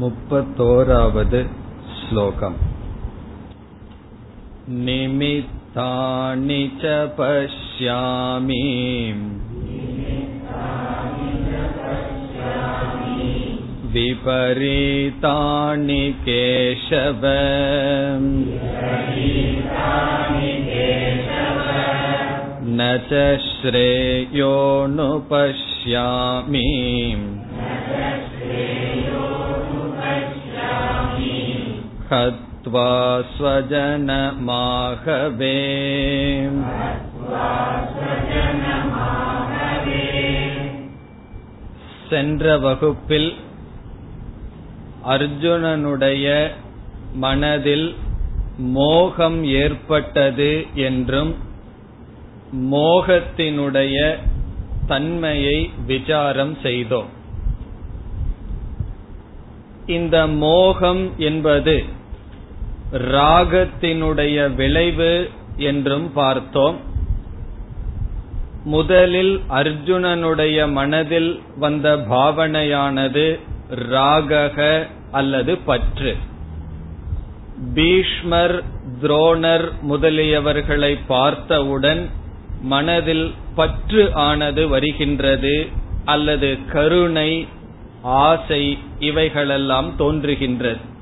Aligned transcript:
मुपतोरावद् 0.00 1.34
श्लोकम् 1.94 2.58
निमित्तानि 4.84 6.58
च 6.82 6.92
पश्यामि 7.16 8.60
विपरीतानि 13.94 15.18
केशव 16.28 17.26
न 22.78 22.88
च 23.10 23.24
श्रेयोऽनुपश्यामि 23.48 24.28
हत्वा 32.09 32.89
स्वजनमाहवे 33.35 34.33
சென்ற 42.09 42.57
வகுப்பில் 42.57 43.29
அர்ஜுனனுடைய 45.07 46.27
மனதில் 47.13 47.87
மோகம் 48.73 49.43
ஏற்பட்டது 49.43 50.51
என்றும் 50.73 51.33
மோகத்தினுடைய 52.71 53.97
தன்மையை 54.87 55.57
விசாரம் 55.85 56.57
செய்தோம் 56.63 57.11
இந்த 59.85 60.27
மோகம் 60.27 61.03
என்பது 61.17 61.75
ராகத்தினுடைய 62.92 64.54
விளைவு 64.54 65.30
என்றும் 65.56 66.12
பார்த்தோம். 66.12 66.80
முதலில் 68.64 69.40
அர்ஜுனனுடைய 69.48 70.70
மனதில் 70.70 71.42
வந்த 71.56 71.96
பாவனையானது 71.96 73.38
ராகக 73.70 74.86
அல்லது 75.10 75.58
பற்று. 75.58 76.16
பீஷ்மர் 77.74 78.62
துரோணர் 79.02 79.70
முதலியவர்களை 79.88 80.98
பார்த்தவுடன் 81.06 82.10
மனதில் 82.62 83.34
பற்று 83.54 84.14
ஆனது 84.14 84.68
வருகின்றது 84.68 85.66
அல்லது 86.04 86.58
கருணை 86.72 87.48
ஆசை 88.02 88.78
இவைகளெல்லாம் 88.98 89.96
தோன்றுகின்றது. 89.96 90.96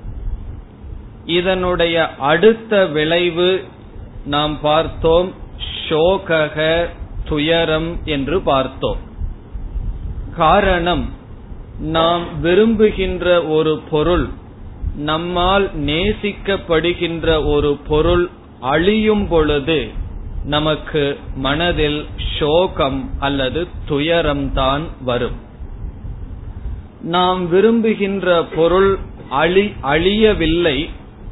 இதனுடைய 1.27 2.15
அடுத்த 2.15 2.87
விளைவு 2.87 3.65
நாம் 4.27 4.61
பார்த்தோம் 4.61 5.33
ஷோகக 5.89 6.87
துயரம் 7.29 7.99
என்று 8.05 8.41
பார்த்தோம். 8.41 8.97
காரணம் 10.37 11.13
நாம் 11.79 12.41
விரும்புகின்ற 12.41 13.45
ஒரு 13.45 13.81
பொருள் 13.91 14.29
நம்மால் 14.97 15.71
நேசிக்கப்படுகின்ற 15.79 17.45
ஒரு 17.45 17.77
பொருள் 17.89 18.29
அழியும் 18.61 19.29
பொழுது 19.29 19.91
நமக்கு 20.45 21.19
மனதில் 21.35 22.07
சோகம் 22.39 23.11
அல்லது 23.19 23.67
துயரம்தான் 23.89 24.81
வரும். 25.01 25.45
நாம் 27.03 27.49
விரும்புகின்ற 27.49 28.45
பொருள் 28.45 28.99
அழி 29.31 29.73
அழியவில்லை 29.83 30.89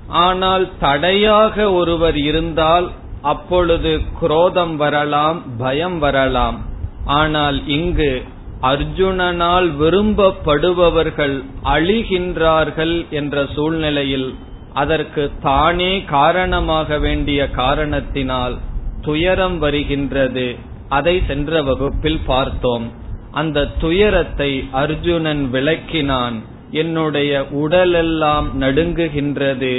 ஆனால் 0.09 0.71
தடையாக 0.81 1.73
ஒருவர் 1.73 2.17
இருந்தால் 2.17 2.91
அப்பொழுது 3.23 4.01
குரோதம் 4.21 4.77
வரலாம் 4.77 5.43
பயம் 5.59 5.99
வரலாம். 5.99 6.59
ஆனால் 7.05 7.69
இங்கு 7.69 8.23
அர்ஜுனனால் 8.63 9.71
விரும்பப்படுபவர்கள் 9.79 11.45
அழிகின்றார்கள் 11.65 13.11
என்ற 13.11 13.47
சூழ்நிலையில் 13.55 14.35
அதற்கு 14.73 15.31
தானே 15.43 16.05
காரணமாக 16.05 16.99
வேண்டிய 16.99 17.51
காரணத்தினால் 17.51 18.59
துயரம் 19.01 19.59
வருகின்றது. 19.59 20.57
அதை 20.89 21.23
சென்ற 21.27 21.63
வகுப்பில் 21.63 22.21
பார்த்தோம். 22.27 22.93
அந்த 23.33 23.67
துயரத்தை 23.81 24.69
அர்ஜுனன் 24.71 25.51
விளக்கினான். 25.51 26.43
என்னுடைய 26.75 27.33
உடலெல்லாம் 27.51 28.47
நடுங்குகின்றது 28.61 29.75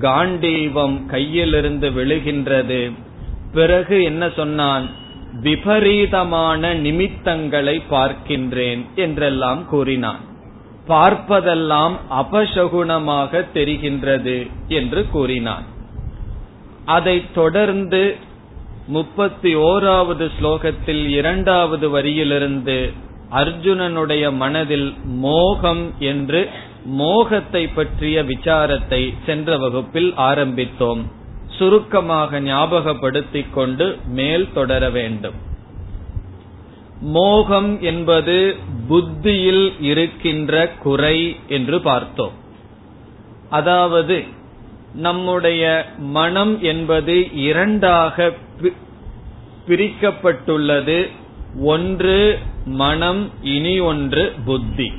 காண்டீவம் 0.00 0.96
கையிலிருந்து 1.10 1.88
விழுகின்றது. 1.98 2.80
பிறகு 3.52 4.02
என்ன 4.02 4.30
சொன்னான்? 4.36 4.86
விபரீதமான 5.42 6.74
நிமித்தங்களை 6.74 7.82
பார்க்கின்றேன் 7.90 8.86
என்றெல்லாம் 8.94 9.66
கூறினான். 9.66 10.20
பார்ப்பதெல்லாம் 10.88 11.96
அபசகுணமாக 12.10 13.44
தெரிகின்றது 13.54 14.50
என்று 14.68 15.06
கூறினான். 15.10 15.66
அதைத் 16.84 17.34
தொடர்ந்து 17.34 18.16
முப்பத்தி 18.86 19.54
ஓராவது 19.56 20.30
ஸ்லோகத்தில் 20.38 21.06
இரண்டாவது 21.06 21.86
வரியிலிருந்து 21.88 22.78
அர்ஜுனனுடைய 23.30 24.32
மனதில் 24.34 24.94
மோகம் 25.04 25.92
என்று 25.98 26.48
மோகத்தை 26.84 27.68
பற்றிய 27.68 28.22
விசாரத்தை 28.22 29.14
சென்ற 29.26 29.58
வகுப்பில் 29.58 30.12
ஆரம்பித்தோம். 30.12 31.02
சுருக்கமாக 31.58 32.40
ஞாபகப்படுத்திக் 32.40 33.52
கொண்டு 33.52 33.98
மேல் 34.06 34.52
தொடர 34.52 34.90
வேண்டும். 34.90 35.34
மோகம் 37.00 37.80
என்பது 37.80 38.56
புத்தியில் 38.88 39.80
இருக்கின்ற 39.80 40.68
குறை 40.68 41.36
என்று 41.48 41.80
பார்த்தோம். 41.80 42.32
அதாவது 43.50 44.24
நம்முடைய 44.94 45.64
மனம் 45.98 46.62
என்பது 46.62 47.32
இரண்டாக 47.32 48.32
பிரிக்கப்பட்டுள்ளது. 49.68 51.10
ஒன்று 51.58 52.38
மனம் 52.64 53.30
இனி 53.42 53.80
ஒன்று 53.80 54.32
புத்தி. 54.44 54.92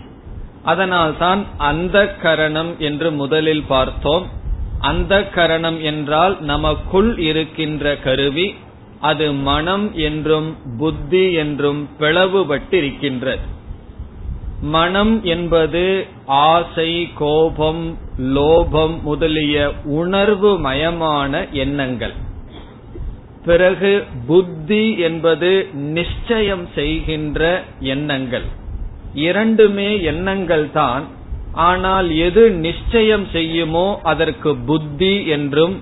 அதனால்தான் 0.63 1.45
அந்த 1.57 2.15
கரணம் 2.15 2.79
என்று 2.79 3.11
முதலில் 3.11 3.63
பார்த்தோம். 3.63 4.29
அந்த 4.79 5.27
கரணம் 5.27 5.81
என்றால் 5.81 6.41
நமக்குள் 6.41 7.17
இருக்கின்ற 7.17 7.97
கருவி 7.97 8.55
அது 8.99 9.33
மனம் 9.33 9.95
என்றும் 9.95 10.55
புத்தி 10.77 11.31
என்றும் 11.31 11.89
பிளவுபட்டிருக்கின்றது. 11.99 13.39
மனம் 14.61 15.23
என்பது 15.23 16.07
ஆசை 16.25 17.09
கோபம் 17.13 17.97
லோபம் 18.17 19.01
முதலிய 19.01 19.71
உணர்வு 19.83 20.59
மயமான 20.59 21.49
எண்ணங்கள். 21.49 22.13
பிறகு 23.45 23.91
புத்தி 24.27 24.83
என்பது 24.99 25.51
நிச்சயம் 25.95 26.65
செய்கின்ற 26.75 27.39
எண்ணங்கள். 27.93 28.47
இரண்டுமே 29.27 29.89
எண்ணங்கள் 30.01 30.65
தான். 30.71 31.05
ஆனால் 31.67 32.09
எது 32.17 32.43
நிச்சயம் 32.65 33.25
செய்யுமோ 33.33 33.87
அதற்கு 34.01 34.51
புத்தி 34.67 35.13
என்றும் 35.27 35.75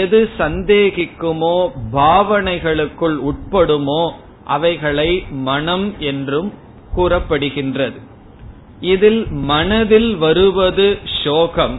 எது 0.00 0.18
சந்தேகிக்குமோ 0.38 1.56
பாவனைகளுக்குள் 1.92 3.16
உட்படுமோ 3.30 4.02
அவைகளை 4.44 5.10
மனம் 5.48 5.86
என்றும் 6.10 6.50
கூறப்படுகின்றது. 6.96 7.98
இதில் 8.80 9.22
மனதில் 9.50 10.10
வருவது 10.16 10.88
சோகம் 11.22 11.78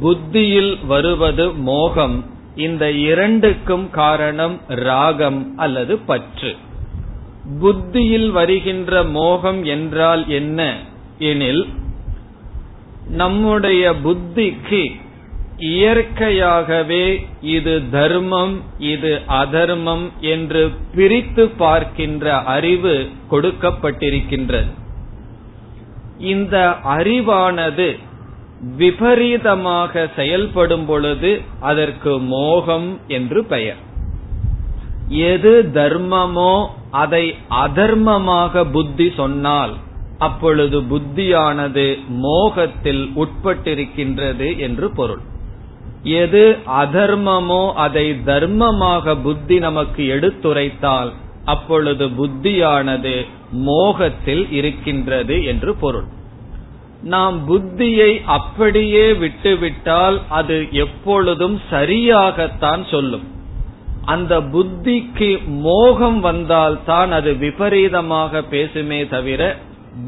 புத்தியில் 0.00 0.72
வருவது 0.86 1.46
மோகம். 1.62 2.16
இந்த 2.56 2.90
இரண்டுக்கும் 2.90 3.90
காரணம் 3.90 4.60
ராகம் 4.66 5.58
அல்லது 5.58 5.98
பற்று. 5.98 6.56
புத்தியில் 7.60 8.30
வருகின்ற 8.30 9.02
மோகம் 9.02 9.64
என்றால் 9.64 10.28
என்ன? 10.28 10.76
எனில் 11.18 11.66
நம்முடைய 13.08 13.94
புத்திக்கு 14.04 15.02
இயற்கையாகவே 15.58 17.26
இது 17.40 17.90
தர்மம் 17.90 18.62
இது 18.78 19.20
அதர்மம் 19.26 20.10
என்று 20.20 20.70
பிரித்து 20.94 21.48
பார்க்கின்ற 21.48 22.38
அறிவு 22.38 23.08
கொடுக்கப்பட்டிருக்கின்றது. 23.30 24.72
இந்த 26.18 26.74
அறிவானது 26.84 27.98
விபரீதமாக 28.76 30.08
செயல்படும் 30.16 30.86
பொழுது 30.86 31.40
அதற்கு 31.60 32.18
மோகம் 32.18 32.98
என்று 33.08 33.44
பெயர். 33.44 33.80
எது 35.08 35.52
தர்மமோ 35.74 36.54
அதை 36.90 37.24
அதர்மமாக 37.64 38.64
புத்தி 38.70 39.12
சொன்னால் 39.16 39.74
அப்பொழுது 40.18 40.78
புத்தியானது 40.82 41.86
மோகத்தில் 42.08 43.04
உட்பட்டிருக்கின்றது 43.16 44.48
என்று 44.58 44.90
பொருள். 44.90 45.22
எது 46.02 46.44
அதர்மமோ 46.82 47.62
அதை 47.72 48.06
தர்மமாக 48.24 49.16
புத்தி 49.22 49.58
நமக்கு 49.58 50.02
எடுத்துரைத்தால் 50.04 51.12
அப்பொழுது 51.44 52.06
புத்தியானது 52.08 53.14
மோகத்தில் 53.50 54.44
இருக்கின்றது 54.50 55.44
என்று 55.44 55.74
பொருள். 55.74 56.06
நாம் 57.04 57.36
புத்தியை 57.48 58.10
அப்படியே 58.24 59.12
விட்டுவிட்டால் 59.12 60.20
அது 60.28 60.66
எப்பொழுதும் 60.70 61.60
சரியாகத்தான் 61.70 62.90
சொல்லும். 62.90 63.26
அந்த 64.04 64.40
புத்திக்கு 64.40 65.30
மோகம் 65.46 66.20
வந்தால்தான் 66.20 67.12
அது 67.12 67.34
விபரீதமாக 67.34 68.42
பேசுமே 68.50 69.08
தவிர 69.08 69.56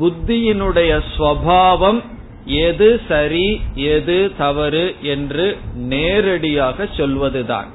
புத்தியினுடைய 0.01 1.01
ஸ்வபாவம் 1.19 2.01
எது 2.45 3.01
சரி 3.09 3.61
எது 3.75 4.33
தவறு 4.39 4.95
என்று 5.03 5.59
நேரடியாக 5.75 6.89
சொல்வதுதான். 6.97 7.71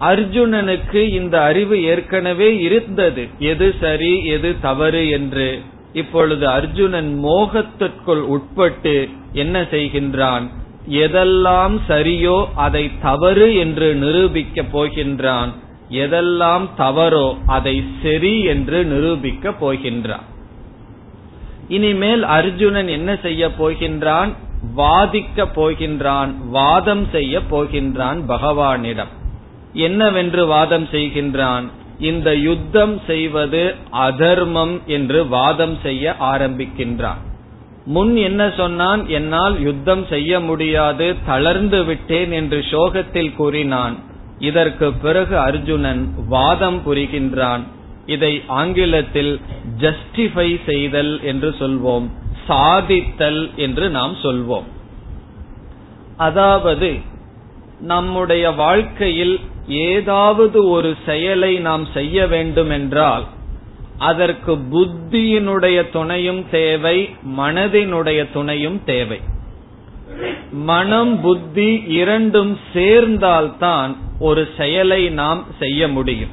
அர்ஜுனனுக்கு 0.00 1.02
இந்த 1.12 1.42
அறிவு 1.42 1.82
ஏற்கனவே 1.82 2.58
இருந்தது. 2.58 3.28
எது 3.38 3.74
சரி 3.80 4.24
எது 4.26 4.54
தவறு 4.60 5.08
என்று. 5.08 5.48
இப்பொழுது 5.94 6.48
அர்ஜுனன் 6.48 7.10
மோகத்திற்குள் 7.24 8.22
உட்பட்டு 8.34 9.08
என்ன 9.32 9.60
செய்கின்றான்? 9.60 10.46
எதெல்லாம் 10.88 11.74
சரியோ 11.88 12.38
அதை 12.54 12.90
தவறு 13.02 13.54
என்று 13.54 13.88
நிரூபிக்கப் 13.94 14.72
போகின்றான். 14.72 15.50
எதெல்லாம் 15.90 16.64
தவறோ 16.78 17.28
அதை 17.46 17.76
சரி 18.02 18.42
என்று 18.42 18.84
நிரூபிக்க 18.84 19.50
போகின்றான். 19.60 20.26
இனிமேல் 21.68 22.22
அர்ஜுனன் 22.22 22.88
என்ன 22.88 23.10
செய்ய 23.22 23.44
போகின்றான்? 23.58 24.32
வாதிக்க 24.76 25.46
போகின்றான் 25.56 26.30
வாதம் 26.50 27.06
செய்ய 27.12 27.40
போகின்றான் 27.50 28.20
பகவானிடம். 28.28 29.12
என்னவென்று 29.72 30.46
வாதம் 30.46 30.86
செய்கின்றான்? 30.92 31.66
இந்த 31.98 32.36
யுத்தம் 32.36 33.00
செய்வது 33.06 33.74
அதர்மம் 33.90 34.80
என்று 34.86 35.28
வாதம் 35.28 35.78
செய்ய 35.82 36.14
ஆரம்பிக்கின்றான். 36.20 37.20
முன் 37.84 38.16
என்ன 38.16 38.52
சொன்னான்? 38.56 39.08
என்னால் 39.08 39.60
யுத்தம் 39.60 40.06
செய்ய 40.06 40.40
முடியாது 40.40 41.14
தளர்ந்து 41.26 41.84
விட்டேன் 41.84 42.32
என்று 42.32 42.64
சோகத்தில் 42.70 43.34
கூறினான். 43.34 43.98
இதற்கு 44.38 44.92
பிறகு 44.92 45.38
அர்ஜுனன் 45.38 46.14
வாதம் 46.28 46.82
புரிகின்றான். 46.86 47.60
இதை 48.06 48.42
ஆங்கிலத்தில் 48.46 49.40
ஜஸ்டிஃபை 49.80 50.60
செய்தல் 50.66 51.20
என்று 51.22 51.54
சொல்வோம். 51.58 52.10
சாதித்தல் 52.48 53.54
என்று 53.54 53.90
நாம் 53.90 54.16
சொல்வோம். 54.22 54.64
அதாவது 56.16 56.94
நம்முடைய 57.80 58.50
வாழ்க்கையில் 58.50 59.40
ஏதாவது 59.68 60.68
ஒரு 60.68 60.96
செயலை 61.06 61.58
நாம் 61.58 61.86
செய்ய 61.94 62.26
வேண்டும் 62.26 62.70
என்றால் 62.70 63.24
அதற்கு 63.98 64.56
புத்தியினுடைய 64.56 65.90
துணையும் 65.90 66.44
தேவை 66.50 67.10
மனதினுடைய 67.36 68.26
துணையும் 68.32 68.84
தேவை. 68.84 69.20
மனம் 70.52 71.20
புத்தி 71.20 71.82
இரண்டும் 71.86 72.58
சேர்ந்தால்தான் 72.72 73.96
ஒரு 74.18 74.48
செயலை 74.56 75.08
நாம் 75.08 75.44
செய்ய 75.58 75.88
முடியும். 75.88 76.30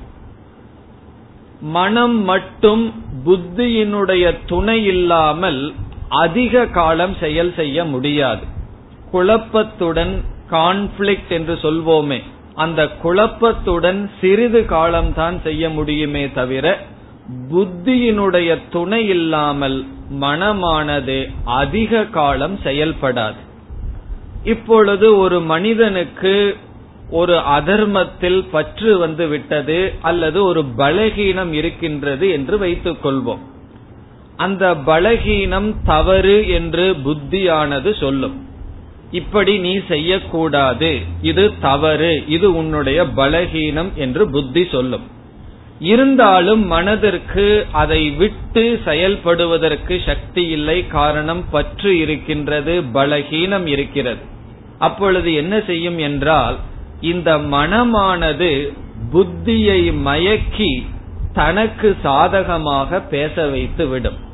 மனம் 1.61 2.23
மட்டும் 2.23 2.93
புத்தியினுடைய 3.25 4.37
துணை 4.45 4.85
இல்லாமல் 4.85 5.73
அதிக 6.09 6.65
காலம் 6.65 7.15
செயல் 7.19 7.53
செய்ய 7.55 7.85
முடியாது. 7.85 8.41
குழப்பத்துடன் 9.11 10.21
கான்ஃபிளிக்ட் 10.49 11.29
என்று 11.29 11.53
சொல்வோமே 11.53 12.21
அந்த 12.53 12.89
குழப்பத்துடன் 13.03 14.09
சிறிது 14.21 14.65
காலம்தான் 14.65 15.42
செய்ய 15.42 15.69
முடியுமே 15.69 16.31
தவிர 16.31 16.80
புத்தியினுடைய 17.51 18.57
துணை 18.69 19.07
இல்லாமல் 19.07 19.86
மனமானது 20.19 21.31
அதிக 21.44 22.06
காலம் 22.06 22.59
செயல்படாது. 22.63 23.36
இப்பொழுது 24.44 25.18
ஒரு 25.18 25.42
மனிதனுக்கு 25.42 26.57
ஒரு 27.09 27.33
அதர்மத்தில் 27.33 28.48
பற்று 28.51 28.98
வந்து 28.98 29.27
விட்டது 29.27 29.94
அல்லது 30.01 30.44
ஒரு 30.44 30.65
பலகீனம் 30.77 31.51
இருக்கின்றது 31.51 32.30
என்று 32.30 32.57
வைத்துக் 32.57 33.06
கொள்வோம். 33.06 33.39
அந்த 34.38 34.74
பலகீனம் 34.74 35.75
தவறு 35.86 36.48
என்று 36.50 36.95
புத்தியானது 37.06 38.00
சொல்லும். 38.00 38.50
இப்படி 39.11 39.57
நீ 39.57 39.79
செய்யக்கூடாது. 39.87 40.99
இது 41.21 41.59
தவறு. 41.59 42.23
இது 42.27 42.55
உன்னுடைய 42.55 43.03
பலகீனம் 43.03 43.93
என்று 43.95 44.29
புத்தி 44.29 44.67
சொல்லும். 44.71 45.07
இருந்தாலும் 45.79 46.65
மனதிற்கு 46.65 47.65
அதை 47.71 48.09
விட்டு 48.09 48.79
செயல்படுவதற்கு 48.85 49.99
சக்தி 50.05 50.45
இல்லை. 50.45 50.87
காரணம் 50.87 51.43
பற்று 51.51 51.99
இருக்கின்றது 51.99 52.81
பலகீனம் 52.81 53.65
இருக்கிறது. 53.65 54.21
அப்பொழுது 54.79 55.33
என்ன 55.33 55.59
செய்யும் 55.59 55.97
என்றால் 55.97 56.57
இந்த 57.01 57.37
மனமானது 57.37 58.73
புத்தியை 59.13 59.93
மயக்கி 60.05 60.85
தனக்கு 61.33 61.97
சாதகமாக 62.03 62.99
பேச 62.99 63.47
வைத்து 63.47 63.87
விடும் 63.87 64.29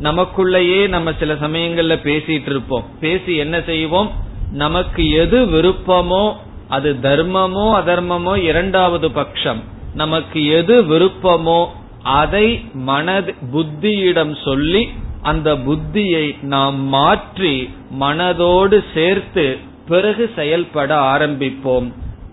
நமக்குள்ளேயே 0.00 0.88
நம்ம 0.88 1.12
சில 1.18 1.32
சமயங்கள்ல 1.34 1.96
பேசிட்டு 2.08 2.50
இருப்போம் 2.52 2.84
பேசி 3.00 3.36
என்ன 3.36 3.56
செய்வோம்? 3.60 4.10
நமக்கு 4.52 5.02
எது 5.10 5.38
விருப்பமோ 5.46 6.24
அது 6.68 6.90
தர்மமோ 7.02 7.66
அதர்மமோ 7.80 8.34
இரண்டாவது 8.36 9.10
பட்சம் 9.10 9.60
நமக்கு 9.94 10.46
எது 10.46 10.74
விருப்பமோ 10.84 11.60
அதை 12.02 12.46
மனது 12.72 13.34
புத்தியிடம் 13.52 14.34
சொல்லி 14.44 14.88
அந்த 15.22 15.54
புத்தியை 15.54 16.26
நாம் 16.44 16.78
மாற்றி 16.88 17.54
மனதோடு 18.00 18.84
சேர்த்து 18.94 19.58
பிறகு 19.88 20.24
செயல்பட 20.36 20.90
ஆரம்பிப்போம். 21.14 21.88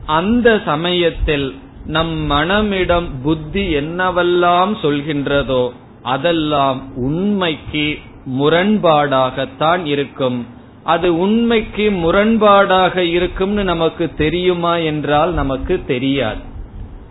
அந்த 0.06 0.62
சமயத்தில் 0.66 1.48
நம் 1.86 2.32
மனமிடம் 2.32 3.08
புத்தி 3.24 3.64
என்னவெல்லாம் 3.76 4.74
சொல்கின்றதோ 4.82 5.64
அதெல்லாம் 6.02 6.96
உண்மைக்கு 6.96 8.00
முரண்பாடாகத்தான் 8.40 9.86
இருக்கும். 9.86 10.46
அது 10.84 11.18
உண்மைக்கு 11.18 11.92
முரண்பாடாக 11.92 12.98
இருக்கும்னு 12.98 13.64
நமக்கு 13.64 14.14
தெரியுமா 14.18 14.76
என்றால் 14.76 15.34
நமக்கு 15.34 15.86
தெரியாது. 15.88 16.40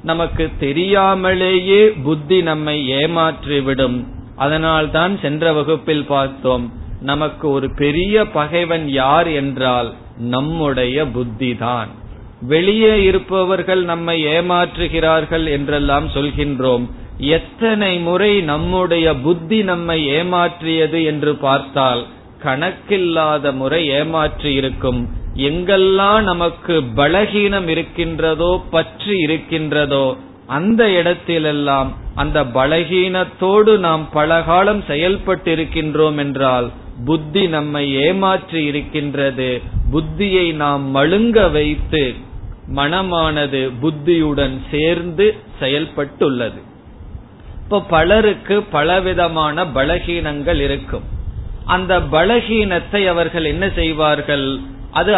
நமக்கு 0.02 0.50
தெரியாமலேயே 0.58 1.88
புத்தி 1.90 2.42
நம்மை 2.42 2.88
ஏமாற்றிவிடும். 2.90 4.04
அதனால்தான் 4.36 5.18
சென்ற 5.18 5.52
வகுப்பில் 5.52 6.04
பார்த்தோம் 6.04 6.72
நமக்கு 7.00 7.50
ஒரு 7.50 7.74
பெரிய 7.74 8.26
பகைவன் 8.26 8.88
யார் 8.88 9.26
என்றால் 9.26 9.94
நம்முடைய 10.18 11.06
புத்தி 11.06 11.56
தான் 11.56 11.88
வெளியே 12.40 13.02
இருப்பவர்கள் 13.02 13.84
நம்மை 13.84 14.24
ஏமாற்றுகிறார்கள் 14.24 15.48
என்றெல்லாம் 15.48 16.08
சொல்கின்றோம். 16.08 16.90
எத்தனை 17.34 17.98
முறை 17.98 18.32
நம்முடைய 18.42 19.06
புத்தி 19.14 19.58
நம்மை 19.62 19.98
ஏமாற்றியது 20.08 21.04
என்று 21.04 21.32
பார்த்தால் 21.36 22.02
கணக்கில்லாத 22.42 23.52
முறை 23.52 23.80
ஏமாற்றி 23.88 24.50
இருக்கும். 24.54 25.00
எங்கெல்லாம் 25.48 26.22
நமக்கு 26.22 26.74
பலகீனம் 26.98 27.68
இருக்கின்றதோ 27.68 28.50
பற்று 28.70 29.14
இருக்கின்றதோ 29.18 30.06
அந்த 30.46 30.82
இடத்திலெல்லாம் 30.88 31.88
அந்த 32.14 32.38
பலகீனத்தோடு 32.44 33.72
நாம் 33.78 34.04
பலகாலம் 34.12 34.82
செயல்பட்டிருக்கின்றோம் 34.88 36.18
என்றால் 36.24 36.68
புத்தி 37.04 37.42
நம்மை 37.48 37.84
ஏமாற்றி 38.04 38.64
இருக்கின்றது. 38.64 39.50
புத்தியை 39.92 40.46
நாம் 40.54 40.84
மழுங்க 40.94 41.50
வைத்து 41.50 42.04
மனமானது 42.74 43.60
புத்தியுடன் 43.80 44.56
சேர்ந்து 44.70 45.26
செயல்பட்டுள்ளது. 45.60 46.60
இப்ப 47.66 47.78
பலருக்கு 47.80 48.56
பலவிதமான 48.74 49.64
பலகீனங்கள் 49.76 50.60
இருக்கும். 50.66 51.06
அந்த 51.64 51.92
பலகீனத்தை 52.12 53.00
அவர்கள் 53.06 53.44
என்ன 53.44 53.64
செய்வார்கள்? 53.78 54.44
அது 54.92 55.12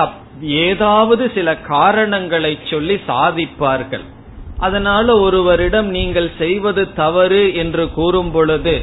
ஏதாவது 0.62 1.24
சில 1.34 1.48
காரணங்களை 1.56 2.52
சொல்லி 2.70 2.96
சாதிப்பார்கள். 3.08 4.06
அதனால 4.58 5.16
ஒருவரிடம் 5.18 5.88
நீங்கள் 5.96 6.30
செய்வது 6.38 6.84
தவறு 6.92 7.42
என்று 7.54 7.84
கூறும் 7.98 8.30
பொழுது 8.30 8.76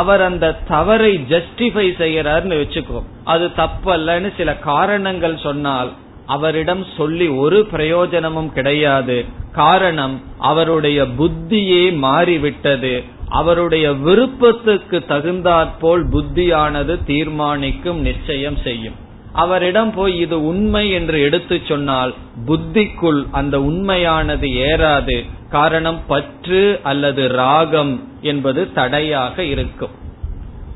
அவர் 0.00 0.20
அந்த 0.20 0.52
தவறை 0.68 1.12
ஜஸ்டிஃபை 1.32 1.86
செய்யறாருன்னு 2.02 2.60
வச்சுக்கோ. 2.62 3.00
அது 3.24 3.48
தப்பல்லன்னு 3.56 4.30
சில 4.36 4.56
காரணங்கள் 4.70 5.36
சொன்னால் 5.46 5.92
அவரிடம் 6.34 6.84
சொல்லி 6.96 7.26
ஒரு 7.42 7.58
பிரயோஜனமும் 7.66 8.52
கிடையாது. 8.52 9.16
காரணம் 9.52 10.16
அவருடைய 10.38 11.00
புத்தியே 11.18 11.84
மாறிவிட்டது. 11.96 12.92
அவருடைய 13.28 13.86
விருப்பத்துக்கு 14.06 14.98
தகுந்தாற்போல் 15.04 16.04
புத்தியானது 16.08 16.94
தீர்மானிக்கும் 17.04 18.00
நிச்சயம் 18.00 18.58
செய்யும். 18.64 18.98
அவரிடம் 19.32 19.92
போய் 19.94 20.14
இது 20.18 20.36
உண்மை 20.46 20.84
என்று 20.90 21.18
எடுத்து 21.20 21.56
சொன்னால் 21.68 22.12
புத்திக்குள் 22.46 23.20
அந்த 23.30 23.56
உண்மையானது 23.60 24.48
ஏறாது. 24.68 25.16
காரணம் 25.50 26.00
பற்று 26.06 26.62
அல்லது 26.82 27.28
ராகம் 27.28 27.94
என்பது 28.22 28.72
தடையாக 28.72 29.42
இருக்கும். 29.52 29.94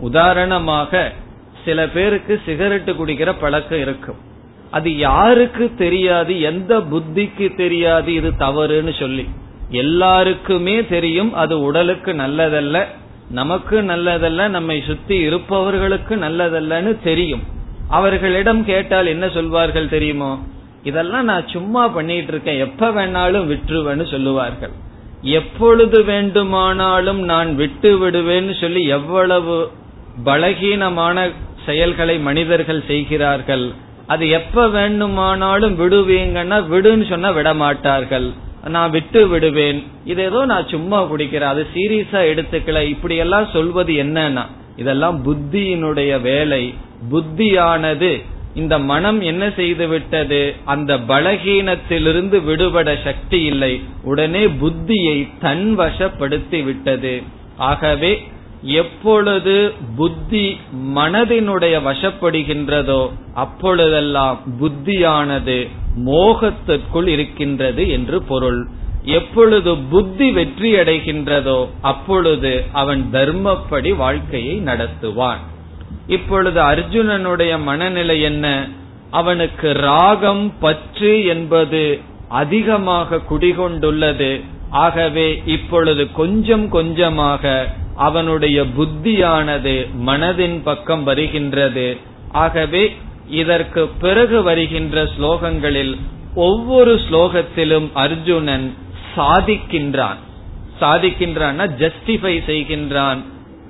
உதாரணமாக 0.01 1.13
சில 1.65 1.89
பேருக்கு 1.89 2.35
சிகரெட்டு 2.47 2.93
குடிக்கிற 2.95 3.31
பழக்கம் 3.41 3.81
இருக்கும். 3.81 4.33
அது 4.76 4.90
யாருக்கு 4.99 5.64
தெரியாது 5.78 6.35
எந்த 6.50 6.73
புத்திக்கு 6.93 7.47
தெரியாது 7.57 8.11
இது 8.19 8.31
தவறுன்னு 8.45 8.93
சொல்லி. 8.99 9.25
எல்லாருக்குமே 9.83 10.76
தெரியும் 10.95 11.33
அது 11.43 11.54
உடலுக்கு 11.61 12.12
நல்லதல்ல 12.12 12.78
நமக்கு 13.31 13.76
நல்லதல்ல 13.83 14.49
நம்மை 14.57 14.76
சுத்தி 14.87 15.16
இருப்பவர்களுக்கு 15.28 16.14
நல்லதல்லன்னு 16.16 16.93
தெரியும். 17.04 17.45
அவர்களிடம் 17.88 18.62
கேட்டால் 18.64 19.12
என்ன 19.14 19.26
சொல்வார்கள் 19.28 19.95
தெரியுமோ? 19.95 20.33
இதெல்லாம் 20.83 21.28
நான் 21.31 21.52
சும்மா 21.54 21.83
பண்ணிட்டு 21.88 22.33
இருக்கேன் 22.33 22.62
எப்ப 22.66 22.90
வேணாலும் 22.97 23.49
விட்டுருவேன்னு 23.52 24.07
சொல்லுவார்கள். 24.11 24.75
எப்பொழுது 25.38 25.99
வேண்டுமானாலும் 26.04 27.23
நான் 27.33 27.50
விட்டு 27.54 27.90
விடுவேன்னு 28.02 28.54
சொல்லி 28.61 28.83
எவ்வளவு 28.99 29.57
பலகீனமான 30.25 31.26
செயல்களை 31.66 32.16
மனிதர்கள் 32.28 32.83
செய்கிறார்கள் 32.87 33.66
அது 34.07 34.29
எப்ப 34.29 34.69
வேண்டுமானாலும் 34.69 35.79
விடுவீங்கன்னா 35.79 36.59
விடுன்னு 36.73 37.09
சொன்னா 37.09 37.31
விட 37.31 37.55
மாட்டார்கள் 37.55 38.33
நான் 38.65 38.91
விட்டு 38.91 39.29
விடுவேன். 39.29 39.87
இது 40.05 40.23
ஏதோ 40.23 40.45
நான் 40.45 40.69
சும்மா 40.69 41.03
குடிக்கிறேன் 41.03 41.53
அது 41.53 41.67
சீரியஸா 41.75 42.21
எடுத்துக்கல. 42.33 42.89
இப்படி 42.89 43.17
எல்லாம் 43.17 43.49
சொல்வது 43.53 43.93
என்னன்னா 43.93 44.45
இதெல்லாம் 44.77 45.17
புத்தியினுடைய 45.27 46.21
வேலை. 46.21 46.75
புத்தியானது. 47.11 48.23
இந்த 48.55 48.79
மனம் 48.79 49.21
என்ன 49.21 49.51
செய்து 49.51 49.87
விட்டது? 49.87 50.55
அந்த 50.65 50.97
பலகீனத்திலிருந்து 50.97 52.45
விடுபட 52.45 52.99
சக்தி 53.05 53.43
இல்லை. 53.43 53.83
உடனே 54.05 54.47
புத்தியை 54.47 55.29
தன்வசப்படுத்தி 55.43 56.65
விட்டது. 56.65 57.23
ஆகவே 57.57 58.13
எப்பொழுது 58.64 59.73
புத்தி 59.97 60.59
மனதினுடைய 60.97 61.75
வசப்படுகின்றதோ 61.87 63.11
அப்பொழுதெல்லாம் 63.35 64.40
புத்தியானது 64.61 65.68
மோகத்திற்குள் 66.06 67.06
இருக்கின்றது 67.06 67.88
என்று 67.88 68.23
பொருள். 68.23 68.66
எப்பொழுது 69.04 69.76
புத்தி 69.76 70.30
வெற்றி 70.30 70.75
அடைகின்றதோ 70.75 71.66
அப்பொழுது 71.80 72.64
அவன் 72.73 73.09
தர்மப்படி 73.12 73.97
வாழ்க்கையை 73.97 74.61
நடத்துவான். 74.61 75.42
இப்பொழுது 76.06 76.61
அர்ஜுனனுடைய 76.61 77.62
மனநிலை 77.62 78.21
என்ன? 78.21 78.68
அவனுக்கு 79.11 79.73
ராகம் 79.73 80.52
பற்று 80.61 81.25
என்பது 81.25 82.00
அதிகமாக 82.28 83.21
குடிகொண்டுள்ளது. 83.30 84.40
ஆகவே 84.71 85.42
இப்பொழுது 85.47 86.12
கொஞ்சம் 86.12 86.68
கொஞ்சமாக 86.68 87.73
அவனுடைய 87.97 88.65
புத்தியானது 88.65 89.89
மனதின் 90.07 90.61
பக்கம் 90.63 91.05
வருகின்றது. 91.05 91.97
ஆகவே 92.29 92.97
இதற்கு 93.31 93.89
பிறகு 93.89 94.43
வருகின்ற 94.43 95.09
ஸ்லோகங்களில் 95.19 95.99
ஒவ்வொரு 96.35 96.95
ஸ்லோகத்திலும் 96.95 97.91
அர்ஜுனன் 97.93 98.75
சாதிக்கின்றான். 99.17 100.17
சாதிக்கின்றான்னா 100.81 101.71
ஜஸ்டிஃபை 101.79 102.43
செய்கின்றான். 102.47 103.19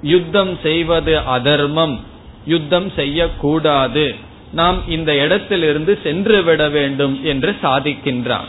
யுத்தம் 0.02 0.58
செய்வது 0.62 1.18
அதர்மம். 1.18 2.00
யுத்தம் 2.46 2.90
செய்யக்கூடாது. 2.90 4.14
நாம் 4.52 4.88
இந்த 4.88 5.16
இடத்திலிருந்து 5.16 5.98
சென்று 6.02 6.42
விட 6.42 6.68
வேண்டும் 6.68 7.20
என்று 7.24 7.56
சாதிக்கின்றான். 7.62 8.48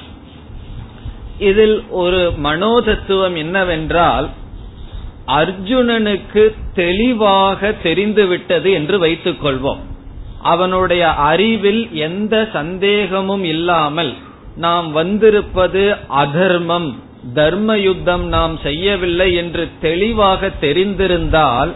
இதில் 1.39 1.84
ஒரு 1.89 2.34
மனோதத்துவம் 2.44 3.36
என்னவென்றால் 3.36 4.29
அர்ஜுனனுக்கு 5.27 6.44
தெளிவாக 6.74 7.72
தெரிந்துவிட்டது 7.84 8.72
என்று 8.72 9.00
வைத்துக் 9.00 9.44
கொள்வோம் 9.44 9.82
அவனுடைய 10.41 11.03
அறிவில் 11.08 11.94
எந்த 11.94 12.50
சந்தேகமும் 12.53 13.44
இல்லாமல் 13.44 14.13
நாம் 14.55 14.91
வந்திருப்பது 14.91 15.96
அதர்மம். 16.08 16.89
தர்ம 17.34 17.77
யுத்தம் 17.77 18.25
நாம் 18.27 18.60
செய்யவில்லை 18.63 19.34
என்று 19.34 19.63
தெளிவாக 19.82 20.51
தெரிந்திருந்தால் 20.62 21.72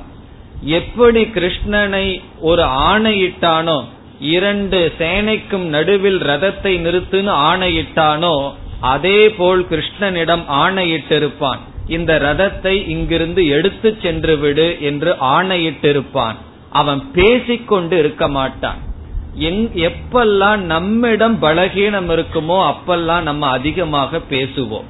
எப்படி 0.62 1.24
கிருஷ்ணனை 1.24 2.06
ஒரு 2.40 2.64
ஆணையிட்டானோ 2.64 3.80
இரண்டு 4.20 4.92
சேனைக்கும் 4.98 5.66
நடுவில் 5.76 6.22
ரதத்தை 6.22 6.74
நிறுத்துன்னு 6.86 7.34
ஆணையிட்டானோ 7.50 8.36
அதே 8.80 9.30
போல் 9.30 9.66
கிருஷ்ணனிடம் 9.70 10.46
ஆணையிட்டிருப்பான். 10.64 11.62
இந்த 11.90 12.12
ரதத்தை 12.20 12.76
இங்கிருந்து 12.88 13.42
எடுத்து 13.48 13.90
சென்று 14.02 14.36
விடு 14.38 14.68
என்று 14.90 15.12
ஆணையிட்டிருப்பான். 15.38 16.38
அவன் 16.82 17.02
பேசிக்கொண்டு 17.14 17.98
இருக்க 18.00 18.24
மாட்டான். 18.28 18.80
எப்பெல்லாம் 19.88 20.62
நம்மிடம் 20.74 21.36
பலகீனம் 21.42 22.10
இருக்குமோ 22.10 22.60
அப்பெல்லாம் 22.72 23.22
நம்ம 23.22 23.44
அதிகமாக 23.48 24.22
பேசுவோம். 24.32 24.88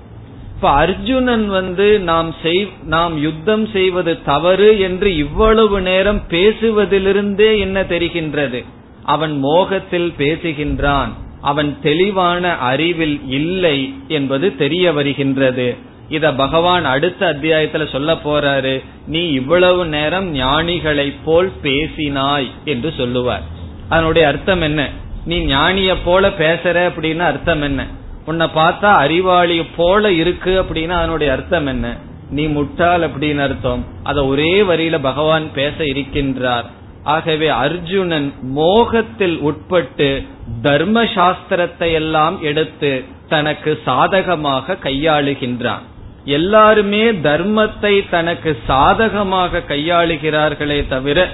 இப்ப 0.56 0.72
அர்ஜுனன் 0.84 1.48
வந்து 1.48 1.88
நாம் 2.00 2.30
செய் 2.44 2.64
நாம் 2.86 3.14
யுத்தம் 3.22 3.66
செய்வது 3.68 4.14
தவறு 4.24 4.70
என்று 4.80 5.10
இவ்வளவு 5.16 5.78
நேரம் 5.82 6.22
பேசுவதிலிருந்தே 6.30 7.50
என்ன 7.60 7.82
தெரிகின்றது? 7.94 8.62
அவன் 9.06 9.36
மோகத்தில் 9.40 10.10
பேசுகின்றான். 10.18 11.12
அவன் 11.42 11.70
தெளிவான 11.82 12.44
அறிவில் 12.72 13.18
இல்லை 13.30 13.78
என்பது 14.08 14.48
தெரிய 14.56 14.92
வருகின்றது. 14.92 15.68
இத 16.10 16.34
பகவான் 16.34 16.86
அடுத்த 16.86 17.34
அத்தியாயத்துல 17.34 17.90
சொல்ல 17.90 18.14
போறாரு 18.14 18.84
நீ 19.08 19.28
இவ்வளவு 19.30 19.86
நேரம் 19.86 20.36
ஞானிகளை 20.36 21.14
போல் 21.26 21.52
பேசினாய் 21.64 22.48
என்று 22.66 22.94
சொல்லுவார். 22.98 23.42
அதனுடைய 23.90 24.28
அர்த்தம் 24.28 24.62
என்ன? 24.62 24.90
நீ 25.26 25.40
ஞானிய 25.40 25.96
போல 26.06 26.30
பேசுற 26.30 26.78
அப்படின்னு 26.90 27.20
அர்த்தம் 27.20 27.62
என்ன? 27.62 27.88
உன்னை 28.26 28.48
பார்த்தா 28.56 28.92
அறிவாளி 28.94 29.64
போல 29.64 30.12
இருக்கு 30.12 30.62
அப்படின்னா 30.62 30.90
அதனுடைய 30.90 31.34
அர்த்தம் 31.34 31.66
என்ன? 31.66 31.98
நீ 32.30 32.46
முட்டாள் 32.46 33.02
அப்படின்னு 33.02 33.40
அர்த்தம். 33.40 33.86
அத 34.04 34.26
ஒரே 34.26 34.62
வரியில 34.62 35.00
பகவான் 35.02 35.54
பேச 35.54 35.74
இருக்கின்றார். 35.78 36.64
ஆகவே 37.04 37.48
அர்ஜுனன் 37.48 38.34
மோகத்தில் 38.42 39.38
உட்பட்டு 39.38 40.24
தர்ம 40.62 41.04
சாஸ்திரத்தை 41.04 41.92
எல்லாம் 41.92 42.42
எடுத்து 42.42 43.04
தனக்கு 43.30 43.80
சாதகமாக 43.86 44.78
கையாளுகின்றான். 44.84 45.86
எல்லாருமே 46.26 47.12
தர்மத்தை 47.12 48.10
தனக்கு 48.10 48.58
சாதகமாக 48.68 49.64
கையாளுகிறார்களே 49.68 50.88
தவிர 50.88 51.28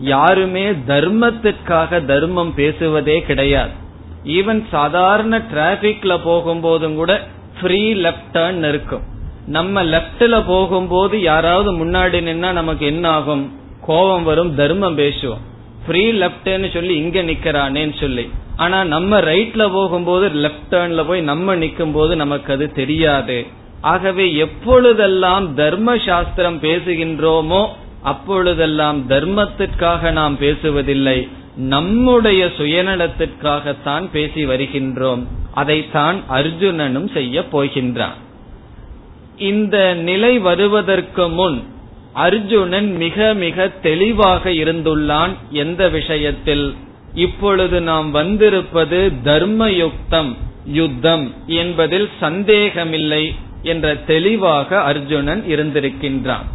யாருமே 0.00 0.70
தர்மத்திற்காக 0.70 2.04
தர்மம் 2.04 2.54
பேசுவதே 2.56 3.20
கிடையாது. 3.20 3.70
ஈவன் 4.24 4.64
சாதாரண 4.70 5.38
டிராபிக்ல 5.38 6.18
போகும்போதும் 6.24 6.94
கூட 6.94 7.26
ஃப்ரீ 7.60 7.94
லெப்ட் 7.94 8.30
டர்ன் 8.32 8.68
இருக்கும். 8.68 9.02
நம்ம 9.46 9.84
லெப்ட்ல 9.84 10.42
போகும்போது 10.46 11.22
யாராவது 11.22 11.84
முன்னாடி 11.84 12.20
நின்னா 12.28 12.52
நமக்கு 12.52 12.86
என்ன 12.86 13.08
ஆகும்? 13.08 13.52
கோபம் 13.80 14.24
வரும் 14.24 14.54
தர்மம் 14.54 14.98
பேசுவோம். 14.98 15.42
ஃப்ரீ 15.86 16.12
லெப்ட்னு 16.12 16.72
சொல்லி 16.72 16.96
இங்க 16.96 17.22
நிக்கிறானேன்னு 17.22 18.00
சொல்லி. 18.00 18.30
ஆனா 18.56 18.84
நம்ம 18.84 19.20
ரைட்ல 19.20 19.72
போகும்போது 19.72 20.28
லெப்ட் 20.28 20.70
டேர்ன்ல 20.70 21.06
போய் 21.06 21.20
நம்ம 21.20 21.56
நிக்கும் 21.56 21.92
போது 21.92 22.16
நமக்கு 22.16 22.52
அது 22.52 22.72
தெரியாது. 22.72 23.46
ஆகவே 23.82 24.34
எப்பொழுதெல்லாம் 24.34 25.54
தர்ம 25.54 25.98
சாஸ்திரம் 26.06 26.60
பேசுகின்றோமோ 26.60 27.66
அப்பொழுதெல்லாம் 28.02 29.10
தர்மத்திற்காக 29.10 30.12
நாம் 30.12 30.36
பேசுவதில்லை. 30.40 31.28
நம்முடைய 31.56 32.50
சுயநலத்திற்காகத்தான் 32.58 34.08
பேசி 34.12 34.46
வருகின்றோம். 34.46 35.26
அதைத்தான் 35.54 36.20
அர்ஜுனனும் 36.30 37.12
செய்ய 37.12 37.44
போகின்றான். 37.52 38.16
இந்த 39.36 39.94
நிலை 39.94 40.38
வருவதற்கு 40.38 41.28
முன் 41.28 41.62
அர்ஜுனன் 42.12 42.96
மிக 42.96 43.34
மிக 43.34 43.68
தெளிவாக 43.68 44.50
இருந்துள்ளான் 44.50 45.32
எந்த 45.50 45.88
விஷயத்தில்? 45.88 46.74
இப்பொழுது 47.14 47.80
நாம் 47.80 48.10
வந்திருப்பது 48.10 49.12
தர்மயுக்தம் 49.24 50.36
யுத்தம் 50.66 51.34
என்பதில் 51.46 52.08
சந்தேகமில்லை. 52.20 53.34
என்ற 53.62 53.94
தெளிவாக 53.94 54.80
அர்ஜுனன் 54.80 55.44
இருந்திருக்கின்றான். 55.48 56.46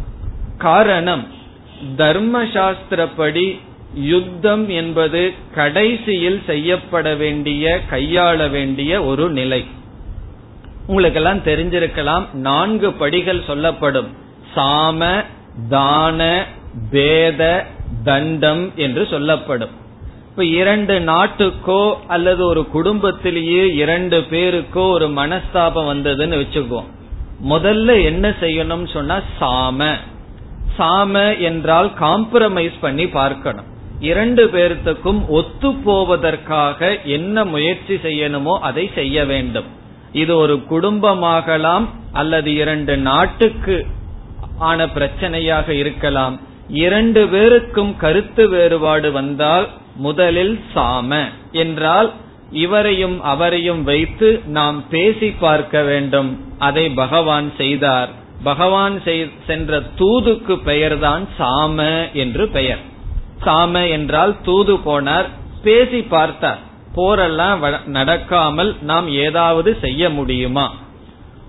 காரணம் 0.58 1.26
தர்மசாஸ்திரப்படி 1.96 3.58
யுத்தம் 3.94 4.68
என்பது 4.68 5.32
கடைசியில் 5.54 6.42
செய்யப்பட 6.46 7.14
வேண்டிய 7.14 7.80
கையாள 7.90 8.50
வேண்டிய 8.50 9.04
ஒரு 9.04 9.30
நிலை. 9.30 9.64
உங்களுக்கெல்லாம் 10.86 11.38
தெரிஞ்சிருக்கலாம் 11.38 12.32
நான்கு 12.32 12.92
படிகள் 12.92 13.42
சொல்லப்படும். 13.46 14.08
சாம 14.56 15.24
தான 15.68 16.46
பேத 16.90 17.66
தண்டம் 18.04 18.72
என்று 18.76 19.06
சொல்லப்படும். 19.10 19.70
இப்ப 20.30 20.44
இரண்டு 20.44 21.00
நாட்டுக்கோ 21.00 21.94
அல்லது 22.06 22.46
ஒரு 22.46 22.66
குடும்பத்திலேயே 22.66 23.74
இரண்டு 23.74 24.20
பேருக்கோ 24.30 24.90
ஒரு 24.90 25.08
மனஸ்தாபம் 25.08 25.88
வந்ததுன்னு 25.92 26.38
வச்சுக்குவோம். 26.42 26.96
முதல்ல 27.44 28.04
என்ன 28.04 28.28
செய்யணும் 28.40 28.86
சொன்னா 28.92 29.22
சாம. 29.40 29.94
சாம 30.78 31.38
என்றால் 31.38 31.90
காம்ப்ரமைஸ் 32.00 32.76
பண்ணி 32.80 33.06
பார்க்கணும். 33.06 33.64
இரண்டு 34.00 34.44
பேர்த்துக்கும் 34.44 35.26
ஒத்து 35.26 35.74
போவதற்காக 35.74 36.98
என்ன 37.02 37.44
முயற்சி 37.44 37.94
செய்யணுமோ 37.94 38.58
அதை 38.58 38.90
செய்ய 38.94 39.24
வேண்டும். 39.24 39.64
இது 40.12 40.36
ஒரு 40.36 40.62
குடும்பமாகலாம் 40.70 41.86
அல்லது 42.12 42.54
இரண்டு 42.54 42.96
நாட்டுக்கு 42.96 43.86
ஆன 44.58 44.86
பிரச்சனையாக 44.86 45.68
இருக்கலாம். 45.68 46.40
இரண்டு 46.68 47.26
பேருக்கும் 47.26 47.96
கருத்து 47.96 48.48
வேறுபாடு 48.48 49.12
வந்தால் 49.12 49.68
முதலில் 49.96 50.60
சாம 50.74 51.24
என்றால் 51.52 52.12
இவரையும் 52.50 53.22
அவரையும் 53.22 53.82
வைத்து 53.82 54.42
நாம் 54.46 54.88
பேசி 54.88 55.30
பார்க்க 55.30 55.82
வேண்டும். 55.82 56.44
அதை 56.58 56.90
பகவான் 56.90 57.52
செய்தார். 57.56 58.08
பகவான் 58.42 59.02
சென்ற 59.46 59.82
தூதுக்கு 59.96 60.58
பெயர்தான் 60.58 61.28
சாம 61.38 62.12
என்று 62.12 62.48
பெயர். 62.48 62.78
சாம 63.44 63.90
என்றால் 63.90 64.40
தூது 64.42 64.74
போனார். 64.74 65.26
பேசி 65.62 66.02
பார்த்தார். 66.02 66.58
போரெல்லாம் 66.94 67.80
நடக்காமல் 67.92 68.82
நாம் 68.82 69.08
ஏதாவது 69.08 69.76
செய்ய 69.80 70.10
முடியுமா? 70.10 70.74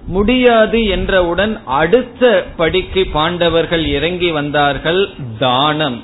முடியாது 0.08 0.86
என்றவுடன் 0.86 1.62
அடுத்த 1.66 2.46
படிக்கு 2.58 3.08
பாண்டவர்கள் 3.14 3.86
இறங்கி 3.86 4.32
வந்தார்கள் 4.32 5.10
தானம். 5.40 6.04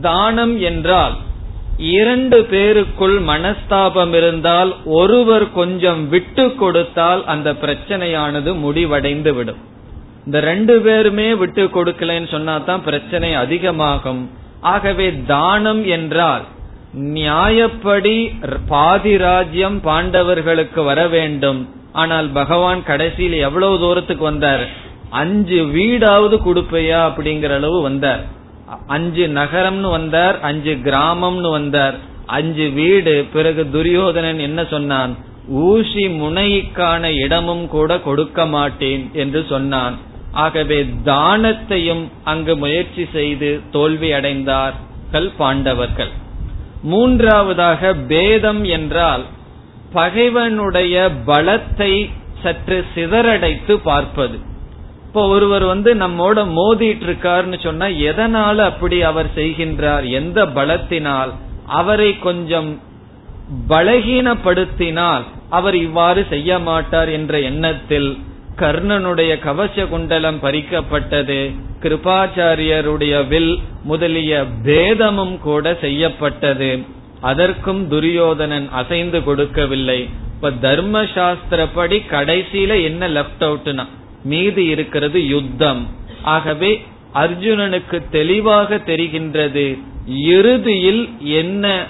தானம் 0.00 0.60
என்றால் 0.60 1.16
இரண்டு 1.94 2.38
பேருக்குள் 2.50 3.16
மனஸ்தாபம் 3.30 4.14
இருந்தால் 4.18 4.70
ஒருவர் 5.00 5.46
கொஞ்சம் 5.52 6.08
விட்டு 6.08 6.44
கொடுத்தால் 6.54 7.22
அந்த 7.24 7.50
பிரச்சனையானது 7.62 8.50
முடிவடைந்து 8.64 9.32
விடும் 9.34 9.60
இந்த 10.26 10.38
ரெண்டு 10.40 10.74
பேருமே 10.80 11.28
விட்டு 11.34 11.62
கொடுக்கலன்னு 11.64 12.28
சொன்னா 12.30 12.54
தான் 12.58 12.82
பிரச்சனை 12.88 13.30
அதிகமாகும். 13.34 14.22
ஆகவே 14.72 15.06
தானம் 15.26 15.82
என்றால் 15.96 16.44
நியாயப்படி 17.16 18.16
பாதி 18.68 19.14
ராஜ்யம் 19.16 19.78
பாண்டவர்களுக்கு 19.84 20.80
வர 20.84 21.00
வேண்டும். 21.08 21.60
ஆனால் 21.92 22.28
பகவான் 22.30 22.82
கடைசியில் 22.90 23.36
எவ்வளவு 23.46 23.78
தூரத்துக்கு 23.78 24.24
வந்தார்? 24.24 24.64
அஞ்சு 25.10 25.60
வீடாவது 25.76 26.36
கொடுப்பையா 26.46 27.00
அப்படிங்கிற 27.08 27.54
அளவு 27.60 27.80
வந்தார். 27.82 28.22
அஞ்சு 28.86 29.26
நகரம்னு 29.28 29.90
வந்தார் 29.90 30.40
அஞ்சு 30.40 30.72
கிராமம்னு 30.84 31.50
வந்தார். 31.50 31.94
அஞ்சு 32.26 32.70
வீடு 32.70 33.26
பிறகு 33.32 33.70
துரியோதனன் 33.70 34.38
என்ன 34.38 34.64
சொன்னான்? 34.64 35.16
ஊசி 35.48 36.08
முனைக்கான 36.08 37.02
இடமும் 37.24 37.68
கூட 37.68 37.98
கொடுக்க 37.98 38.46
மாட்டேன் 38.46 39.10
என்று 39.12 39.46
சொன்னான். 39.48 39.96
ஆகவே 40.32 40.86
தானத்தையும் 41.04 42.04
அங்கு 42.24 42.56
முயற்சி 42.56 43.06
செய்து 43.12 43.60
தோல்வி 43.70 44.12
அடைந்தார்கள் 44.12 45.30
பாண்டவர்கள். 45.36 46.12
மூன்றாவதாக 46.82 47.94
பேதம் 47.94 48.64
என்றால் 48.64 49.24
பகைவனுடைய 49.92 51.10
பலத்தை 51.26 52.10
சற்று 52.42 52.84
சிதறடைத்து 52.94 53.74
பார்ப்பது. 53.82 54.38
இப்போ 55.10 55.28
ஒருவர் 55.28 55.64
வந்து 55.64 55.94
நம்மோட 55.94 56.40
மோதிட்டு 56.58 57.04
இருக்காருன்னு 57.06 57.58
சொன்னா 57.60 57.86
எதனால 57.86 58.56
அப்படி 58.58 59.02
அவர் 59.02 59.28
செய்கின்றார்? 59.36 60.10
எந்த 60.10 60.46
பலத்தினால்? 60.46 61.32
அவரை 61.66 62.18
கொஞ்சம் 62.18 62.80
பலகீனப்படுத்தினால் 63.68 65.22
அவர் 65.50 65.74
இவ்வாறு 65.74 66.26
செய்ய 66.30 66.58
மாட்டார் 66.58 67.08
என்ற 67.08 67.40
எண்ணத்தில் 67.40 68.18
கர்ணனுடைய 68.56 69.38
கவச 69.38 69.86
குண்டலம் 69.86 70.40
பறிக்கப்பட்டது 70.42 71.54
கிருபாச்சாரியருடைய 71.82 73.26
வில் 73.28 73.58
முதலிய 73.82 74.44
பேதமும் 74.62 75.38
கூட 75.38 75.76
செய்யப்பட்டது. 75.80 76.84
அதற்கும் 77.20 77.88
துரியோதனன் 77.88 78.68
அசைந்து 78.72 79.24
கொடுக்கவில்லை. 79.24 80.08
இப்ப 80.34 80.50
தர்ம 80.50 81.02
சாஸ்திரப்படி 81.02 81.98
கடைசியில 82.10 82.82
என்ன 82.82 83.08
லெப்ட் 83.08 83.44
அவுட்னா 83.48 83.86
மீதி 84.24 84.64
இருக்கிறது 84.66 85.26
யுத்தம். 85.26 85.88
ஆகவே 86.22 86.82
அர்ஜுனனுக்கு 87.14 88.02
தெளிவாக 88.10 88.76
தெரிகின்றது 88.76 89.78
இறுதியில் 90.06 91.08
என்ன 91.20 91.86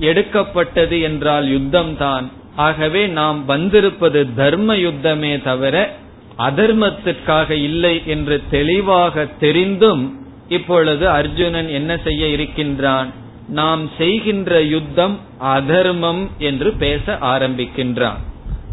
எடுக்கப்பட்டது 0.00 1.00
என்றால் 1.00 1.48
யுத்தம் 1.48 1.96
தான் 1.96 2.30
ஆகவே 2.56 3.06
நாம் 3.06 3.44
வந்திருப்பது 3.44 4.26
தர்ம 4.36 4.74
யுத்தமே 4.76 5.42
தவிர 5.42 5.94
அதர்மத்திற்காக 6.38 7.50
இல்லை 7.50 8.02
என்று 8.06 8.42
தெளிவாக 8.50 9.24
தெரிந்தும் 9.40 10.18
இப்பொழுது 10.48 11.08
அர்ஜுனன் 11.08 11.68
என்ன 11.68 11.96
செய்ய 11.96 12.28
இருக்கின்றான் 12.28 13.12
நாம் 13.48 13.90
செய்கின்ற 13.98 14.62
யுத்தம் 14.62 15.18
அதர்மம் 15.38 16.30
என்று 16.38 16.72
பேச 16.72 17.14
ஆரம்பிக்கின்றான். 17.20 18.20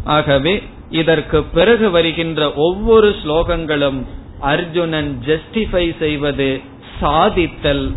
ஆகவே 0.04 0.62
இதற்கு 0.90 1.42
பிறகு 1.42 1.90
வருகின்ற 1.90 2.52
ஒவ்வொரு 2.52 3.14
ஸ்லோகங்களும் 3.24 4.04
அர்ஜுனன் 4.40 5.22
ஜஸ்டிஃபை 5.26 5.98
செய்வது 5.98 6.60
சாதித்தல். 7.00 7.96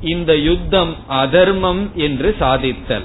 இந்த 0.00 0.36
யுத்தம் 0.36 0.96
அதர்மம் 1.08 1.90
என்று 1.94 2.36
சாதித்தல். 2.40 3.04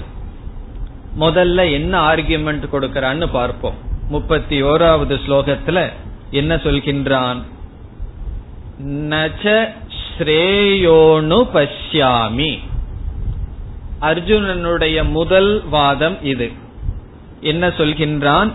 முதல்ல 1.20 1.72
என்ன 1.72 2.14
ஆர்கியுமெண்ட் 2.14 2.64
கொடுக்கிறான்னு 2.72 3.28
பார்ப்போம். 3.32 3.74
முப்பத்தி 4.10 4.64
ஓராவது 4.64 5.20
ஸ்லோகத்துல 5.28 5.90
என்ன 6.32 6.56
சொல்கின்றான்? 6.56 7.42
நச்ச 8.86 9.68
ஸ்ரேயோனு 10.18 11.48
பஷ்யாமி. 11.54 12.60
அர்ஜுனனுடைய 14.02 15.10
முதல் 15.10 15.64
வாதம் 15.70 16.24
இது. 16.24 16.52
என்ன 17.42 17.68
சொல்கின்றான்? 17.68 18.52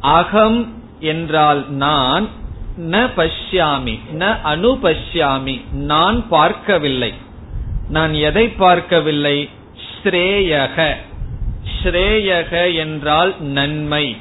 அகம் 0.00 0.72
என்றால் 1.00 1.70
நான் 1.70 2.28
ந 2.80 3.08
பஷ்யாமி 3.16 3.98
ந 4.18 4.36
அனுபஷ்யாமி 4.44 5.72
நான் 5.72 6.28
பார்க்கவில்லை. 6.28 7.14
நான் 7.88 8.14
எதை 8.14 8.48
பார்க்கவில்லை? 8.48 9.48
ஸ்ரேயக. 10.04 10.94
ஸ்ரேயக 11.82 12.76
என்றால் 12.76 13.42
நன்மை. 13.42 14.16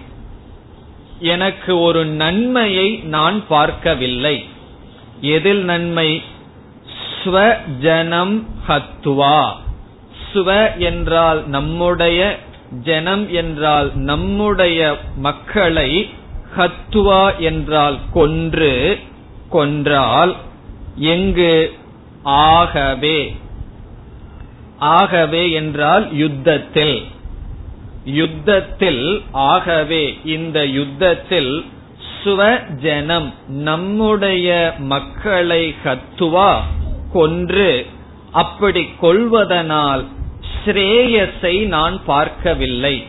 எனக்கு 1.19 1.79
ஒரு 1.79 2.05
நன்மையை 2.05 2.95
நான் 2.95 3.47
பார்க்கவில்லை. 3.47 4.45
எதில் 5.21 5.63
நன்மை? 5.63 6.21
ஸ்வஜனம் 7.23 8.47
ஹத்துவா 8.67 9.53
ஸ்வ 10.33 10.77
என்றால் 10.77 11.47
நம்முடைய 11.47 12.39
ஜனம் 12.71 13.33
என்றால் 13.33 13.91
நம்முடைய 13.95 14.97
மக்களை 15.15 16.09
ஹத்துவா 16.57 17.37
என்றால் 17.37 17.97
கொன்று 18.13 18.99
கொன்றால் 19.49 20.35
எங்கு? 20.95 21.73
ஆகவே. 22.23 23.35
ஆகவே 24.77 25.51
என்றால் 25.51 26.13
யுத்தத்தில். 26.13 27.03
யுத்தத்தில் 28.05 29.23
ஆகவே. 29.31 30.17
இந்த 30.25 30.65
யுத்தத்தில் 30.65 31.65
சுவஜனம் 32.23 33.33
நம்முடைய 33.47 34.73
மக்களை 34.77 35.75
ஹத்துவா 35.83 36.59
கொன்று 37.13 37.85
அப்படி 38.31 38.89
கொள்வதனால் 39.01 40.05
ஸ்ரேயஸை 40.67 41.65
நான் 41.65 42.05
பார்க்கவில்லை. 42.05 43.03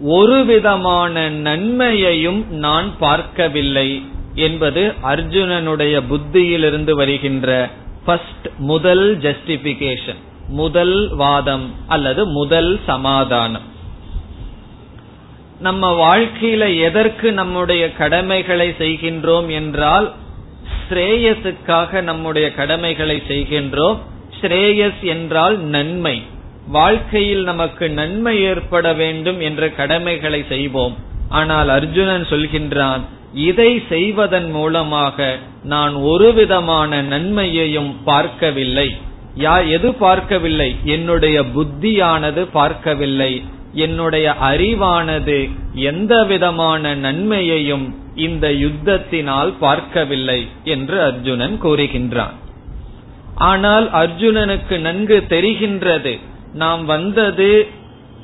ஒரு 0.00 0.44
விதமான 0.44 1.30
நன்மையையும் 1.30 2.46
நான் 2.50 2.98
பார்க்கவில்லை 2.98 4.02
என்பது 4.34 4.92
அர்ஜுனனுடைய 5.02 6.02
புத்தியிலிருந்து 6.08 6.90
வருகின்ற 6.90 7.70
ஃபர்ஸ்ட் 8.04 8.48
முதல் 8.58 9.18
ஜஸ்டிபிகேஷன் 9.18 10.20
முதல் 10.48 11.14
வாதம் 11.16 11.74
அல்லது 11.86 12.26
முதல் 12.26 12.80
சமாதானம். 12.86 13.72
நம்ம 15.60 16.16
வாழ்க்கையில 16.16 16.80
எதற்கு 16.80 17.32
நம்முடைய 17.32 17.92
கடமைகளை 17.92 18.68
செய்கின்றோம் 18.78 19.48
என்றால் 19.48 20.12
ஸ்ரேயஸுக்காக 20.90 22.00
நம்முடைய 22.00 22.54
கடமைகளை 22.54 23.22
செய்கின்றோம். 23.28 23.98
ஸ்ரேயஸ் 24.40 25.00
என்றால் 25.00 25.58
நன்மை. 25.58 26.22
வாழ்க்கையில் 26.66 27.42
நமக்கு 27.42 27.90
நன்மை 27.90 28.42
ஏற்பட 28.42 28.92
வேண்டும் 28.92 29.40
என்ற 29.40 29.68
கடமைகளை 29.68 30.44
செய்வோம். 30.48 30.94
ஆனால் 31.28 31.68
அர்ஜுனன் 31.68 32.26
சொல்கின்றான் 32.30 33.00
இதை 33.34 33.82
செய்வதன் 33.88 34.50
மூலமாக 34.50 35.36
நான் 35.62 35.94
ஒரு 35.94 36.32
விதமான 36.32 37.02
நன்மையையும் 37.02 37.96
பார்க்கவில்லை. 38.04 38.96
யா 39.38 39.68
எது 39.68 39.94
பார்க்கவில்லை? 39.94 40.76
என்னுடைய 40.84 41.42
புத்தியானது 41.42 42.46
பார்க்கவில்லை. 42.52 43.42
என்னுடைய 43.74 44.34
அறிவானது 44.42 45.50
எந்த 45.74 46.24
விதமான 46.24 46.94
நன்மையையும் 46.94 47.94
இந்த 48.14 48.48
யுத்தத்தினால் 48.48 49.52
பார்க்கவில்லை 49.58 50.48
என்று 50.64 51.00
அர்ஜுனன் 51.00 51.58
கூறுகின்றான். 51.62 52.34
ஆனால் 53.34 53.90
அர்ஜுனனுக்கு 53.90 54.78
நன்கு 54.78 55.24
தெரிகின்றது. 55.28 56.18
நாம் 56.54 56.84
வந்தது 56.84 57.66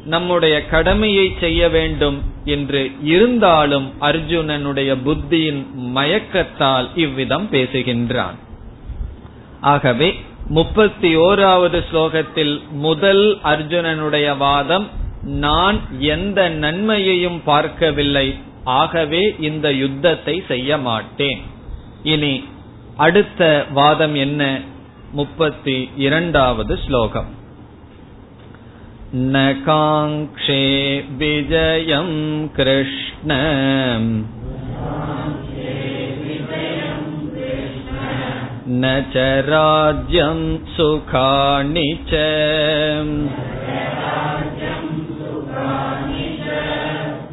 நம்முடைய 0.04 0.66
கடமையை 0.66 1.36
செய்ய 1.40 1.68
வேண்டும் 1.68 2.22
என்று 2.44 2.90
இருந்தாலும் 3.02 3.92
அர்ஜுனனுடைய 4.00 4.96
புத்தியின் 5.06 5.66
மயக்கத்தால் 5.94 6.88
இவ்விதம் 6.94 7.48
பேசுகின்றான். 7.52 8.38
ஆகவே 9.60 10.20
முப்பத்தி 10.48 11.16
ஓராவது 11.16 11.84
ஸ்லோகத்தில் 11.92 12.54
முதல் 12.70 13.38
அர்ஜுனனுடைய 13.44 14.36
வாதம் 14.36 14.88
நான் 15.22 15.80
எந்த 15.98 16.48
நன்மையையும் 16.48 17.40
பார்க்கவில்லை 17.44 18.38
ஆகவே 18.64 19.34
இந்த 19.40 19.72
யுத்தத்தை 19.72 20.44
செய்ய 20.48 20.78
மாட்டேன். 20.78 21.40
இனி 22.02 22.44
அடுத்த 22.96 23.66
வாதம் 23.70 24.14
என்ன? 24.14 24.60
முப்பத்தி 25.12 25.88
இரண்டாவது 25.96 26.78
ஸ்லோகம். 26.86 27.38
न 29.15 29.41
काङ्क्षे 29.65 30.63
विजयम् 31.19 32.15
कृष्ण 32.55 33.38
न 38.67 38.91
च 39.13 39.25
राज्यं 39.49 40.39
सुखानि 40.75 41.88
च 42.12 42.23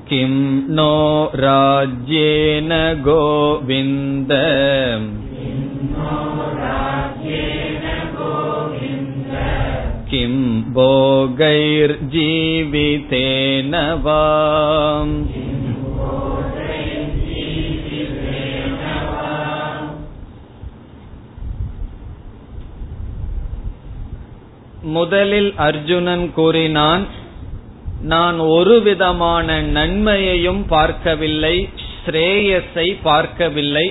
किं 0.08 0.34
नो 0.76 0.92
राज्येन 1.44 2.70
गोविन्द 3.04 4.32
किं 10.10 10.34
भोगैर्जीवितेन 10.72 12.02
वा 14.04 14.22
முதலில் 24.92 25.50
அர்ஜுனன் 25.56 26.24
கூறினான் 26.32 27.04
நான் 28.02 28.38
ஒரு 28.48 28.76
விதமான 28.82 29.60
நன்மையையும் 29.72 30.62
பார்க்கவில்லை 30.66 31.56
ஸ்ரேயஸை 31.96 32.88
பார்க்கவில்லை 33.02 33.86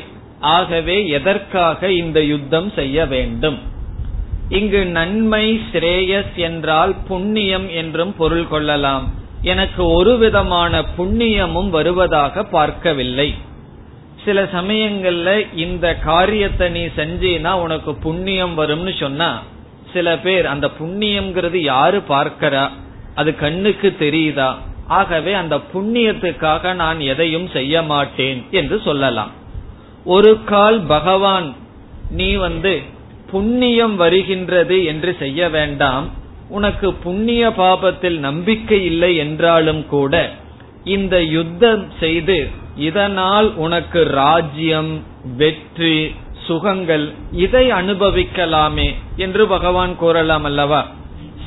ஆகவே 0.52 0.98
எதற்காக 1.10 1.92
இந்த 1.94 2.20
யுத்தம் 2.24 2.70
செய்ய 2.76 3.06
வேண்டும் 3.06 3.60
இங்கு 4.49 4.87
நன்மை 4.87 5.61
ஸ்ரேயஸ் 5.73 6.35
என்றால் 6.35 6.95
புண்ணியம் 7.09 7.69
என்றும் 7.69 8.15
பொருள் 8.17 8.49
கொள்ளலாம். 8.49 9.15
எனக்கு 9.43 9.87
ஒரு 9.87 10.19
விதமான 10.19 10.85
புண்ணியமும் 10.99 11.71
வருவதாக 11.71 12.45
பார்க்கவில்லை. 12.45 13.35
சில 14.25 14.43
சமயங்கள்ல 14.43 15.55
இந்த 15.55 15.95
காரியத்தை 15.95 16.69
நீ 16.69 16.85
செஞ்சீனா 16.85 17.53
உனக்கு 17.53 17.95
புண்ணியம் 17.95 18.59
வரும்னு 18.59 19.01
சொன்னா 19.01 19.43
சில 19.93 20.19
பேர் 20.19 20.47
அந்த 20.47 20.71
புண்ணியம்ங்கிறது 20.81 21.55
யாரு 21.55 22.03
பார்க்கிறா? 22.09 22.69
அது 23.15 23.37
கண்ணுக்கு 23.37 23.97
தெரியுதா? 23.99 24.55
ஆகவே 24.87 25.33
அந்த 25.33 25.57
புண்ணியத்துக்காக 25.75 26.75
நான் 26.75 27.01
எதையும் 27.01 27.49
செய்ய 27.49 27.83
மாட்டேன் 27.83 28.47
என்று 28.51 28.81
சொல்லலாம். 28.85 29.31
ஒரு 30.05 30.45
கால் 30.45 30.81
பகவான் 30.81 31.55
நீ 32.11 32.35
வந்து 32.35 32.83
புண்ணியம் 33.31 33.97
வருகின்றது 33.97 34.85
என்று 34.85 35.17
செய்ய 35.19 35.49
வேண்டாம். 35.49 36.11
உனக்கு 36.49 36.93
புண்ணிய 36.93 37.49
பாபத்தில் 37.49 38.19
நம்பிக்கை 38.19 38.85
இல்லை 38.85 39.17
என்றாலும் 39.17 39.87
கூட 39.87 40.31
இந்த 40.85 41.23
யுத்தம் 41.23 41.87
செய்து 42.01 42.49
இதனால் 42.77 43.55
உனக்கு 43.55 44.05
ராஜ்யம் 44.05 45.03
வெற்றி 45.37 46.15
சுகங்கள் 46.47 47.13
இதை 47.33 47.71
அனுபவிக்கலாமே 47.71 48.95
என்று 49.17 49.47
பகவான் 49.47 49.97
கூறலாம் 49.97 50.45
அல்லவா? 50.45 50.87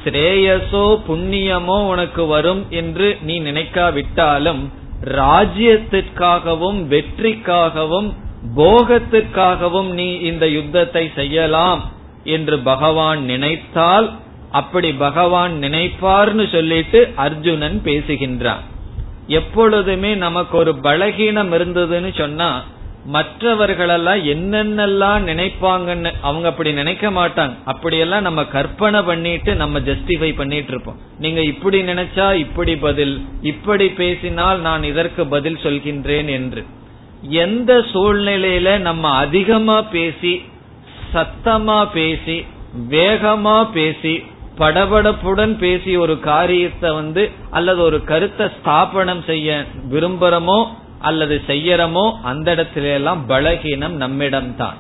ஸ்ரேயசோ 0.03 0.97
புண்ணியமோ 1.07 1.77
உனக்கு 1.87 2.25
வரும் 2.25 2.65
என்று 2.69 3.17
நீ 3.21 3.39
நினைக்காவிட்டாலும் 3.39 4.61
ராஜ்யத்திற்காகவும் 5.03 6.79
வெற்றிக்காகவும் 6.87 8.09
போகத்திற்காகவும் 8.57 9.89
நீ 9.93 10.15
இந்த 10.29 10.47
யுத்தத்தை 10.47 11.11
செய்யலாம் 11.15 11.81
என்று 12.23 12.59
பகவான் 12.59 13.21
நினைத்தால் 13.23 14.07
அப்படி 14.51 14.91
பகவான் 14.91 15.53
நினைப்பார்னு 15.63 16.51
சொல்லிட்டு 16.51 16.99
அர்ஜுனன் 17.15 17.81
பேசுகின்றான். 17.83 18.63
எப்பொழுதுமே 19.27 20.15
நமக்கு 20.15 20.57
ஒரு 20.57 20.75
பலகீனம் 20.83 21.51
இருந்ததுன்னு 21.57 22.11
சொன்னா 22.17 22.63
மற்றவர்களெல்லாம் 23.05 24.21
என்னென்னலாம் 24.23 25.23
நினைப்பாங்கன்னு 25.29 26.11
அவங்க 26.21 26.47
அப்படி 26.47 26.73
நினைக்க 26.73 27.11
மாட்டாங்க. 27.11 27.53
அப்படியெல்லாம் 27.65 28.21
நம்ம 28.21 28.43
கற்பனை 28.45 29.01
பண்ணிட்டு 29.01 29.55
நம்ம 29.55 29.79
ஜஸ்டிஃபை 29.79 30.35
பண்ணிட்டு 30.35 30.67
இருப்போம் 30.67 30.99
நீங்க 31.19 31.41
இப்படி 31.43 31.81
நினைச்சா 31.81 32.33
இப்படி 32.33 32.75
பதில் 32.75 33.21
இப்படி 33.41 33.87
பேசினால் 33.89 34.59
நான் 34.59 34.83
இதற்கு 34.83 35.25
பதில் 35.25 35.63
சொல்கின்றேன் 35.63 36.25
என்று. 36.25 36.63
எந்த 37.21 37.77
சூழ்நிலையில 37.77 38.79
நம்ம 38.79 39.09
அதிகமா 39.09 39.81
பேசி 39.81 40.41
சத்தமா 41.13 41.87
பேசி 41.93 42.45
வேகமா 42.89 43.71
பேசி 43.71 44.23
படபடப்புடன் 44.57 45.57
பேசி 45.57 45.97
ஒரு 45.97 46.19
காரியத்தை 46.19 46.91
வந்து 46.91 47.29
அல்லது 47.49 47.81
ஒரு 47.81 48.03
கருத்தை 48.03 48.47
ஸ்தாபனம் 48.47 49.23
செய்ய 49.25 49.65
விரும்புறமோ 49.91 50.65
அல்லது 50.99 51.41
செய்யறமோ 51.47 52.11
அந்த 52.21 52.55
இடத்துல 52.55 52.93
எல்லாம் 52.93 53.29
பலகீனம் 53.29 53.95
நம்மிடம்தான். 53.95 54.77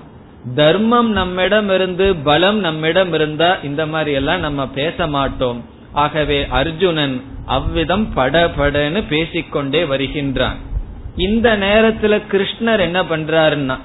தர்மம் 0.55 1.11
நம்மிடம் 1.11 1.69
இருந்து 1.69 2.15
பலம் 2.15 2.59
நம்மிடம் 2.59 3.13
இருந்தா 3.13 3.57
இந்த 3.63 3.85
மாதிரி 3.85 4.11
எல்லாம் 4.11 4.39
நம்ம 4.39 4.67
பேச 4.67 5.07
மாட்டோம். 5.07 5.65
ஆகவே 5.93 6.47
அர்ஜுனன் 6.49 7.21
அவ்விதம் 7.45 8.07
படபடன்னு 8.15 9.03
பேசிக்கொண்டே 9.07 9.83
வருகின்றான். 9.83 10.59
இந்த 11.15 11.57
நேரத்துல 11.57 12.21
கிருஷ்ணர் 12.31 12.79
என்ன 12.79 13.03
பண்றாருன்னா 13.03 13.77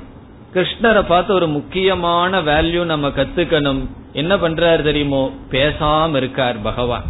கிருஷ்ணரை 0.55 1.03
பார்த்து 1.03 1.35
ஒரு 1.35 1.49
முக்கியமான 1.49 2.41
வேல்யூ 2.41 2.85
நம்ம 2.85 3.09
கத்துக்கணும். 3.09 3.87
என்ன 4.13 4.37
பண்றாரு 4.37 4.83
தெரியுமோ? 4.83 5.33
பேசாம 5.51 6.17
இருக்கார் 6.17 6.63
பகவான். 6.63 7.03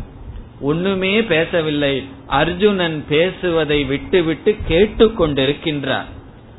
ஒண்ணுமே 0.61 1.23
பேசவில்லை. 1.25 2.09
அர்ஜுனன் 2.27 3.05
பேசுவதை 3.09 3.85
விட்டு 3.85 4.23
விட்டு 4.23 4.57
கேட்டுக்கொண்டிருக்கின்றார். 4.69 6.05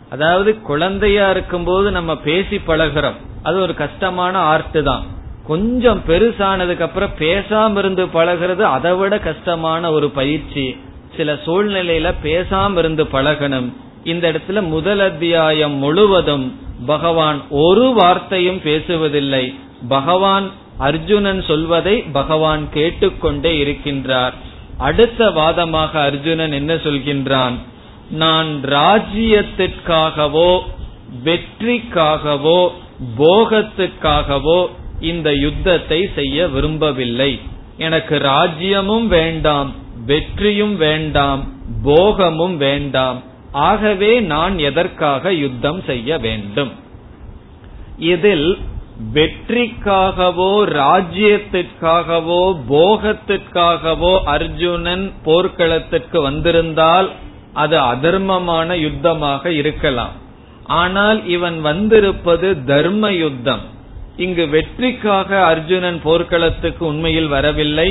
அதாவது 0.10 0.62
குழந்தையா 0.62 1.30
இருக்கும்போது 1.30 1.92
நம்ம 1.92 2.18
பேசி 2.18 2.62
பழகிறோம். 2.68 3.16
அது 3.44 3.60
ஒரு 3.60 3.74
கஷ்டமான 3.74 4.38
ஆர்ட் 4.38 4.84
தான். 4.84 5.06
கொஞ்சம் 5.48 6.02
பெருசானதுக்கு 6.08 6.80
அப்புறம் 6.80 7.14
பேசாம 7.20 7.78
இருந்து 7.78 8.06
பழகிறது 8.06 8.62
அதை 8.62 8.94
விட 8.94 9.20
கஷ்டமான 9.20 9.92
ஒரு 9.92 10.10
பயிற்சி. 10.10 10.78
சில 11.16 11.34
சூழ்நிலையில 11.34 12.14
பேசாம 12.24 12.78
இருந்து 12.78 13.04
பழகணும். 13.04 13.74
இந்த 14.04 14.32
இடத்துல 14.32 14.68
முதல் 14.68 15.00
அத்தியாயம் 15.00 15.72
முழுவதும் 15.72 16.60
பகவான் 16.86 17.44
ஒரு 17.50 17.94
வார்த்தையும் 17.94 18.62
பேசுவதில்லை. 18.64 19.56
பகவான் 19.88 20.52
அர்ஜுனன் 20.78 21.44
சொல்வதை 21.44 21.98
பகவான் 21.98 22.70
கேட்டுக்கொண்டே 22.70 23.64
இருக்கின்றார். 23.64 24.34
அடுத்த 24.78 25.30
வாதமாக 25.30 25.92
அர்ஜுனன் 25.92 26.52
என்ன 26.52 26.74
சொல்கின்றான்? 26.74 27.54
நான் 28.10 28.62
ராஜ்யத்திற்காகவோ 28.64 30.60
வெற்றிக்காகவோ 31.24 32.70
போகத்துக்காகவோ 33.18 34.68
இந்த 35.00 35.34
யுத்தத்தை 35.34 36.10
செய்ய 36.16 36.48
விரும்பவில்லை. 36.48 37.40
எனக்கு 37.78 38.16
ராஜ்யமும் 38.18 39.08
வேண்டாம். 39.08 39.74
வெற்றியும் 40.06 40.76
வேண்டாம் 40.76 41.44
போகமும் 41.84 42.58
வேண்டாம் 42.58 43.20
ஆகவே 43.52 44.20
நான் 44.34 44.56
எதற்காக 44.60 45.34
யுத்தம் 45.34 45.82
செய்ய 45.86 46.18
வேண்டும்? 46.18 46.72
இதில் 47.98 48.58
வெற்றிக்காகவோ 49.14 50.52
ராஜ்யத்திற்காகவோ 50.82 52.44
போகத்திற்காகவோ 52.70 54.14
அர்ஜுனன் 54.36 55.12
போர்க்களத்திற்கு 55.24 56.22
வந்திருந்தால் 56.22 57.10
அது 57.54 57.78
அதர்மமான 57.80 58.76
யுத்தமாக 58.76 59.46
இருக்கலாம். 59.46 60.16
ஆனால் 60.66 61.20
இவன் 61.28 61.62
வந்திருப்பது 61.62 62.64
தர்ம 62.66 63.12
யுத்தம். 63.12 63.64
இங்கு 64.18 64.44
வெற்றிக்காக 64.48 65.30
அர்ஜுனன் 65.46 66.00
போர்க்களத்துக்கு 66.04 66.86
உண்மையில் 66.86 67.28
வரவில்லை. 67.28 67.90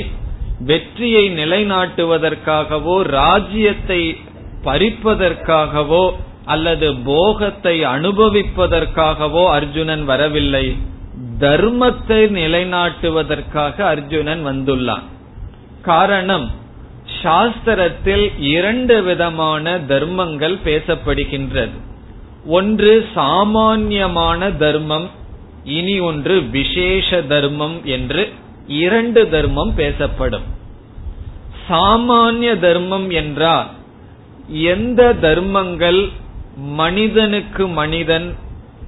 வெற்றியை 0.60 1.28
நிலைநாட்டுவதற்காகவோ 1.28 3.00
ராஜ்யத்தை 3.00 4.16
பறிப்பதற்காகவோ 4.62 6.10
அல்லது 6.44 6.94
போகத்தை 6.94 7.84
அனுபவிப்பதற்காகவோ 7.84 9.46
அர்ஜுனன் 9.48 10.04
வரவில்லை. 10.04 10.76
தர்மத்தை 11.40 12.20
நிலைநாட்டுவதற்காக 12.30 13.76
அர்ஜுனன் 13.78 14.46
வந்துள்ளான். 14.46 15.02
காரணம் 15.82 16.50
சாஸ்திரத்தில் 17.22 18.32
இரண்டு 18.38 19.02
விதமான 19.02 19.78
தர்மங்கள் 19.78 20.58
பேசப்படுகின்றது. 20.64 21.76
ஒன்று 22.46 23.08
சாமான்யமான 23.14 24.50
தர்மம் 24.50 25.10
இனி 25.64 26.00
ஒன்று 26.00 26.42
விசேஷ 26.42 27.22
தர்மம் 27.22 27.84
என்று 27.84 28.32
இரண்டு 28.66 29.28
தர்மம் 29.28 29.74
பேசப்படும். 29.74 30.42
சாமானிய 31.68 32.58
தர்மம் 32.58 33.10
என்றால் 33.10 33.66
எந்த 34.48 35.14
தர்மங்கள் 35.14 36.08
மனிதனுக்கு 36.56 37.66
மனிதன் 37.66 38.34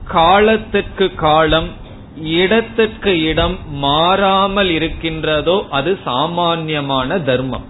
காலத்துக்கு 0.08 1.14
காலம் 1.14 1.68
இடத்துக்கு 2.22 3.22
இடம் 3.22 3.58
மாறாமல் 3.68 4.70
இருக்கின்றதோ 4.70 5.66
அது 5.70 5.98
சாமான்யமான 6.04 7.18
தர்மம். 7.18 7.64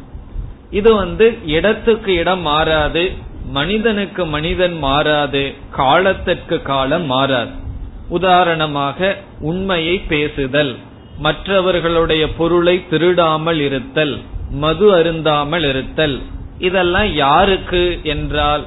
இது 0.71 0.95
வந்து 0.95 1.39
இடத்துக்கு 1.45 2.15
இடம் 2.15 2.41
மாறாது 2.41 3.13
மனிதனுக்கு 3.51 4.27
மனிதன் 4.27 4.79
மாறாது 4.79 5.55
காலத்திற்கு 5.71 6.63
காலம் 6.63 7.07
மாறாது. 7.07 7.51
உதாரணமாக 8.09 9.17
உண்மையை 9.41 9.99
பேசுதல். 9.99 10.77
மற்றவர்களுடைய 11.19 12.33
பொருளை 12.33 12.87
திருடாமல் 12.89 13.61
இருத்தல் 13.61 14.21
மது 14.51 14.95
அருந்தாமல் 14.95 15.69
இருத்தல் 15.69 16.23
இதெல்லாம் 16.59 17.15
யாருக்கு 17.15 18.01
என்றால் 18.03 18.65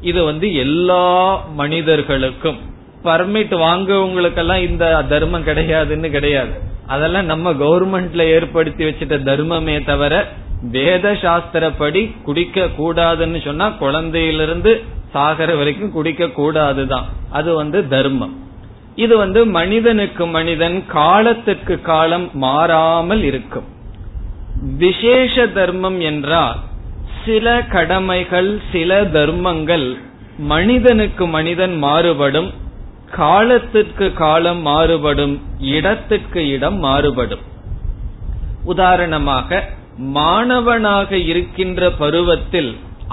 இது 0.00 0.24
வந்து 0.24 0.54
எல்லா 0.54 1.44
மனிதர்களுக்கும். 1.54 2.58
பர்மிட் 3.04 3.54
வாங்கவங்களுக்கெல்லாம் 3.64 4.68
இந்த 4.68 5.04
தர்மம் 5.08 5.46
கிடையாதுன்னு 5.46 6.10
கிடையாது. 6.10 6.50
அதெல்லாம் 6.86 7.24
நம்ம 7.24 7.52
கவர்மெண்ட்ல 7.52 8.18
ஏற்படுத்தி 8.18 8.84
வச்சிட்ட 8.84 9.16
தர்மமே 9.30 9.84
தவிர 9.84 10.28
வேத 10.62 11.12
சாஸ்திரப்படி 11.12 12.22
குடிக்க 12.22 12.68
கூடாதுன்னு 12.78 13.44
சொன்னா 13.44 13.68
குழந்தையிலிருந்து 13.68 14.84
சாகர 15.14 15.56
வரைக்கும் 15.56 15.92
குடிக்க 15.92 16.24
கூடாதுதான். 16.24 17.04
அது 17.30 17.54
வந்து 17.54 17.88
தர்மம். 17.88 18.47
இது 19.04 19.14
வந்து 19.16 19.40
மனிதனுக்கு 19.58 20.24
மனிதன் 20.36 20.76
காலத்துக்கு 20.94 21.74
காலம் 21.88 22.26
மாறாமல் 22.44 23.22
இருக்கும். 23.22 23.66
விசேஷ 24.78 25.34
தர்மம் 25.58 25.98
என்றால் 26.10 26.58
சில 27.24 27.46
கடமைகள் 27.74 28.50
சில 28.72 29.00
தர்மங்கள் 29.16 29.86
மனிதனுக்கு 30.52 31.24
மனிதன் 31.36 31.76
மாறுபடும் 31.84 32.50
காலத்திற்கு 33.10 34.06
காலம் 34.22 34.62
மாறுபடும் 34.62 35.34
இடத்துக்கு 35.74 36.40
இடம் 36.54 36.78
மாறுபடும். 36.78 37.44
உதாரணமாக 38.64 39.60
மாணவனாக 40.18 41.10
இருக்கின்ற 41.30 41.90
பருவத்தில் 42.02 42.70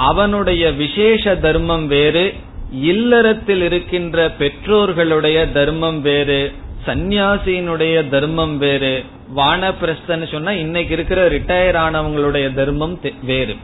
அவனுடைய 0.10 0.64
விசேஷ 0.82 1.36
தர்மம் 1.46 1.86
வேறு 1.88 2.26
இல்லறத்தில் 2.72 3.62
இருக்கின்ற 3.62 4.32
பெற்றோர்களுடைய 4.40 5.52
தர்மம் 5.52 6.02
வேறு 6.02 6.52
சந்நியாசியினுடைய 6.86 8.10
தர்மம் 8.10 8.58
வேறு 8.58 9.04
வானப்பிரஸ்தன்னு 9.36 10.32
சொன்னா 10.32 10.52
இன்னைக்கு 10.52 10.94
இருக்கிற 10.94 11.30
ரிட்டையர் 11.30 11.76
ஆனவங்களுடைய 11.76 12.54
தர்மம் 12.54 13.00
வேறு. 13.24 13.56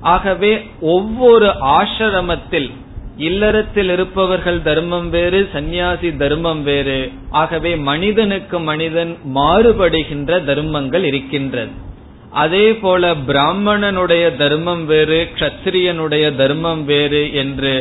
ஆகவே 0.00 0.66
ஒவ்வொரு 0.80 1.46
ஆசிரமத்தில் 1.60 2.70
இல்லறத்தில் 3.16 3.90
இருப்பவர்கள் 3.90 4.62
தர்மம் 4.62 5.10
வேறு 5.10 5.48
சந்நியாசி 5.52 6.16
தர்மம் 6.16 6.62
வேறு 6.62 7.12
ஆகவே 7.30 7.76
மனிதனுக்கு 7.76 8.58
மனிதன் 8.60 9.16
மாறுபடுகின்ற 9.34 10.44
தர்மங்கள் 10.44 11.04
இருக்கின்றது. 11.04 11.70
அதே 12.42 12.66
போல 12.74 13.02
பிராமணனுடைய 13.28 14.24
தர்மம் 14.36 14.82
வேறு 14.86 15.18
கத்திரியனுடைய 15.38 16.24
தர்மம் 16.36 16.82
வேறு 16.84 17.22
என்று 17.42 17.74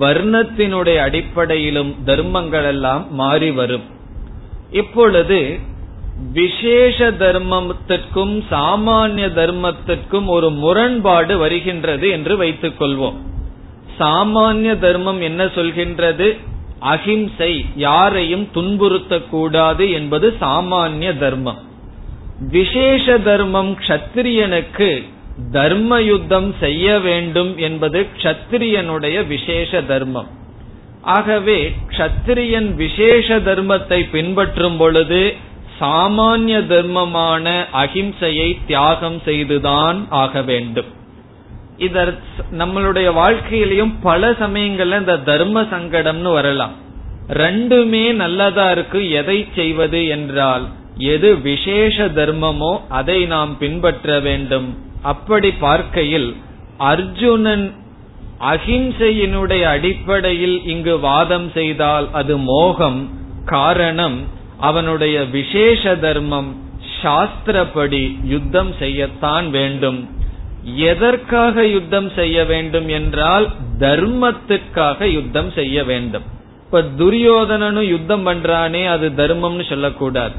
வர்ணத்தினுடைய 0.00 0.98
அடிப்படையிலும் 1.06 1.92
தர்மங்கள் 2.04 2.68
எல்லாம் 2.72 3.02
மாறி 3.20 3.50
வரும். 3.50 3.86
இப்பொழுது 4.70 5.40
விசேஷ 6.32 6.98
தர்மத்திற்கும் 7.22 8.34
சாமானிய 8.50 9.26
தர்மத்திற்கும் 9.40 10.28
ஒரு 10.36 10.50
முரண்பாடு 10.62 11.34
வருகின்றது 11.38 12.08
என்று 12.08 12.36
வைத்துக் 12.36 12.78
கொள்வோம் 12.80 13.18
சாமானிய 13.98 14.72
தர்மம் 14.78 15.20
என்ன 15.20 15.42
சொல்கின்றது? 15.58 16.28
அகிம்சை 16.92 17.52
யாரையும் 17.76 18.46
துன்புறுத்தக்கூடாது 18.54 19.84
என்பது 19.92 20.26
சாமானிய 20.40 21.10
தர்மம். 21.18 21.60
விசேஷ 22.40 23.18
தர்மம் 23.18 23.78
கத்திரியனுக்கு 23.86 25.02
தர்ம 25.52 26.02
யுத்தம் 26.02 26.54
செய்ய 26.60 26.98
வேண்டும் 26.98 27.56
என்பது 27.56 28.06
கத்திரியனுடைய 28.22 29.26
விசேஷ 29.26 29.82
தர்மம். 29.82 30.26
ஆகவே 31.02 31.72
கத்திரியன் 31.96 32.74
விசேஷ 32.74 33.38
தர்மத்தை 33.38 34.08
பின்பற்றும் 34.10 34.76
பொழுது 34.76 35.34
சாமானிய 35.80 36.58
தர்மமான 36.66 37.64
அகிம்சையை 37.72 38.56
தியாகம் 38.66 39.20
செய்துதான் 39.24 40.06
ஆக 40.08 40.42
வேண்டும். 40.42 40.86
இதர் 41.78 42.14
நம்மளுடைய 42.58 43.08
வாழ்க்கையிலையும் 43.12 43.94
பல 44.02 44.30
சமயங்கள்ல 44.30 44.98
இந்த 44.98 45.16
தர்ம 45.16 45.62
சங்கடம்னு 45.62 46.32
வரலாம். 46.32 46.74
ரெண்டுமே 47.28 48.12
நல்லதா 48.12 48.70
இருக்கு 48.70 49.10
எதை 49.10 49.48
செய்வது 49.54 50.06
என்றால் 50.06 50.66
எது 50.98 51.40
விசேஷ 51.40 52.04
தர்மமோ 52.08 52.80
அதை 52.88 53.26
நாம் 53.26 53.58
பின்பற்ற 53.58 54.20
வேண்டும். 54.20 54.68
அப்படி 55.02 55.50
பார்க்கையில் 55.50 56.36
அர்ஜுனன் 56.76 57.74
அகிம்சையினுடைய 58.40 59.62
அடிப்படையில் 59.62 60.64
இங்கு 60.64 60.98
வாதம் 60.98 61.50
செய்தால் 61.54 62.08
அது 62.12 62.36
மோகம். 62.36 63.10
காரணம் 63.44 64.24
அவனுடைய 64.58 65.24
விசேஷ 65.24 65.96
தர்மம் 65.96 66.56
சாஸ்திரப்படி 67.02 68.16
யுத்தம் 68.22 68.72
செய்யத்தான் 68.80 69.50
வேண்டும். 69.50 70.08
எதற்காக 70.64 71.66
யுத்தம் 71.66 72.10
செய்ய 72.14 72.44
வேண்டும் 72.44 72.88
என்றால் 72.88 73.48
தர்மத்துக்காக 73.78 75.04
யுத்தம் 75.04 75.50
செய்ய 75.50 75.84
வேண்டும். 75.84 76.22
இப்ப 76.64 76.82
துரியோதனனும் 76.98 77.88
யுத்தம் 77.88 78.26
பண்றானே 78.26 78.86
அது 78.86 79.08
தர்மம்னு 79.16 79.64
சொல்லக்கூடாது. 79.68 80.34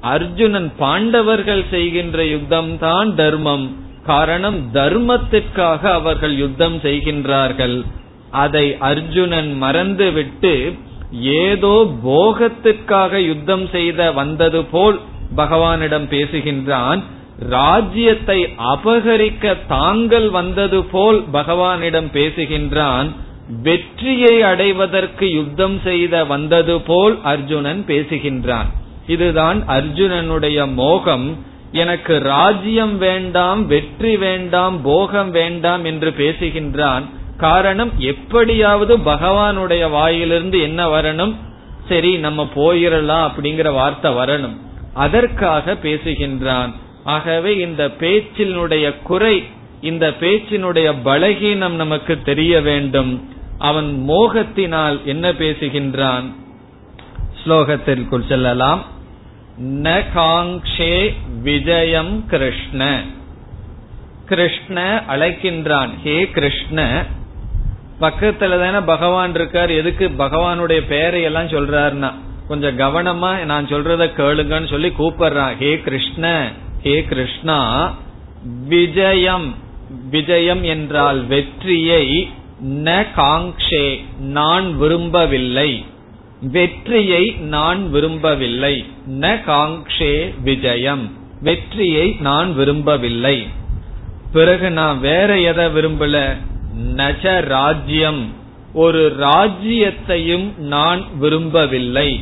அர்ஜுனன் 0.00 0.72
பாண்டவர்கள் 0.76 1.64
செய்கின்ற 1.70 2.26
யுத்தம் 2.26 2.78
தான் 2.78 3.14
தர்மம். 3.14 3.76
காரணம் 4.06 4.70
தர்மத்திற்காக 4.74 5.80
அவர்கள் 5.80 6.36
யுத்தம் 6.36 6.78
செய்கின்றார்கள். 6.78 7.84
அதை 8.30 8.76
அர்ஜுனன் 8.78 9.62
மறந்துவிட்டு 9.62 10.72
ஏதோ 11.20 11.86
போகத்திற்காக 12.04 13.16
யுத்தம் 13.16 13.68
செய்த 13.68 14.12
வந்தது 14.12 14.64
போல் 14.64 14.98
பகவானிடம் 15.36 16.06
பேசுகின்றான். 16.10 17.00
ராஜ்யத்தை 17.48 18.48
அபகரிக்க 18.58 19.56
தாங்கள் 19.66 20.30
வந்தது 20.30 20.84
போல் 20.84 21.24
பகவானிடம் 21.32 22.10
பேசுகின்றான். 22.12 23.08
வெற்றியை 23.62 24.42
அடைவதற்கு 24.42 25.32
யுத்தம் 25.32 25.80
செய்த 25.84 26.24
வந்தது 26.24 26.80
போல் 26.80 27.18
அர்ஜுனன் 27.22 27.84
பேசுகின்றான். 27.86 28.70
இதுதான் 29.10 29.58
அர்ஜுனனுடைய 29.68 30.58
மோகம். 30.72 31.26
எனக்கு 31.72 32.14
ராஜ்யம் 32.18 32.98
வேண்டாம் 32.98 33.60
வெற்றி 33.66 34.16
வேண்டாம் 34.16 34.76
போகம் 34.82 35.30
வேண்டாம் 35.30 35.84
என்று 35.84 36.10
பேசுகின்றான். 36.18 37.04
காரணம் 37.36 37.92
எப்படியாவது 37.98 38.94
பகவானுடைய 38.98 39.90
வாயிலிருந்து 39.90 40.58
என்ன 40.60 40.80
வரணும்? 40.88 41.34
சரி 41.88 42.12
நம்ம 42.16 42.48
போயிடலாம் 42.54 43.24
அப்படிங்கிற 43.28 43.68
வார்த்தை 43.72 44.10
வரணும். 44.12 44.56
அதற்காக 44.94 45.76
பேசுகின்றான். 45.82 46.72
ஆகவே 47.04 47.52
இந்த 47.56 47.82
பேச்சினுடைய 48.00 48.86
குறை 49.02 49.36
இந்த 49.80 50.06
பேச்சினுடைய 50.20 50.88
பலகீனம் 51.04 51.76
நமக்கு 51.82 52.14
தெரிய 52.22 52.54
வேண்டும். 52.60 53.12
அவன் 53.58 53.88
மோகத்தினால் 54.08 54.98
என்ன 55.04 55.32
பேசுகின்றான்? 55.32 56.26
ஸ்லோகத்திற்குள் 57.40 58.28
செல்லலாம். 58.28 58.82
ந 59.58 60.04
காங்கே 60.14 61.14
விஜயம் 61.42 62.26
கிருஷ்ண. 62.26 63.02
கிருஷ்ண 64.26 65.04
அழைக்கின்றான். 65.08 65.88
ஹே 66.02 66.30
கிருஷ்ண. 66.30 67.04
பக்கத்துல 68.00 68.58
தானே 68.58 68.84
பகவான் 68.84 69.34
இருக்கார். 69.34 69.70
எதுக்கு 69.70 70.08
பகவானுடைய 70.08 70.86
பெயரை 70.86 71.22
எல்லாம் 71.22 71.46
சொல்றாருன்னா 71.46 72.14
கொஞ்சம் 72.48 72.78
கவனமா 72.78 73.44
நான் 73.44 73.66
சொல்றத 73.66 74.04
கேளுங்கன்னு 74.16 74.68
சொல்லி 74.68 74.88
கூப்பிடுறான். 74.88 75.56
ஹே 75.56 75.80
கிருஷ்ண 75.80 76.52
ஹே 76.82 77.04
கிருஷ்ணா 77.04 77.92
விஜயம் 78.68 79.54
விஜயம் 80.10 80.62
என்றால் 80.62 81.24
வெற்றியை 81.24 82.30
ந 82.64 83.06
காங்கே 83.16 84.04
நான் 84.18 84.76
விரும்பவில்லை. 84.76 85.84
வெற்றியை 86.40 87.36
நான் 87.40 87.90
விரும்பவில்லை. 87.90 88.84
ந 89.10 89.40
காங்ஷே 89.46 90.42
விஜயம். 90.42 91.10
வெற்றியை 91.40 92.16
நான் 92.20 92.54
விரும்பவில்லை. 92.54 93.46
பிறகு 94.32 94.70
நான் 94.70 95.00
வேற 95.00 95.40
எதை 95.40 95.64
விரும்பல? 95.64 96.36
நஜ 96.96 97.40
ராஜ்யம். 97.40 98.32
ஒரு 98.72 99.16
ராஜ்யத்தையும் 99.20 100.58
நான் 100.58 101.18
விரும்பவில்லை. 101.18 102.20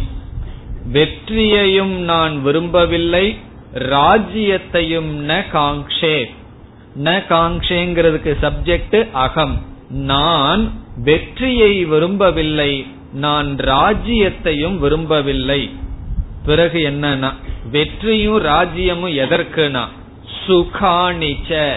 வெற்றியையும் 0.93 2.01
நான் 2.01 2.43
விரும்பவில்லை. 2.43 3.39
ராஜ்யத்தையும் 3.75 5.11
ந 5.29 5.45
காங்ஷே 5.53 6.31
ந 7.05 7.23
காங்ஷேங்கிறதுக்கு 7.29 8.37
சப்ஜெக்ட் 8.43 9.11
அகம். 9.13 9.63
நான் 9.91 10.73
வெற்றியை 10.97 11.85
விரும்பவில்லை. 11.85 12.87
நான் 13.13 13.57
ராஜ்யத்தையும் 13.57 14.79
விரும்பவில்லை. 14.79 15.71
பிறகு 16.45 16.79
என்னன்னா 16.79 17.33
வெற்றியும் 17.71 18.45
ராஜ்யமும் 18.45 19.15
எதற்குனா 19.15 19.85
சுகாணிச்ச 20.47 21.73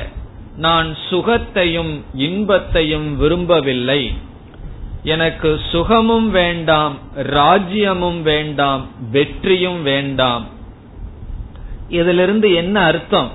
நான் 0.58 0.98
சுகத்தையும் 1.10 2.02
இன்பத்தையும் 2.14 3.18
விரும்பவில்லை. 3.18 4.14
எனக்கு 5.04 5.60
சுகமும் 5.72 6.32
வேண்டாம் 6.32 6.98
ராஜ்யமும் 7.18 8.22
வேண்டாம் 8.22 8.88
வெற்றியும் 9.12 9.84
வேண்டாம். 9.84 10.46
இதிலிருந்து 11.90 12.54
என்ன 12.54 12.80
அர்த்தம்? 12.80 13.32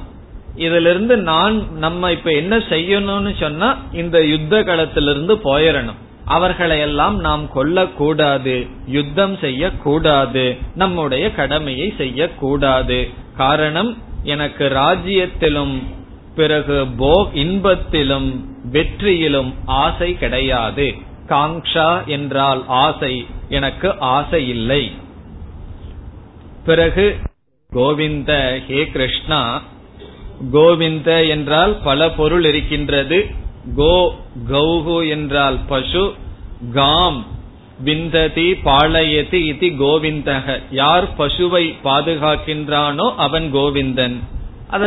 இதிலிருந்து 0.55 1.17
நான் 1.17 1.77
நம்ம 1.77 2.13
இப்ப 2.13 2.31
என்ன 2.31 2.57
செய்யணும்னு 2.57 3.35
சொன்னா 3.41 3.79
இந்த 3.93 4.27
யுத்த 4.27 4.63
களத்திலிருந்து 4.63 5.35
போயிடணும். 5.35 6.05
அவர்களையெல்லாம் 6.27 7.17
நாம் 7.21 7.45
கொல்லக்கூடாது 7.55 8.55
யுத்தம் 8.87 9.37
செய்யக்கூடாது 9.37 10.45
நம்முடைய 10.75 11.31
கடமையை 11.31 11.95
செய்யக்கூடாது. 11.97 12.99
காரணம் 13.37 13.91
எனக்கு 14.23 14.65
ராஜ்யத்திலும் 14.69 15.83
பிறகு 16.37 16.87
போ 16.97 17.29
இன்பத்திலும் 17.35 18.29
வெற்றியிலும் 18.73 19.55
ஆசை 19.67 20.19
கிடையாது. 20.19 20.95
காங்ஷா 21.29 22.05
என்றால் 22.07 22.63
ஆசை 22.67 23.27
எனக்கு 23.49 23.89
ஆசை 23.99 24.49
இல்லை. 24.49 24.83
பிறகு 26.65 27.07
கோவிந்த 27.71 28.61
ஹே 28.69 28.81
கிருஷ்ணா 28.87 29.63
கோவிந்த 30.53 31.29
என்றால் 31.29 31.77
பல 31.85 32.11
பொருள் 32.11 32.45
இருக்கின்றது. 32.45 33.19
கோ 33.79 33.97
கௌஹு 34.51 34.99
என்றால் 35.09 35.59
பசு 35.69 36.05
காம் 36.73 37.19
விந்ததி 37.85 38.49
பாளையதி 38.67 39.41
இது 39.53 39.69
கோவிந்தக. 39.81 40.45
யார் 40.71 41.07
பசுவை 41.19 41.65
பாதுகாக்கின்றானோ 41.85 43.07
அவன் 43.17 43.47
கோவிந்தன். 43.55 44.17
அத 44.71 44.85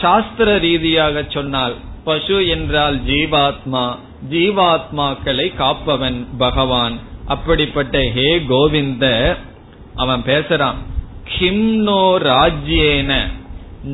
சாஸ்திர 0.00 0.48
ரீதியாக 0.58 1.24
சொன்னால் 1.28 1.74
பசு 2.04 2.38
என்றால் 2.48 2.96
ஜீவாத்மா 3.10 3.84
ஜீவாத்மாக்களை 4.32 5.46
காப்பவன் 5.62 6.18
பகவான். 6.38 6.96
அப்படிப்பட்ட 7.26 7.96
ஹே 8.16 8.28
கோவிந்த 8.48 9.06
அவன் 9.94 10.22
பேசுறான் 10.22 10.78
கிம்னோ 11.34 12.02
ராஜ்யேன 12.32 13.12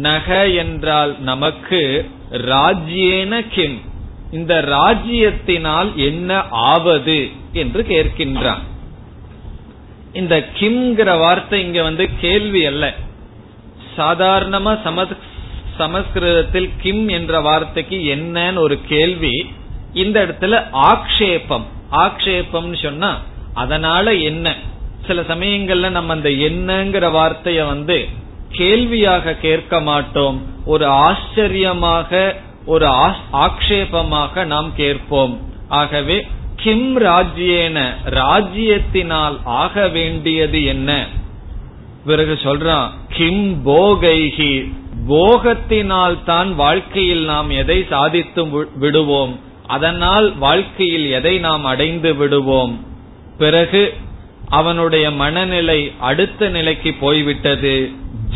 நக 0.07 0.29
என்றால் 0.63 1.13
நமக்கு 1.21 1.81
ராஜ்யேன 2.53 3.33
கிம். 3.55 3.79
இந்த 4.33 4.55
ராஜ்யத்தினால் 4.75 5.91
என்ன 6.09 6.31
ஆவது 6.71 7.19
என்று 7.63 7.83
கேட்கின்றான். 7.89 8.63
இந்த 10.21 10.35
கிம்ங்கிற 10.59 11.11
வார்த்தை 11.19 11.59
இங்க 11.65 11.81
வந்து 11.83 12.05
கேள்வி 12.21 12.63
அல்ல. 12.71 12.85
சாதாரணமா 13.97 14.73
சமஸ்கிருதத்தில் 15.79 16.71
கிம் 16.83 17.07
என்ற 17.19 17.41
வார்த்தைக்கு 17.41 17.99
என்னன்னு 18.17 18.61
ஒரு 18.67 18.77
கேள்வி 18.89 19.35
இந்த 20.03 20.17
இடத்துல 20.27 20.55
ஆக்ஷேபம் 20.91 21.67
ஆக்ஷேபம்னு 22.05 22.79
சொன்னா 22.83 23.11
அதனால 23.63 24.15
என்ன? 24.31 24.47
சில 25.07 25.21
சமயங்கள்ல 25.33 25.89
நம்ம 25.91 26.13
அந்த 26.13 26.31
என்னங்கிற 26.49 27.05
வார்த்தைய 27.19 27.61
வந்து 27.67 27.99
கேள்வியாக 28.59 29.35
கேட்க 29.45 29.81
மாட்டோம். 29.81 30.39
ஒரு 30.73 30.87
ஆச்சரியமாக 31.07 32.11
ஒரு 32.67 32.87
ஆக்ஷேபமாக 33.33 34.45
நாம் 34.45 34.75
கேட்போம். 34.77 35.41
ஆகவே 35.69 36.27
கிம் 36.57 37.01
ராஜ்யேன 37.01 37.95
ராஜ்யத்தினால் 38.05 39.37
ஆக 39.45 39.89
வேண்டியது 39.89 40.65
என்ன? 40.65 41.07
பிறகு 42.07 42.39
சொல்றான் 42.43 42.89
கிம் 43.09 43.67
போகைகி 43.67 44.73
போகத்தினால் 45.09 46.25
தான் 46.25 46.55
வாழ்க்கையில் 46.55 47.25
நாம் 47.25 47.51
எதை 47.51 47.85
சாதித்து 47.89 48.69
விடுவோம்? 48.75 49.41
அதனால் 49.67 50.39
வாழ்க்கையில் 50.39 51.11
எதை 51.11 51.39
நாம் 51.39 51.65
அடைந்து 51.65 52.15
விடுவோம்? 52.15 52.85
பிறகு 53.39 53.95
அவனுடைய 54.49 55.11
மனநிலை 55.11 55.93
அடுத்த 56.01 56.49
நிலைக்கு 56.49 56.93
போய்விட்டது. 56.93 57.91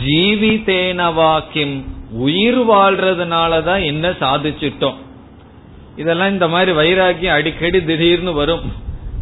ஜீவிதேனவா 0.06 1.42
கிம்? 1.52 1.95
உயிர் 2.10 2.58
வாழ்றதுனாலதான் 2.58 3.84
என்ன 3.84 4.10
சாதிச்சிட்டோம். 4.10 4.94
இதெல்லாம் 5.96 6.30
இந்த 6.30 6.48
மாதிரி 6.48 6.72
வைராக்கியம் 6.72 7.34
அடிக்கடி 7.34 7.84
திடீர்னு 7.84 8.32
வரும். 8.32 8.72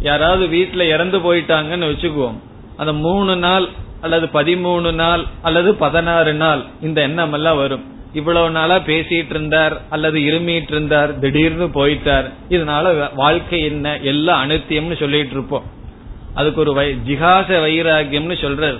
யாராவது 0.00 0.46
வீட்டுல 0.46 0.82
இறந்து 0.82 1.18
போயிட்டாங்கன்னு 1.18 1.88
வச்சுக்குவோம். 1.90 2.38
அந்த 2.76 2.92
மூணு 2.92 3.36
நாள் 3.36 3.68
அல்லது 4.00 4.26
பதிமூணு 4.26 4.92
நாள் 4.92 5.24
அல்லது 5.42 5.74
பதினாறு 5.74 6.34
நாள் 6.34 6.64
இந்த 6.80 7.02
எண்ணம் 7.02 7.32
எல்லாம் 7.32 7.56
வரும். 7.56 7.92
இவ்வளவு 8.12 8.50
நாளா 8.50 8.76
பேசிட்டு 8.76 9.30
இருந்தார் 9.30 9.82
அல்லது 9.90 10.18
இருமிட்டு 10.18 10.70
இருந்தார் 10.70 11.18
திடீர்னு 11.18 11.66
போயிட்டார். 11.66 12.32
இதனால 12.48 13.08
வாழ்க்கை 13.14 13.64
என்ன? 13.64 13.98
எல்லாம் 13.98 14.50
அனுத்தியம்னு 14.50 14.98
சொல்லிட்டு 14.98 15.30
இருப்போம். 15.30 15.64
அதுக்கு 16.34 16.60
ஒரு 16.60 16.72
வை 16.72 16.94
ஜிகாச 16.94 17.58
வைராகியம்னு 17.66 18.40
சொல்றது. 18.40 18.78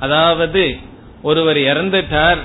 அதாவது 0.00 0.76
ஒருவர் 1.22 1.56
இறந்துட்டார் 1.56 2.38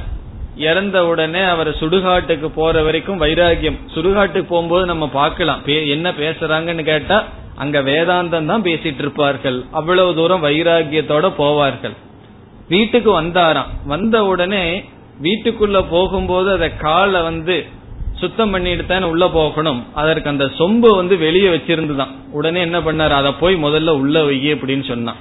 இறந்த 0.56 1.06
உடனே 1.06 1.40
அவர் 1.40 1.70
சுடுகாட்டுக்கு 1.70 2.48
போற 2.48 2.84
வரைக்கும் 2.84 3.22
வைராகியம். 3.22 3.78
சுடுகாட்டுக்கு 3.96 4.44
போகும்போது 4.44 4.86
நம்ம 4.86 5.10
பார்க்கலாம். 5.10 5.66
என்ன 5.66 6.12
பேசுறாங்கன்னு 6.12 6.84
கேட்டா 6.84 7.24
அங்க 7.56 7.82
வேதாந்தம் 7.82 8.46
தான் 8.46 8.64
பேசிட்டு 8.64 9.00
இருப்பார்கள். 9.00 9.64
அவ்வளவு 9.72 10.16
தூரம் 10.16 10.44
வைராகியத்தோட 10.44 11.32
போவார்கள். 11.38 11.96
வீட்டுக்கு 12.70 13.22
வந்தாராம். 13.22 13.72
வந்த 13.86 14.26
உடனே 14.26 14.84
வீட்டுக்குள்ள 15.22 15.86
போகும்போது 15.90 16.52
அத 16.52 16.70
காலை 16.70 17.22
வந்து 17.22 17.66
சுத்தம் 18.14 18.52
பண்ணிட்டு 18.52 18.86
தானே 18.86 19.06
உள்ள 19.06 19.30
போகணும். 19.30 19.86
அதற்கு 19.94 20.30
அந்த 20.30 20.46
சொம்பு 20.46 20.96
வந்து 20.96 21.18
வெளியே 21.18 21.48
வச்சிருந்துதான். 21.48 22.16
உடனே 22.32 22.60
என்ன 22.60 22.80
பண்ணாரு? 22.80 23.10
அதை 23.10 23.32
போய் 23.40 23.64
முதல்ல 23.64 23.90
உள்ள 23.90 24.24
வை 24.24 24.54
அப்படின்னு 24.54 24.88
சொன்னான். 24.88 25.16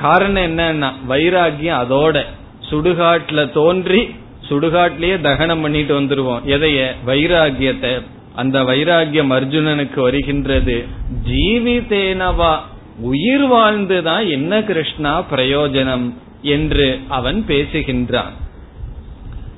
காரணம் 0.00 0.42
என்னன்னா 0.42 0.92
வைராகியம் 1.08 1.80
அதோட 1.82 2.24
சுடுகாட்டுல 2.70 3.52
தோன்றி 3.52 4.14
சுடுகாட்டிலேயே 4.50 5.20
தகனம் 5.20 5.60
பண்ணிட்டு 5.60 6.00
வந்துருவோம். 6.00 6.40
எதைய? 6.46 6.94
வைராகியத்தை 7.06 8.02
அந்த 8.34 8.62
வைராகியம் 8.62 9.32
அர்ஜுனனுக்கு 9.32 10.00
வருகின்றது. 10.00 10.84
ஜீவிதேனவா. 11.28 12.56
உயிர் 13.00 13.46
வாழ்ந்துதான் 13.46 14.26
என்ன 14.26 14.62
கிருஷ்ணா 14.62 15.24
பிரயோஜனம் 15.30 16.14
என்று 16.42 17.00
அவன் 17.08 17.44
பேசுகின்றான். 17.48 18.32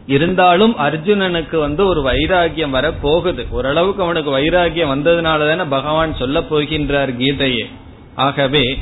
இருந்தாலும் 0.06 0.78
அர்ஜுனனுக்கு 0.78 1.58
வந்து 1.58 1.86
ஒரு 1.86 2.02
வைராகியம் 2.02 2.70
வர 2.70 2.92
போகுது 2.92 3.46
ஓரளவுக்கு 3.50 4.02
அவனுக்கு 4.02 4.38
வைராகியம் 4.38 4.92
வந்ததுனால 4.94 5.22
தானே 5.22 5.62
பகவான் 5.68 6.16
சொல்ல 6.16 6.40
போகின்றார் 6.40 7.16
கீதையே. 7.18 7.66
ஆகவே 8.14 8.78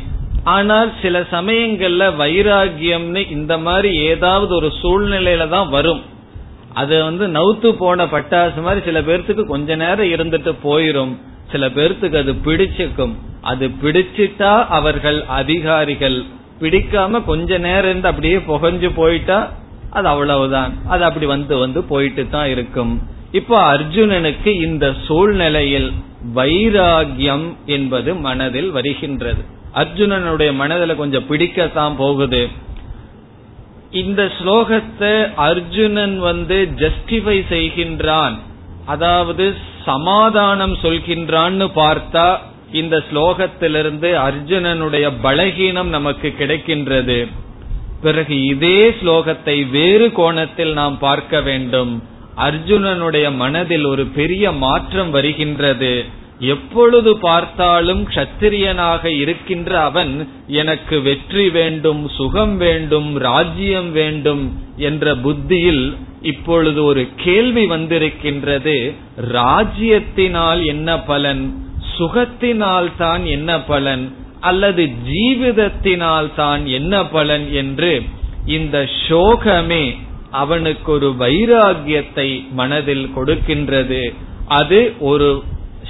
ஆனால் 0.51 0.91
சில 1.03 1.21
சமயங்கள்ல 1.35 2.05
வைராகியம்னு 2.21 3.23
இந்த 3.37 3.55
மாதிரி 3.67 3.91
ஏதாவது 4.13 4.53
ஒரு 4.55 4.69
சூழ்நிலையில 4.83 5.47
தான் 5.55 5.69
வரும். 5.77 6.03
அது 6.81 6.97
வந்து 7.05 7.25
நவுத்து 7.37 7.69
போன 7.83 8.07
பட்டாசு 8.13 8.61
மாதிரி 8.67 8.81
சில 8.89 8.99
பேர்த்துக்கு 9.09 9.45
கொஞ்ச 9.55 9.77
நேரம் 9.77 10.13
இருந்துட்டு 10.15 10.53
போயிரும். 10.67 11.13
சில 11.53 11.67
பேர்த்துக்கு 11.77 12.19
அது 12.23 12.33
பிடிச்சிக்கும். 12.47 13.15
அது 13.51 13.67
பிடிச்சிட்டா 13.83 14.53
அவர்கள் 14.79 15.21
அதிகாரிகள். 15.41 16.19
பிடிக்காம 16.63 17.21
கொஞ்ச 17.31 17.59
நேரம் 17.67 17.91
இருந்து 17.91 18.11
அப்படியே 18.13 18.39
புகஞ்சு 18.51 18.89
போயிட்டா 19.01 19.39
அது 19.99 20.09
அவ்வளவுதான். 20.15 20.73
அது 20.93 21.03
அப்படி 21.05 21.27
வந்து 21.27 21.55
வந்து 21.65 21.81
போயிட்டு 21.93 22.23
தான் 22.29 22.49
இருக்கும். 22.55 22.93
இப்போ 23.39 23.57
அர்ஜுனனுக்கு 23.75 24.51
இந்த 24.67 24.87
சூழ்நிலையில் 25.07 25.89
வைராகியம் 26.39 27.47
என்பது 27.77 28.11
மனதில் 28.27 28.71
வருகின்றது. 28.77 29.43
அர்ஜுனனுடைய 29.75 30.55
மனதில் 30.55 30.97
கொஞ்சம் 30.97 31.29
பிடிக்கத்தான் 31.31 31.95
போகுது. 31.97 32.49
இந்த 33.91 34.33
ஸ்லோகத்தை 34.39 35.35
அர்ஜுனன் 35.35 36.19
வந்து 36.19 36.69
ஜஸ்டிஃபை 36.77 37.45
செய்கின்றான். 37.51 38.35
அதாவது 38.85 39.55
சமாதானம் 39.85 40.77
சொல்கின்றான்னு 40.83 41.67
பார்த்தா 41.75 42.37
இந்த 42.73 43.05
ஸ்லோகத்திலிருந்து 43.13 44.09
அர்ஜுனனுடைய 44.29 45.13
பலகீனம் 45.23 45.85
நமக்கு 45.85 46.35
கிடைக்கின்றது. 46.39 47.29
பிறகு 48.01 48.45
இதே 48.45 48.91
ஸ்லோகத்தை 48.91 49.71
வேறு 49.71 50.13
கோணத்தில் 50.13 50.73
நாம் 50.73 50.99
பார்க்க 50.99 51.41
வேண்டும். 51.41 52.03
அர்ஜுனனுடைய 52.37 53.35
மனதில் 53.35 53.85
ஒரு 53.85 54.07
பெரிய 54.07 54.53
மாற்றம் 54.53 55.11
வருகின்றது. 55.11 56.05
எப்பொழுது 56.41 57.19
பார்த்தாலும் 57.19 58.09
க்ஷத்திரியனாக 58.09 59.21
இருக்கின்ற 59.21 59.81
அவன் 59.81 60.29
எனக்கு 60.47 61.03
வெற்றி 61.03 61.51
வேண்டும் 61.51 62.09
சுகம் 62.09 62.57
வேண்டும் 62.57 63.17
ராஜ்யம் 63.17 63.93
வேண்டும் 63.93 64.59
என்ற 64.77 65.15
புத்தியில் 65.17 65.97
இப்பொழுது 66.23 66.85
ஒரு 66.85 67.09
கேள்வி 67.17 67.67
வந்திருக்கின்றது. 67.67 68.95
ராஜ்யத்தினால் 69.33 70.65
என்ன 70.65 71.01
பலன்? 71.01 71.55
சுகத்தினால் 71.99 72.91
தான் 72.97 73.25
என்ன 73.27 73.61
பலன்? 73.61 74.13
அல்லது 74.41 74.89
ஜீவிதத்தினால் 75.13 76.35
தான் 76.35 76.67
என்ன 76.67 77.05
பலன் 77.05 77.53
என்று 77.53 78.03
இந்த 78.47 78.89
சோகமே 79.09 79.95
அவனுக்கு 80.31 80.93
ஒரு 80.93 81.15
வைராகியத்தை 81.19 82.51
மனதில் 82.53 83.11
கொடுக்கின்றது. 83.17 84.15
அது 84.47 84.95
ஒரு 84.99 85.43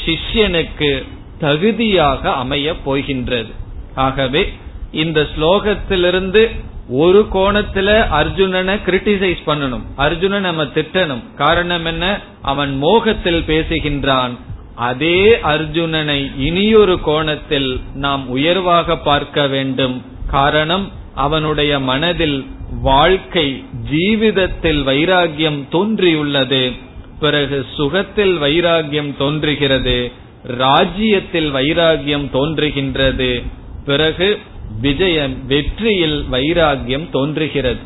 சிஷ்யனுக்கு 0.08 1.04
தகுதியாக 1.38 2.32
அமைய 2.32 2.76
போகின்றது. 2.80 3.48
ஆகவே 3.94 4.52
இந்த 4.92 5.26
ஸ்லோகத்திலிருந்து 5.36 6.48
ஒரு 6.88 7.26
கோணத்துல 7.32 8.06
அர்ஜுனனை 8.20 8.78
கிரிட்டிசைஸ் 8.86 9.38
பண்ணணும். 9.46 9.82
அர்ஜுனன் 9.96 10.40
நம்ம 10.40 10.64
திட்டணும். 10.64 11.34
காரணம் 11.34 11.84
என்ன? 11.84 12.20
அவன் 12.42 12.78
மோகத்தில் 12.78 13.44
பேசுகின்றான். 13.46 14.30
அதே 14.74 15.38
அர்ஜுனனை 15.42 16.38
இனியொரு 16.38 17.00
கோணத்தில் 17.00 17.80
நாம் 17.94 18.28
உயர்வாக 18.28 18.96
பார்க்க 18.96 19.46
வேண்டும். 19.46 20.02
காரணம் 20.30 20.92
அவனுடைய 21.14 21.80
மனதில் 21.80 22.46
வாழ்க்கை 22.82 23.64
ஜீவிதத்தில் 23.92 24.82
வைராகியம் 24.84 25.68
தோன்றியுள்ளது. 25.68 26.72
பிறகு 27.20 27.66
சுகத்தில் 27.74 28.42
வைராகியம் 28.42 29.16
தோன்றுகிறது 29.16 30.12
ராஜ்யத்தில் 30.44 31.54
வைராகியம் 31.54 32.26
தோன்றுகின்றது 32.32 33.44
பிறகு 33.84 34.38
விஜயம் 34.80 35.46
வெற்றியில் 35.46 36.24
வைராகியம் 36.32 37.10
தோன்றுகிறது. 37.10 37.78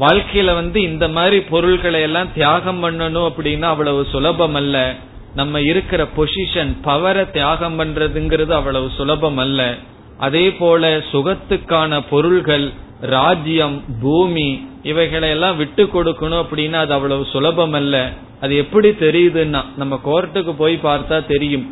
வாழ்க்கையில 0.00 0.54
வந்து 0.54 0.82
இந்த 0.82 1.08
மாதிரி 1.08 1.40
பொருள்களை 1.40 2.00
எல்லாம் 2.00 2.32
தியாகம் 2.34 2.84
பண்ணணும் 2.84 3.28
அப்படின்னா 3.28 3.62
அவ்வளவு 3.62 4.06
சுலபம் 4.10 4.54
அல்ல 4.54 4.94
நம்ம 5.34 5.60
இருக்கிற 5.60 6.08
பொசிஷன் 6.16 6.72
பவரை 6.84 7.30
தியாகம் 7.30 7.80
பண்றதுங்கிறது 7.80 8.50
அவ்வளவு 8.50 8.90
சுலபம் 8.96 9.36
அல்ல 9.36 9.74
அதே 10.18 10.52
போல 10.52 10.98
சுகத்துக்கான 11.12 12.02
பொருள்கள் 12.10 12.72
ராஜ்யம் 13.00 13.82
பூமி 14.02 14.68
இவைகளை 14.82 15.30
எல்லாம் 15.30 15.56
விட்டு 15.56 15.84
கொடுக்கணும் 15.84 16.42
அப்படின்னா 16.44 16.72
அது 16.72 16.92
அவ்வளவு 16.92 17.26
சுலபம் 17.32 17.72
அல்ல 17.72 18.12
அது 18.44 18.54
எப்படி 18.56 18.88
தெரியுதுன்னா 19.04 19.60
நம்ம 19.76 20.00
கோர்ட்டுக்கு 20.04 20.52
போய் 20.58 20.74
பார்த்தா 20.82 21.18
தெரியும். 21.26 21.66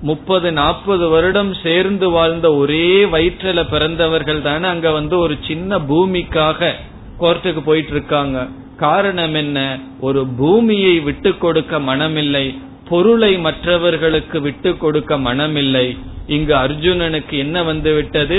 முப்பது 0.00 0.48
நாற்பது 0.52 1.08
வருடம் 1.08 1.52
சேர்ந்து 1.62 2.06
வாழ்ந்த 2.10 2.54
ஒரே 2.54 3.04
வயிற்றில 3.04 3.60
பிறந்தவர்கள் 3.70 4.42
தானே 4.42 4.66
அங்க 4.66 4.90
வந்து 4.90 5.18
ஒரு 5.18 5.34
சின்ன 5.48 5.78
பூமிக்காக 5.90 6.70
கோர்ட்டுக்கு 7.20 7.62
போயிட்டு 7.64 7.90
இருக்காங்க 7.90 8.38
காரணம் 8.76 9.34
என்ன? 9.34 9.58
ஒரு 10.00 10.26
பூமியை 10.38 11.00
விட்டு 11.00 11.38
கொடுக்க 11.38 11.80
மனமில்லை 11.80 12.46
பொருளை 12.88 13.32
மற்றவர்களுக்கு 13.38 14.40
விட்டு 14.40 14.70
கொடுக்க 14.76 15.18
மனமில்லை. 15.18 15.86
இங்கு 16.26 16.54
அர்ஜுனனுக்கு 16.54 17.36
என்ன 17.38 17.62
வந்து 17.62 17.94
விட்டது? 17.94 18.38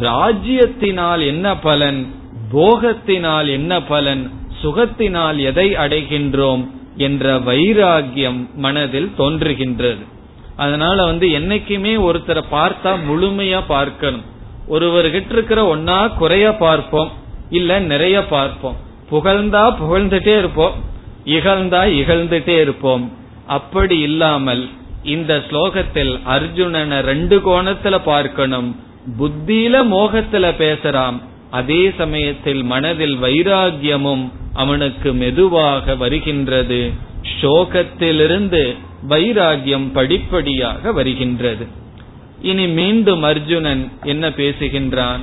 ராஜ்யத்தினால் 0.00 1.22
என்ன 1.26 1.56
பலன்? 1.58 2.00
போகத்தினால் 2.52 3.48
என்ன 3.50 3.82
பலன்? 3.82 4.24
சுகத்தினால் 4.62 5.38
எதை 5.50 5.68
அடைகின்றோம்? 5.74 6.64
என்ற 6.96 7.38
வைராகியம் 7.38 8.54
மனதில் 8.54 9.12
தோன்றுகின்றது. 9.18 10.04
அதனால 10.56 11.04
வந்து 11.04 11.28
என்னைக்குமே 11.28 12.00
ஒருத்தரை 12.00 12.42
பார்த்தா 12.52 12.96
முழுமையா 13.10 13.62
பார்க்கணும். 13.66 14.22
ஒருவர்கிட்ட 14.70 15.32
இருக்கிற 15.32 15.76
ஒன்னா 15.76 16.16
குறைய 16.16 16.56
பார்ப்போம். 16.56 17.12
இல்ல 17.50 17.78
நிறைய 17.78 18.26
பார்ப்போம். 18.26 18.76
புகழ்ந்தா 19.10 19.74
புகழ்ந்துட்டே 19.80 20.38
இருப்போம். 20.38 20.72
இகழ்ந்தா 21.24 21.82
இகழ்ந்துட்டே 22.00 22.60
இருப்போம். 22.60 23.12
அப்படி 23.46 23.98
இல்லாமல் 23.98 24.68
இந்த 25.02 25.42
ஸ்லோகத்தில் 25.50 26.20
அர்ஜுனனை 26.26 27.00
ரெண்டு 27.00 27.38
கோணத்துல 27.38 28.00
பார்க்கணும். 28.04 28.80
புத்தியில 29.18 29.84
மோகத்துல 29.92 30.52
பேசுறான். 30.58 31.22
அதே 31.58 31.92
சமயத்தில் 31.98 32.62
மனதில் 32.62 33.22
வைராகியமும் 33.22 34.28
அவனுக்கு 34.52 35.12
மெதுவாக 35.12 35.96
வருகின்றது. 35.96 36.90
சோகத்திலிருந்து 37.40 38.74
வைராகியம் 39.08 39.92
படிப்படியாக 39.92 40.92
வருகின்றது. 40.92 41.66
இனி 42.42 42.68
மீண்டும் 42.68 43.22
அர்ஜுனன் 43.22 43.92
என்ன 44.02 44.28
பேசுகின்றான்? 44.28 45.20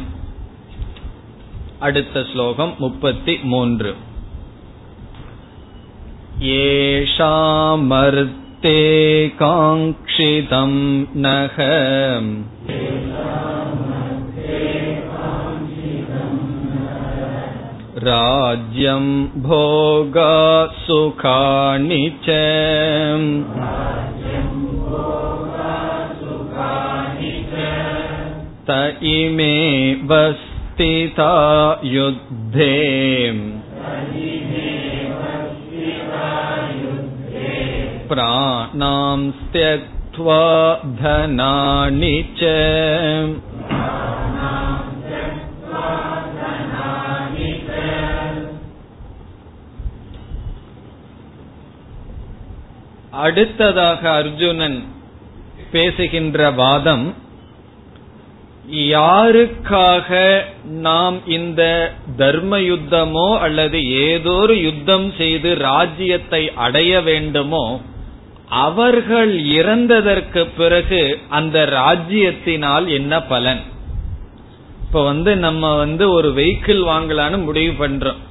அடுத்த 1.79 2.25
ஸ்லோகம் 2.31 2.73
முப்பத்தி 2.77 3.39
மூன்று 3.43 3.95
ஏஷாமர்த்தே 6.39 8.79
காங்கிதம் 9.39 10.81
நகம் 11.27 12.45
राज्यं 18.04 19.06
भोगा 19.42 20.34
सुखानि 20.82 22.02
च 22.28 22.36
त 28.68 28.74
इमेव 29.10 30.12
स्थिता 30.40 31.30
युद्धे 31.84 32.74
प्राणां 38.08 39.18
त्यक्त्वा 39.52 40.42
धनानि 41.00 42.16
च 42.40 42.54
அடுத்ததாக 53.13 54.11
அர்ஜுனன் 54.11 54.83
பேசுகின்ற 55.71 56.51
வாதம் 56.51 57.13
யாருக்காக 58.71 60.41
நாம் 60.63 61.27
இந்த 61.27 61.61
தர்ம 62.17 62.59
யுத்தமோ 62.59 63.39
அல்லது 63.39 63.89
ஏதோ 63.89 64.31
ஒரு 64.31 64.61
யுத்தம் 64.61 65.13
செய்து 65.17 65.55
ராஜ்யத்தை 65.55 66.51
அடைய 66.55 67.01
வேண்டுமோ 67.01 67.81
அவர்கள் 68.47 69.39
இறந்ததற்கு 69.39 70.47
பிறகு 70.57 71.19
அந்த 71.29 71.65
ராஜ்யத்தினால் 71.65 72.87
என்ன 72.87 73.21
பலன்? 73.23 73.61
இப்ப 74.81 75.03
வந்து 75.03 75.35
நம்ம 75.35 75.75
வந்து 75.75 76.11
ஒரு 76.11 76.29
வெஹிக்கிள் 76.29 76.81
வாங்கலான்னு 76.83 77.43
முடிவு 77.43 77.87
பண்றோம். 77.87 78.21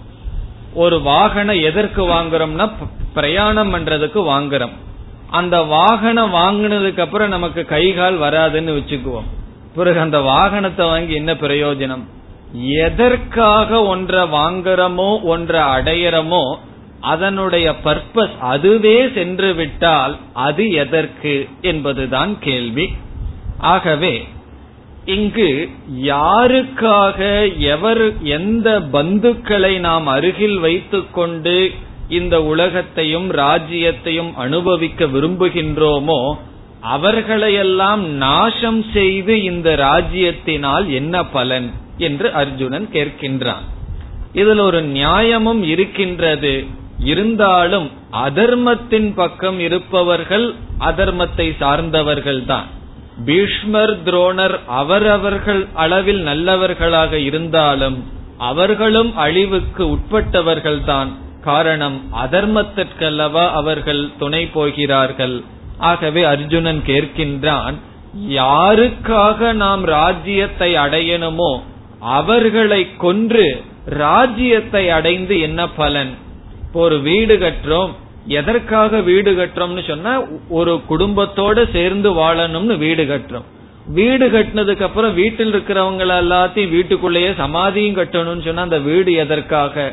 ஒரு 0.74 1.00
வாகனம் 1.00 1.62
எதற்கு 1.62 2.08
வாங்குறோம்னா 2.08 2.72
பிரயாணம் 3.14 3.74
பண்றதுக்கு 3.74 4.20
வாங்குறோம். 4.28 4.72
அந்த 5.30 5.62
வாகனம் 5.62 6.34
வாங்கினதுக்கு 6.34 7.00
அப்புறம் 7.00 7.28
நமக்கு 7.28 7.64
கை 7.64 7.92
கால் 7.92 8.20
வராதுன்னு 8.20 8.72
வச்சுக்குவோம். 8.78 9.28
பிறகு 9.74 10.00
அந்த 10.00 10.18
வாகனத்தை 10.18 10.86
வாங்கி 10.86 11.14
என்ன 11.14 11.32
பிரயோஜனம்? 11.32 12.02
எதற்காக 12.54 13.82
ஒன்றை 13.82 14.22
வாங்குறமோ 14.22 15.22
ஒன்றை 15.22 15.60
அடையிறமோ 15.60 16.56
அதனுடைய 17.00 17.74
பர்பஸ் 17.84 18.38
அதுவே 18.38 19.08
சென்று 19.14 19.54
விட்டால் 19.54 20.18
அது 20.32 20.68
எதற்கு 20.68 21.48
என்பதுதான் 21.60 22.38
கேள்வி. 22.38 22.92
ஆகவே 23.58 24.28
இங்கு 25.04 25.68
யாருக்காக 26.02 27.18
எவர் 27.58 28.22
எந்த 28.22 28.80
பந்துக்களை 28.92 29.78
நாம் 29.78 30.06
அருகில் 30.06 30.58
வைத்துக்கொண்டு 30.58 31.70
இந்த 32.08 32.42
உலகத்தையும் 32.42 33.30
ராஜ்யத்தையும் 33.30 34.32
அனுபவிக்க 34.34 35.04
விரும்புகின்றோமோ 35.04 36.34
அவர்களையெல்லாம் 36.80 38.08
நாசம் 38.08 38.84
செய்து 38.92 39.42
இந்த 39.42 39.74
ராஜ்யத்தினால் 39.76 40.86
என்ன 40.88 41.24
பலன் 41.24 41.70
என்று 41.98 42.32
அர்ஜுனன் 42.32 42.88
கேட்கின்றான். 42.92 43.64
இதில் 44.32 44.58
ஒரு 44.58 44.82
நியாயமும் 44.82 45.62
இருக்கின்றது. 45.62 46.64
இருந்தாலும் 46.98 47.90
அதர்மத்தின் 48.10 49.14
பக்கம் 49.14 49.60
இருப்பவர்கள் 49.60 50.54
அதர்மத்தை 50.80 51.50
சார்ந்தவர்கள்தான். 51.60 52.68
பீஷ்மர் 53.24 54.02
துரோணர் 54.02 54.56
அவரவர்கள் 54.66 55.66
அளவில் 55.74 56.22
நல்லவர்களாக 56.22 57.18
இருந்தாலும் 57.18 58.04
அவர்களும் 58.38 59.16
அழிவுக்கு 59.16 59.84
உட்பட்டவர்கள்தான். 59.86 61.10
காரணம் 61.40 62.02
அதர்மத்திற்கல்லவா 62.24 63.50
அவர்கள் 63.50 64.10
துணை 64.18 64.46
போகிறார்கள். 64.46 65.42
ஆகவே 65.78 66.22
அர்ஜுனன் 66.22 66.82
கேட்கின்றான் 66.86 67.74
யாருக்காக 68.28 69.52
நாம் 69.52 69.84
ராஜ்யத்தை 69.84 70.74
அடையணுமோ 70.74 71.60
அவர்களை 72.00 72.96
கொன்று 72.96 73.64
ராஜ்யத்தை 73.84 74.90
அடைந்து 74.90 75.40
என்ன 75.40 75.68
பலன்? 75.68 76.12
ஒரு 76.72 77.00
வீடு 77.00 77.36
கட்டுறோம் 77.36 77.92
எதற்காக 78.26 79.00
வீடு 79.00 79.32
கட்டுறோம்னு 79.32 79.88
சொன்னா 79.88 80.20
ஒரு 80.48 80.80
குடும்பத்தோட 80.88 81.70
சேர்ந்து 81.72 82.12
வாழணும்னு 82.12 82.78
வீடு 82.78 83.04
கட்டுறோம். 83.04 83.44
வீடு 83.86 84.28
கட்டினதுக்கு 84.28 84.82
அப்புறம் 84.82 85.14
வீட்டில் 85.14 85.54
இருக்கிறவங்க 85.54 86.04
எல்லாத்தையும் 86.04 86.70
வீட்டுக்குள்ளேயே 86.70 87.32
சமாதியும் 87.36 87.96
கட்டணும்னு 87.96 88.44
சொன்னா 88.44 88.62
அந்த 88.62 88.78
வீடு 88.78 89.12
எதற்காக? 89.12 89.92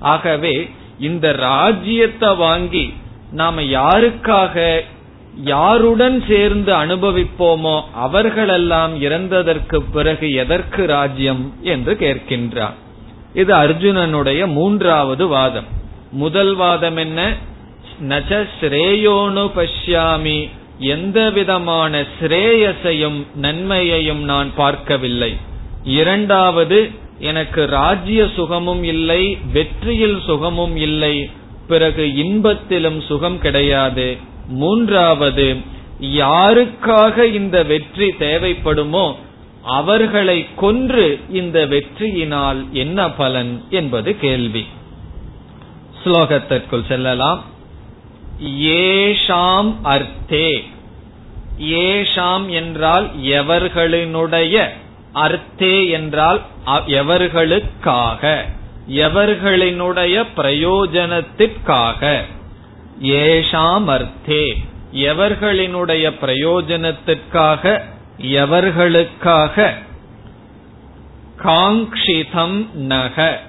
ஆகவே 0.00 0.70
இந்த 0.98 1.32
ராஜ்யத்தை 1.32 2.34
வாங்கி 2.34 2.92
நாம 3.32 3.60
யாருக்காக 3.60 4.80
யாருடன் 5.42 6.24
சேர்ந்து 6.28 6.72
அனுபவிப்போமோ 6.72 7.80
அவர்களெல்லாம் 7.94 9.02
இறந்ததற்கு 9.02 9.82
பிறகு 9.92 10.32
எதற்கு 10.32 10.86
ராஜ்யம் 10.86 11.54
என்று 11.62 11.96
கேட்கின்றார். 12.00 12.74
இது 13.34 13.54
அர்ஜுனனுடைய 13.54 14.46
மூன்றாவது 14.46 15.26
வாதம். 15.26 15.64
முதல் 16.12 16.54
வாதம் 16.54 16.96
என்ன? 16.96 17.36
நச்ச 18.08 18.46
ஸ்ரேயோனு 18.60 19.44
பஷ்யாமி. 19.56 20.48
எந்த 20.78 21.30
விதமான 21.30 22.04
ஸ்ரேயசையும் 22.20 23.26
நன்மையையும் 23.34 24.22
நான் 24.22 24.54
பார்க்கவில்லை. 24.54 25.36
இரண்டாவது 25.84 26.90
எனக்கு 27.18 27.66
ராஜ்ய 27.66 28.28
சுகமும் 28.36 28.82
இல்லை 28.82 29.38
வெற்றியில் 29.52 30.20
சுகமும் 30.26 30.76
இல்லை 30.76 31.30
பிறகு 31.68 32.02
இன்பத்திலும் 32.02 33.06
சுகம் 33.06 33.38
கிடையாது. 33.38 34.16
மூன்றாவது 34.48 35.56
யாருக்காக 36.00 37.22
இந்த 37.22 37.62
வெற்றி 37.62 38.08
தேவைப்படுமோ 38.18 39.14
அவர்களை 39.62 40.46
கொன்று 40.56 41.18
இந்த 41.30 41.66
வெற்றியினால் 41.66 42.70
என்ன 42.70 43.10
பலன் 43.10 43.64
என்பது 43.70 44.18
கேள்வி. 44.18 44.66
ஸ்லோகத்திற்குள் 46.04 46.86
செல்லலாம். 46.88 47.44
ஏஷாம் 48.44 49.74
அர்த்தே. 49.82 50.64
ஏஷாம் 51.58 52.48
என்றால் 52.48 53.10
எவர்களினுடைய 53.18 54.68
அர்த்தே 55.14 55.88
என்றால் 55.90 56.40
எவர்களுக்காக 56.86 58.38
எவர்களினுடைய 58.88 60.24
பிரயோஜனத்திற்காக. 60.36 62.20
ஏஷாம் 63.02 63.84
அர்த்தே. 63.84 64.56
எவர்களினுடைய 64.94 66.12
பிரயோஜனத்திற்காக 66.20 67.82
எவர்களுக்காக? 68.18 69.74
காங்கிதம் 71.42 72.72
நக. 72.74 73.40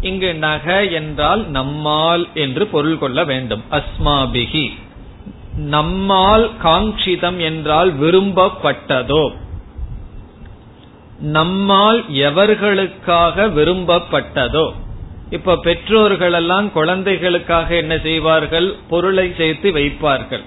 இங்கு 0.00 0.34
நக 0.34 0.84
என்றால் 0.84 1.48
நம்மால் 1.48 2.28
என்று 2.34 2.66
பொருள் 2.66 2.98
கொள்ள 2.98 3.24
வேண்டும். 3.24 3.62
அஸ்மாபிகி 3.70 4.70
நம்மால் 5.56 6.50
காங்கிதம் 6.62 7.38
என்றால் 7.38 8.00
விரும்பப்பட்டதோ. 8.00 9.30
நம்மால் 11.20 12.04
எவர்களுக்காக 12.08 13.48
விரும்பப்பட்டதோ. 13.48 14.72
இப்ப 15.30 15.56
பெற்றோர்கள் 15.56 16.32
எல்லாம் 16.32 16.72
குழந்தைகளுக்காக 16.72 17.74
என்ன 17.74 17.98
செய்வார்கள்? 17.98 18.74
பொருளை 18.88 19.34
சேர்த்து 19.36 19.72
வைப்பார்கள். 19.72 20.42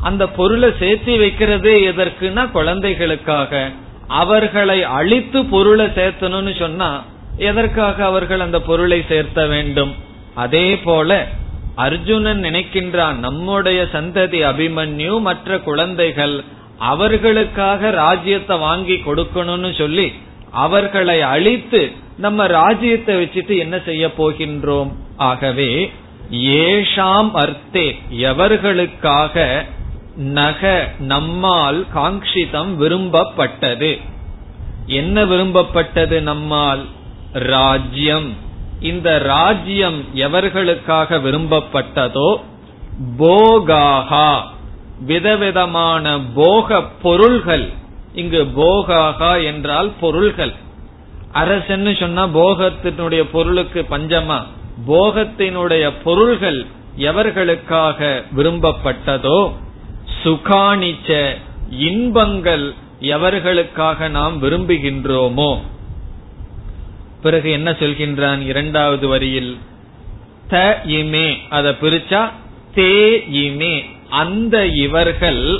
அந்த 0.00 0.28
பொருளை 0.28 0.70
சேர்த்து 0.78 1.16
வைக்கிறதே 1.16 1.74
எதற்குன்னா 1.92 2.50
குழந்தைகளுக்காக. 2.50 3.70
அவர்களை 4.08 4.82
அழித்து 4.82 5.44
பொருளை 5.44 5.86
சேர்த்தணும்னு 5.86 6.58
சொன்னா 6.58 7.04
எதற்காக 7.36 8.04
அவர்கள் 8.04 8.40
அந்த 8.40 8.60
பொருளை 8.60 9.04
சேர்த்த 9.08 9.46
வேண்டும்? 9.46 9.94
அதே 10.34 10.78
போல 10.78 11.26
அர்ஜுனன் 11.74 12.40
நினைக்கின்றான் 12.40 13.14
நம்முடைய 13.14 13.88
சந்ததி 13.92 14.40
அபிமன்யு 14.50 15.20
மற்ற 15.20 15.58
குழந்தைகள் 15.58 16.44
அவர்களுக்காக 16.78 17.90
ராஜ்யத்தை 17.90 18.58
வாங்கி 18.58 18.94
கொடுக்கணும்னு 18.94 19.78
சொல்லி 19.78 20.12
அவர்களை 20.50 21.22
அழித்து 21.22 21.92
நம்ம 22.16 22.46
ராஜ்யத்தை 22.46 23.14
வச்சுட்டு 23.14 23.56
என்ன 23.56 23.80
செய்ய 23.84 24.10
போகின்றோம்? 24.18 24.92
ஆகவே 25.16 25.90
ஏஷாம் 26.30 27.30
அர்த்தே 27.32 27.98
எவர்களுக்காக 28.10 29.64
நக 30.16 30.88
நம்மால் 30.98 31.86
காங்கிதம் 31.94 32.72
விரும்பப்பட்டது? 32.80 34.00
என்ன 34.86 35.24
விரும்பப்பட்டது 35.24 36.20
நம்மால்? 36.20 36.86
ராஜ்யம். 37.38 38.34
இந்த 38.80 39.18
ராஜ்யம் 39.18 40.04
எவர்களுக்காக 40.14 41.20
விரும்பப்பட்டதோ? 41.20 42.36
போகாகா. 43.18 44.40
விதவிதமான 45.00 46.20
போக 46.34 46.82
பொருள்கள். 46.82 47.68
இங்கு 48.14 48.44
போகாகா 48.44 49.44
என்றால் 49.44 49.92
பொருள்கள். 50.00 50.52
அரசன்னு 51.32 52.00
சொன்னா 52.00 52.26
போகத்தினுடைய 52.26 53.24
பொருளுக்கு 53.32 53.86
பஞ்சமா? 53.90 54.42
போகத்தினுடைய 54.88 55.92
பொருள்கள் 56.04 56.66
எவர்களுக்காக 56.98 58.22
விரும்பப்பட்டதோ? 58.36 59.52
சுகாணிச்ச 60.24 61.36
இன்பங்கள் 61.70 62.74
எவர்களுக்காக 63.00 64.10
நாம் 64.10 64.42
விரும்புகின்றோமோ? 64.42 65.60
பிறகு 67.26 67.50
என்ன 67.50 67.70
சொல்கின்றான் 67.70 68.40
இரண்டாவது 68.40 69.08
வரியில்? 69.08 69.58
த 70.48 70.82
இமே. 70.86 71.36
அத 71.50 71.70
பிரிச்சா 71.70 72.20
தே 72.74 72.90
இமே. 73.32 73.74
அந்த 74.10 74.66
இவர்கள் 74.66 75.58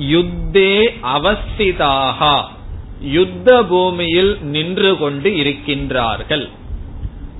யுத்தே 0.00 0.72
அவஸ்திதாக. 1.16 2.42
யுத்த 3.00 3.62
பூமியில் 3.62 4.38
நின்று 4.42 4.98
கொண்டு 4.98 5.30
இருக்கின்றார்கள். 5.30 6.48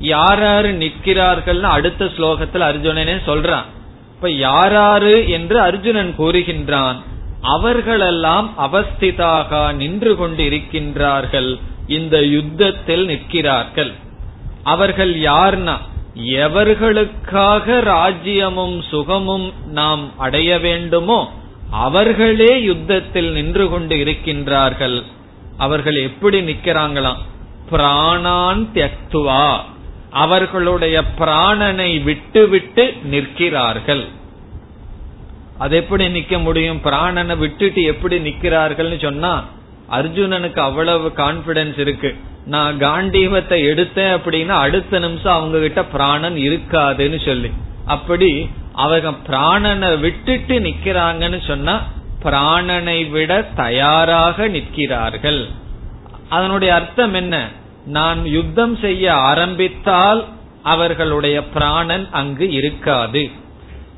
யாராரு 0.02 0.70
நிற்கிறார்கள் 0.70 1.62
அடுத்த 1.62 2.04
ஸ்லோகத்தில் 2.04 2.66
அர்ஜுனனே 2.70 3.16
சொல்றான். 3.26 3.66
இப்ப 4.14 4.28
யாராரு 4.28 5.28
என்று 5.28 5.60
அர்ஜுனன் 5.60 6.14
கூறுகின்றான். 6.18 6.96
அவர்களெல்லாம் 7.40 8.54
அவஸ்திதாக 8.58 9.74
நின்று 9.74 10.16
கொண்டு 10.16 10.42
இருக்கின்றார்கள். 10.44 11.58
இந்த 11.86 12.24
யுத்தத்தில் 12.26 13.04
நிற்கிறார்கள். 13.04 13.92
அவர்கள் 14.62 15.14
யார்னா? 15.14 15.76
எவர்களுக்காக 16.16 17.80
ராஜ்யமும் 17.80 18.82
சுகமும் 18.88 19.52
நாம் 19.66 20.18
அடைய 20.18 20.58
வேண்டுமோ 20.58 21.32
அவர்களே 21.70 22.62
யுத்தத்தில் 22.62 23.32
நின்று 23.32 23.68
கொண்டு 23.68 23.96
இருக்கின்றார்கள். 23.96 25.02
அவர்கள் 25.56 25.94
எப்படி 25.94 26.40
நிக்கிறாங்களாம் 26.40 27.16
பிராணான் 27.70 28.66
தியக்துவா. 28.74 29.56
அவர்களுடைய 30.10 31.02
பிராணனை 31.18 32.02
விட்டுவிட்டு 32.02 32.96
நிற்கிறார்கள். 33.04 34.06
அது 35.58 35.76
எப்படி 35.76 36.06
நிக்க 36.06 36.42
முடியும்? 36.42 36.80
பிராணனை 36.84 37.38
விட்டுட்டு 37.38 37.82
எப்படி 37.82 38.18
நிக்கிறார்கள் 38.18 39.02
சொன்னா 39.02 39.44
அர்ஜுனனுக்கு 39.92 40.58
அவ்வளவு 40.58 41.12
கான்பிடன்ஸ் 41.16 41.78
இருக்கு. 41.78 42.16
நான் 42.46 42.78
காண்டீவத்தை 42.78 43.58
எடுத்தேன் 43.70 44.14
அப்படின்னா 44.16 44.48
அடுத்த 44.48 44.98
நிமிஷம் 44.98 45.32
அவங்க 45.32 45.58
கிட்ட 45.58 45.84
பிராணன் 45.84 46.34
இருக்காதுன்னு 46.34 47.26
சொல்லி. 47.26 47.50
அப்படி 47.86 48.50
அவங்க 48.72 49.10
பிராணனை 49.10 50.00
விட்டுட்டு 50.00 50.58
நிக்கிறாங்கன்னு 50.58 51.46
சொன்னா 51.46 51.82
பிராணனை 52.22 53.10
விட 53.10 53.42
தயாராக 53.42 54.48
நிற்கிறார்கள். 54.48 55.48
அதனுடைய 56.28 56.74
அர்த்தம் 56.74 57.14
என்ன? 57.14 57.48
நான் 57.86 58.26
யுத்தம் 58.26 58.78
செய்ய 58.78 59.14
ஆரம்பித்தால் 59.14 60.24
அவர்களுடைய 60.62 61.44
பிராணன் 61.44 62.08
அங்கு 62.10 62.50
இருக்காது. 62.50 63.30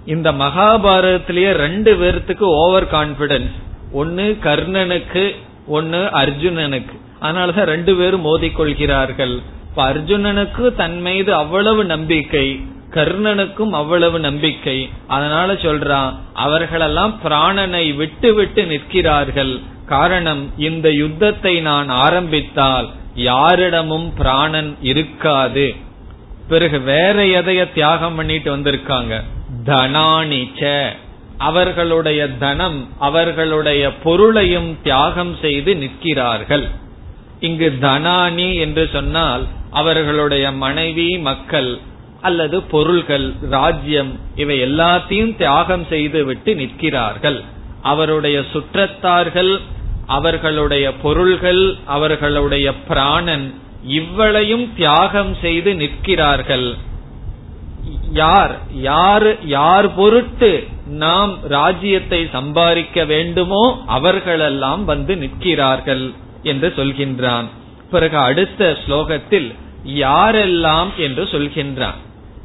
இந்த 0.06 0.32
மகாபாரதத்திலேயே 0.32 1.50
ரெண்டு 1.50 1.92
பேர்த்துக்கு 1.94 2.40
ஓவர் 2.40 2.90
கான்பிடன்ஸ் 2.92 3.52
ஒன்னு 3.92 4.36
கர்ணனுக்கு 4.42 5.36
ஒன்னு 5.66 5.98
அர்ஜுனனுக்கு. 5.98 6.98
அதனாலதான் 7.22 7.64
ரெண்டு 7.64 7.94
பேரும் 7.94 8.24
மோதிக்கொள்கிறார்கள். 8.24 9.42
இப்ப 9.68 9.94
அர்ஜுனனுக்கு 9.94 10.74
தன் 10.74 11.00
மீது 11.00 11.34
அவ்வளவு 11.34 11.84
நம்பிக்கை 11.84 12.60
கர்ணனுக்கும் 12.90 13.70
அவ்வளவு 13.70 14.20
நம்பிக்கை. 14.20 14.88
அதனால 15.06 15.52
சொல்றான் 15.52 16.14
அவர்களெல்லாம் 16.34 17.20
பிராணனை 17.24 17.96
விட்டு 17.96 18.34
விட்டு 18.34 18.66
நிற்கிறார்கள். 18.66 19.58
காரணம் 19.86 20.58
இந்த 20.58 20.92
யுத்தத்தை 20.92 21.60
நான் 21.60 21.88
ஆரம்பித்தால் 21.88 22.88
யாரிடமும் 23.14 24.14
பிராணன் 24.14 24.76
இருக்காது. 24.80 25.74
பிறகு 26.48 26.80
வேற 26.80 27.12
எதைய 27.12 27.72
தியாகம் 27.72 28.14
பண்ணிட்டு 28.14 28.56
வந்திருக்காங்க. 28.56 29.20
தனானிச்ச. 29.64 30.88
அவர்களுடைய 31.38 32.28
தனம் 32.28 32.88
அவர்களுடைய 32.98 33.92
பொருளையும் 33.92 34.78
தியாகம் 34.82 35.36
செய்து 35.40 35.76
நிற்கிறார்கள். 35.76 36.68
இங்கு 37.40 37.78
தனானி 37.80 38.54
என்று 38.54 38.88
சொன்னால் 38.92 39.46
அவர்களுடைய 39.70 40.52
மனைவி 40.52 41.18
மக்கள் 41.18 41.78
அல்லது 42.20 42.62
பொருள்கள் 42.62 43.32
ராஜ்யம் 43.50 44.20
இவை 44.36 44.62
எல்லாத்தையும் 44.62 45.36
தியாகம் 45.36 45.86
செய்து 45.88 46.24
விட்டு 46.24 46.54
நிற்கிறார்கள். 46.54 47.42
அவருடைய 47.82 48.42
சுற்றத்தார்கள் 48.52 49.60
அவர்களுடைய 50.06 50.94
பொருள்கள் 50.94 51.76
அவர்களுடைய 51.84 52.74
பிராணன் 52.74 53.54
இவ்வளையும் 53.88 54.74
தியாகம் 54.76 55.36
செய்து 55.40 55.74
நிற்கிறார்கள். 55.74 56.74
யார்? 58.12 58.58
யார் 58.72 59.46
யார் 59.46 59.94
பொருட்டு 59.94 60.66
நாம் 60.86 61.38
ராஜ்யத்தை 61.48 62.28
சம்பாதிக்க 62.32 63.04
வேண்டுமோ 63.04 63.82
அவர்களெல்லாம் 63.86 64.84
வந்து 64.84 65.16
நிற்கிறார்கள் 65.16 66.12
என்று 66.42 66.72
சொல்கின்றான். 66.76 67.44
பிறகு 67.90 68.16
அடுத்த 68.16 68.76
ஸ்லோகத்தில் 68.86 69.54
யாரெல்லாம் 69.86 70.94
என்று 70.96 71.24
சொல்கின்றான். 71.24 71.98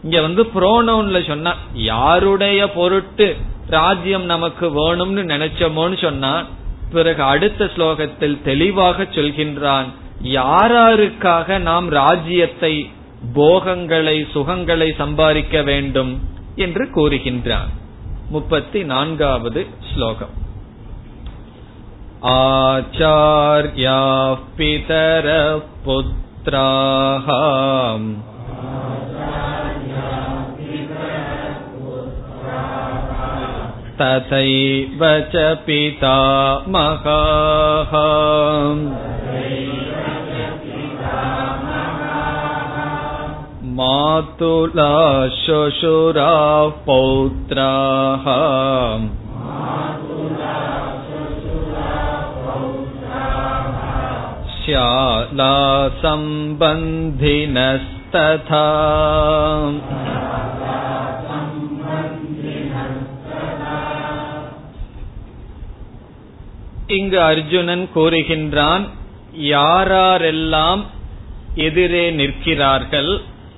இங்க 0.04 0.22
வந்து 0.22 0.44
புரோனவுன்ல 0.44 1.28
சொன்னா 1.28 1.56
யாருடைய 1.74 2.70
பொருட்டு 2.70 3.36
ராஜ்யம் 3.68 4.26
நமக்கு 4.26 4.68
வேணும்னு 4.68 5.24
நினைச்சோமோன்னு 5.24 6.02
சொன்னா 6.02 6.46
பிறகு 6.92 7.24
அடுத்த 7.24 7.66
ஸ்லோகத்தில் 7.66 8.42
தெளிவாக 8.42 9.04
சொல்கின்றான் 9.04 9.86
யாராருக்காக 10.24 11.58
நாம் 11.58 11.90
ராஜ்யத்தை 11.90 12.90
போகங்களை 13.34 14.28
சுகங்களை 14.34 14.96
சம்பாதிக்க 14.96 15.62
வேண்டும்? 15.62 16.20
என்று 16.56 16.90
கூறுகின்றான். 16.96 17.70
முப்பத்தி 18.34 18.84
நான்காவது 18.84 19.62
ஸ்லோகம் 19.90 20.34
आचार्याः 22.32 24.42
पितरः 24.58 25.56
पुत्राः 25.86 27.28
तथैव 34.02 35.02
च 35.34 35.48
पितामहाः 35.66 37.94
मातुला 43.79 44.93
श्वशुरा 45.41 46.33
पौत्राः 46.87 48.27
श्याला 54.57 55.55
सम्बन्धिनस्तथा 56.03 57.45
இங்கு 66.97 67.19
அர்ஜுனன் 67.23 67.85
கூறுகின்றான் 67.95 68.85
யாரெல்லாம் 69.53 70.83
எதிரே 71.67 72.05
நிற்கிறார்கள் 72.11 73.13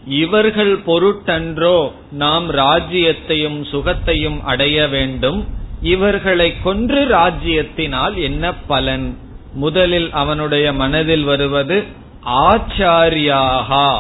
இவர்கள் 0.06 0.78
பொருட்டன்றோ 0.78 1.92
நாம் 2.12 2.52
ராஜ்யத்தையும் 2.52 3.66
சுகத்தையும் 3.72 4.42
அடைய 4.42 4.88
வேண்டும். 4.88 5.48
இவர்களை 5.82 6.54
கொன்று 6.64 7.06
ராஜ்யத்தினால் 7.06 8.16
என்ன 8.16 8.54
பலன்? 8.54 9.18
முதலில் 9.54 10.12
அவனுடைய 10.12 10.74
மனதில் 10.74 11.24
வருவது 11.24 11.84
ஆச்சாரியாகா. 12.26 14.00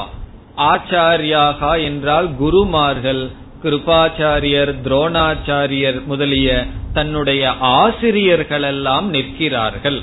ஆச்சாரியாகா 0.57 1.83
என்றால் 1.83 2.35
குருமார்கள் 2.35 3.29
கிருபாச்சாரியர் 3.63 4.73
துரோணாச்சாரியர் 4.83 6.03
முதலிய 6.03 6.65
தன்னுடைய 6.93 7.51
ஆசிரியர்களெல்லாம் 7.51 9.09
நிற்கிறார்கள். 9.09 10.01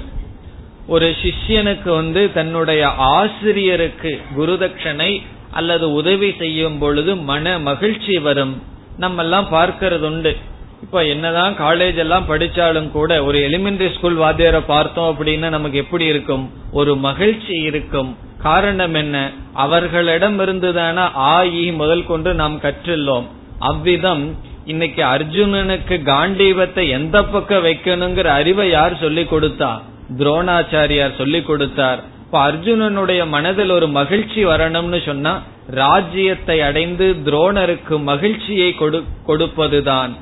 ஒரு 0.86 1.16
சிஷ்யனுக்கு 1.22 1.88
வந்து 1.88 2.32
தன்னுடைய 2.32 2.86
ஆசிரியருக்கு 2.88 4.20
குருதட்சணை 4.36 5.22
அல்லது 5.51 5.92
உதவி 5.92 6.34
செய்யும் 6.38 6.78
பொழுது 6.78 7.16
மன 7.16 7.59
மகிழ்ச்சி 7.59 8.18
வரும். 8.18 8.62
நம்ம 8.99 9.22
எல்லாம் 9.22 9.49
பார்க்கறது 9.53 9.99
உண்டு 9.99 10.36
இப்ப 10.82 11.05
என்னதான் 11.05 11.57
காலேஜ் 11.59 11.94
எல்லாம் 11.94 12.28
படிச்சாலும் 12.28 12.90
கூட 12.90 13.24
ஒரு 13.24 13.38
எலிமெண்டரி 13.38 13.94
ஸ்கூல் 13.94 14.18
வாத்தியாரை 14.18 14.62
பார்த்தோம் 14.66 15.16
அப்படின்னா 15.16 15.49
நமக்கு 15.49 15.78
எப்படி 15.78 16.05
இருக்கும்? 16.05 16.51
ஒரு 16.72 16.96
மகிழ்ச்சி 16.96 17.53
இருக்கும். 17.53 18.16
காரணம் 18.38 18.94
என்ன? 18.94 19.32
அவர்களிடம் 19.53 20.40
இருந்துதான 20.40 20.96
ஆ 21.14 21.42
முதல் 21.72 22.07
கொண்டு 22.07 22.34
நாம் 22.34 22.61
கற்றுள்ளோம். 22.61 23.26
அவ்விதம் 23.59 24.36
இன்னைக்கு 24.64 25.03
அர்ஜுனனுக்கு 25.03 26.03
காண்டீபத்தை 26.05 26.88
எந்த 26.88 27.22
பக்கம் 27.22 27.64
வைக்கணுங்கிற 27.64 28.24
அறிவை 28.24 28.70
யார் 28.70 28.99
சொல்லிக் 28.99 29.34
கொடுத்தா? 29.34 29.82
துரோணாச்சாரியார் 30.18 31.16
சொல்லி 31.16 31.42
கொடுத்தார். 31.42 32.05
இப்ப 32.28 32.40
அர்ஜுனனுடைய 32.48 33.20
மனதில் 33.26 33.70
ஒரு 33.70 33.86
மகிழ்ச்சி 33.88 34.40
வரணும்னு 34.46 34.98
சொன்னா 35.04 35.30
ராஜ்யத்தை 35.80 36.56
அடைந்து 36.60 37.06
துரோணருக்கு 37.26 37.96
மகிழ்ச்சியை 38.08 38.74
கொடுப்பதுதான். 39.28 40.12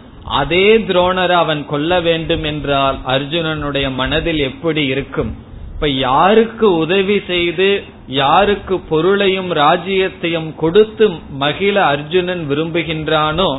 அதே 0.41 0.67
துரோணரை 0.91 1.37
அவன் 1.45 1.63
கொல்ல 1.67 1.99
வேண்டும் 2.01 2.45
என்றால் 2.45 2.97
அர்ஜுனனுடைய 3.15 3.91
மனதில் 3.95 4.41
எப்படி 4.51 4.85
இருக்கும்? 4.87 5.33
இப்ப 5.75 5.89
யாருக்கு 5.89 6.69
உதவி 6.77 7.19
செய்து 7.33 7.69
யாருக்கு 8.21 8.79
பொருளையும் 8.93 9.51
ராஜ்யத்தையும் 9.63 10.51
கொடுத்து 10.63 11.09
மகிழ 11.45 11.77
அர்ஜுனன் 11.85 12.47
விரும்புகின்றானோ 12.51 13.51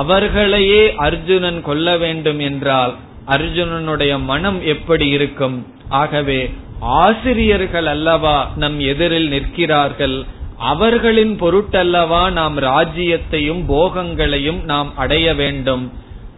அவர்களையே 0.00 0.82
அர்ஜுனன் 1.08 1.62
கொல்ல 1.62 1.96
வேண்டும் 1.96 2.42
என்றால் 2.50 2.96
அர்ஜுனனுடைய 3.36 4.12
மனம் 4.32 4.60
எப்படி 4.76 5.08
இருக்கும்? 5.18 5.58
ஆகவே 6.02 6.40
ஆசிரியர்கள் 6.80 7.86
அல்லவா 7.86 8.52
நம் 8.56 8.80
எதிரில் 8.80 9.28
நிற்கிறார்கள்? 9.28 10.24
அவர்களின் 10.58 11.40
பொருட்டல்லவா 11.40 12.32
நாம் 12.32 12.58
ராஜ்யத்தையும் 12.58 13.64
போகங்களையும் 13.66 14.64
நாம் 14.64 14.96
அடைய 14.96 15.34
வேண்டும். 15.34 15.92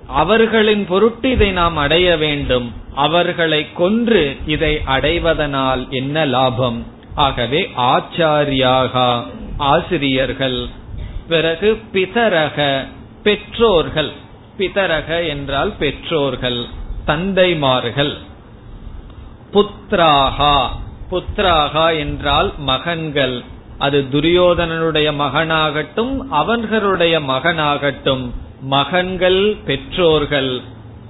அவர்களின் 0.06 0.86
பொருட்டு 0.86 1.30
இதை 1.30 1.50
நாம் 1.50 1.76
அடைய 1.76 2.16
வேண்டும். 2.16 2.72
அவர்களை 2.94 3.72
கொன்று 3.72 4.36
இதை 4.46 4.80
அடைவதனால் 4.86 5.88
என்ன 5.88 6.24
லாபம்? 6.24 6.86
ஆகவே 7.14 7.70
ஆச்சாரியாக 7.76 9.24
ஆசிரியர்கள். 9.56 10.66
பிறகு 11.28 11.80
பிதரக 11.92 12.86
பெற்றோர்கள். 13.22 14.10
பிதரக 14.58 15.28
என்றால் 15.28 15.72
பெற்றோர்கள் 15.78 16.64
தந்தைமார்கள். 17.04 18.16
புத்ராகா 19.52 20.66
புத்ராகா 21.10 21.98
என்றால் 21.98 22.52
மகன்கள். 22.56 23.42
அது 23.78 24.06
துரியோதனனுடைய 24.10 25.12
மகனாகட்டும் 25.14 26.18
அவர்களுடைய 26.30 27.20
மகனாகட்டும். 27.20 28.30
மகன்கள் 28.60 29.56
பெற்றோர்கள். 29.64 30.60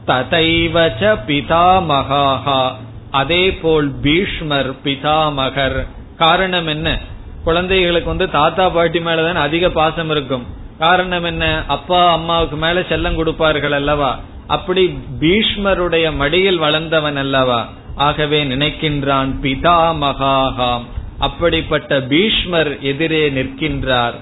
ததைவச்ச 0.06 1.18
பிதாமகாகா. 1.26 2.72
அதே 3.10 3.52
போல் 3.52 3.90
பீஷ்மர் 4.02 4.72
பிதாமகர். 4.72 5.86
காரணம் 6.16 6.66
என்ன? 6.66 6.98
குழந்தைகளுக்கு 7.44 8.08
வந்து 8.08 8.30
தாத்தா 8.30 8.68
பாட்டி 8.68 8.98
மேலதான் 8.98 9.34
அதிக 9.34 9.70
பாசம் 9.70 10.10
இருக்கும். 10.10 10.46
காரணம் 10.78 11.24
என்ன? 11.24 11.62
அப்பா 11.66 12.12
அம்மாவுக்கு 12.12 12.56
மேல 12.56 12.80
செல்லம் 12.80 13.14
கொடுப்பார்கள் 13.14 13.72
அல்லவா? 13.72 14.18
அப்படி 14.46 14.98
பீஷ்மருடைய 15.20 16.14
மடியில் 16.14 16.58
வளர்ந்தவன் 16.58 17.16
அல்லவா? 17.16 17.68
ஆகவே 17.94 18.44
நினைக்கின்றான் 18.44 19.28
பிதா 19.42 19.92
மகாகாம் 19.94 20.82
அப்படிப்பட்ட 21.18 22.00
பீஷ்மர் 22.00 22.80
எதிரே 22.80 23.30
நிற்கின்றார். 23.30 24.14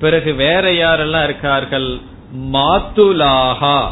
பிறகு 0.00 0.34
வேற 0.34 0.70
யாரெல்லாம் 0.72 1.24
இருக்கார்கள்? 1.24 1.98
மாத்துலாகா. 2.52 3.86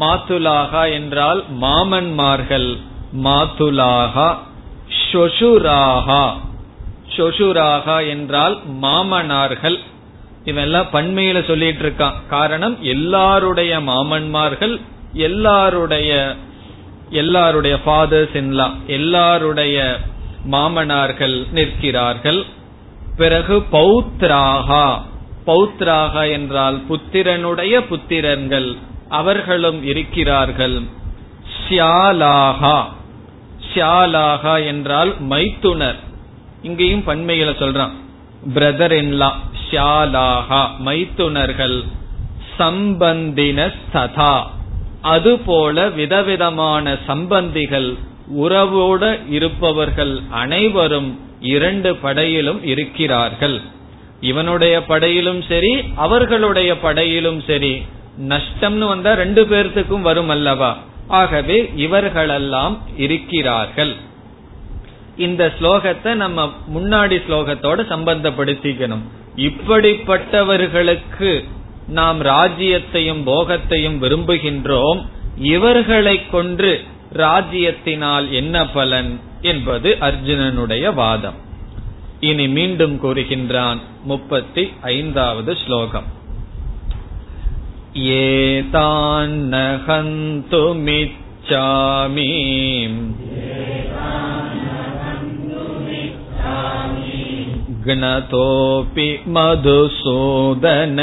மாத்துலாகா 0.00 0.92
என்றால் 0.92 1.44
மாமன்மார்கள். 1.60 2.76
மாத்துலாகா 3.24 4.38
ஷொசுராகா. 5.12 6.30
ஷொசுராகா 7.16 8.08
என்றால் 8.08 8.60
மாமனார்கள். 8.82 9.78
இவெல்லாம் 10.44 10.88
பண்மையில 10.92 11.46
சொல்லிட்டு 11.46 11.88
இருக்கான். 11.88 12.12
காரணம் 12.28 12.82
எல்லாருடைய 12.82 13.80
மாமன்மார்கள் 13.80 14.80
எல்லாருடைய 15.12 16.36
எல்லாருடைய 17.10 17.78
ஃபாதர்ஸ் 17.86 18.34
இன்லா 18.34 18.72
எல்லாருடைய 18.86 19.98
மாமனார்கள் 20.50 21.50
நிற்கிறார்கள். 21.50 22.44
பிறகு 23.16 23.64
பௌத்ராகா 23.72 25.00
பௌத்ராகா 25.46 26.30
என்றால் 26.30 26.82
புத்திரனுடைய 26.88 27.80
புத்திரன்கள் 27.90 28.76
அவர்களும் 29.08 29.84
இருக்கிறார்கள். 29.84 30.80
ஷியாலாகா 31.68 32.84
ஷியாலாகா 33.74 34.66
என்றால் 34.66 35.14
மைத்துனர். 35.20 35.96
இங்கேயும் 36.62 37.06
பண்மையில 37.06 37.50
சொல்றான். 37.60 37.90
Brother 38.54 38.96
in-law 39.02 39.30
ஷியாலாகா 39.70 40.68
மைத்துனர்கள். 40.84 41.84
சம்பந்தின 42.58 43.72
சதா 43.92 44.50
அதுபோல 45.12 45.86
விதவிதமான 46.00 46.92
சம்பந்திகள் 47.08 47.88
உறவோட 48.44 49.02
இருப்பவர்கள் 49.30 50.12
அனைவரும் 50.42 51.10
இரண்டு 51.54 51.90
படையிலும் 52.04 52.60
இருக்கிறார்கள். 52.72 53.56
இவனுடைய 54.20 54.74
படையிலும் 54.90 55.42
சரி 55.42 55.72
அவர்களுடைய 56.04 56.70
படையிலும் 56.84 57.40
சரி 57.46 57.72
நஷ்டம்னு 58.30 58.86
வந்தா 58.92 59.12
ரெண்டு 59.22 59.42
பேர்த்துக்கும் 59.50 60.06
வரும் 60.08 60.28
அல்லவா? 60.28 60.70
ஆகவே 61.20 61.58
இவர்களெல்லாம் 61.76 62.76
இருக்கிறார்கள். 62.96 63.92
இந்த 65.26 65.42
ஸ்லோகத்தை 65.58 66.12
நம்ம 66.14 66.46
முன்னாடி 66.76 67.16
ஸ்லோகத்தோட 67.26 67.80
சம்பந்தப்படுத்திக்கணும். 67.92 69.04
இப்படிப்பட்டவர்களுக்கு 69.48 71.30
நாம் 71.88 72.20
ராஜ்யத்தையும் 72.20 73.22
போகத்தையும் 73.24 73.98
விரும்புகின்றோம். 74.02 75.06
இவர்களை 75.38 76.30
கொன்று 76.30 76.84
ராஜ்யத்தினால் 77.12 78.30
என்ன 78.30 78.66
பலன் 78.66 79.20
என்பது 79.42 79.96
அர்ஜுனனுடைய 80.00 80.94
வாதம். 80.94 81.42
இனி 82.20 82.48
மீண்டும் 82.48 83.02
கூறுகின்றான் 83.02 83.78
முப்பத்தி 84.04 84.72
ஐந்தாவது 84.80 85.56
ஸ்லோகம் 85.66 86.04
ஏதான்ன 87.94 89.78
ஹந்துமிச்சாமி 89.86 91.12
घ्नतोऽपि 97.85 99.07
मधुसूदन 99.35 100.99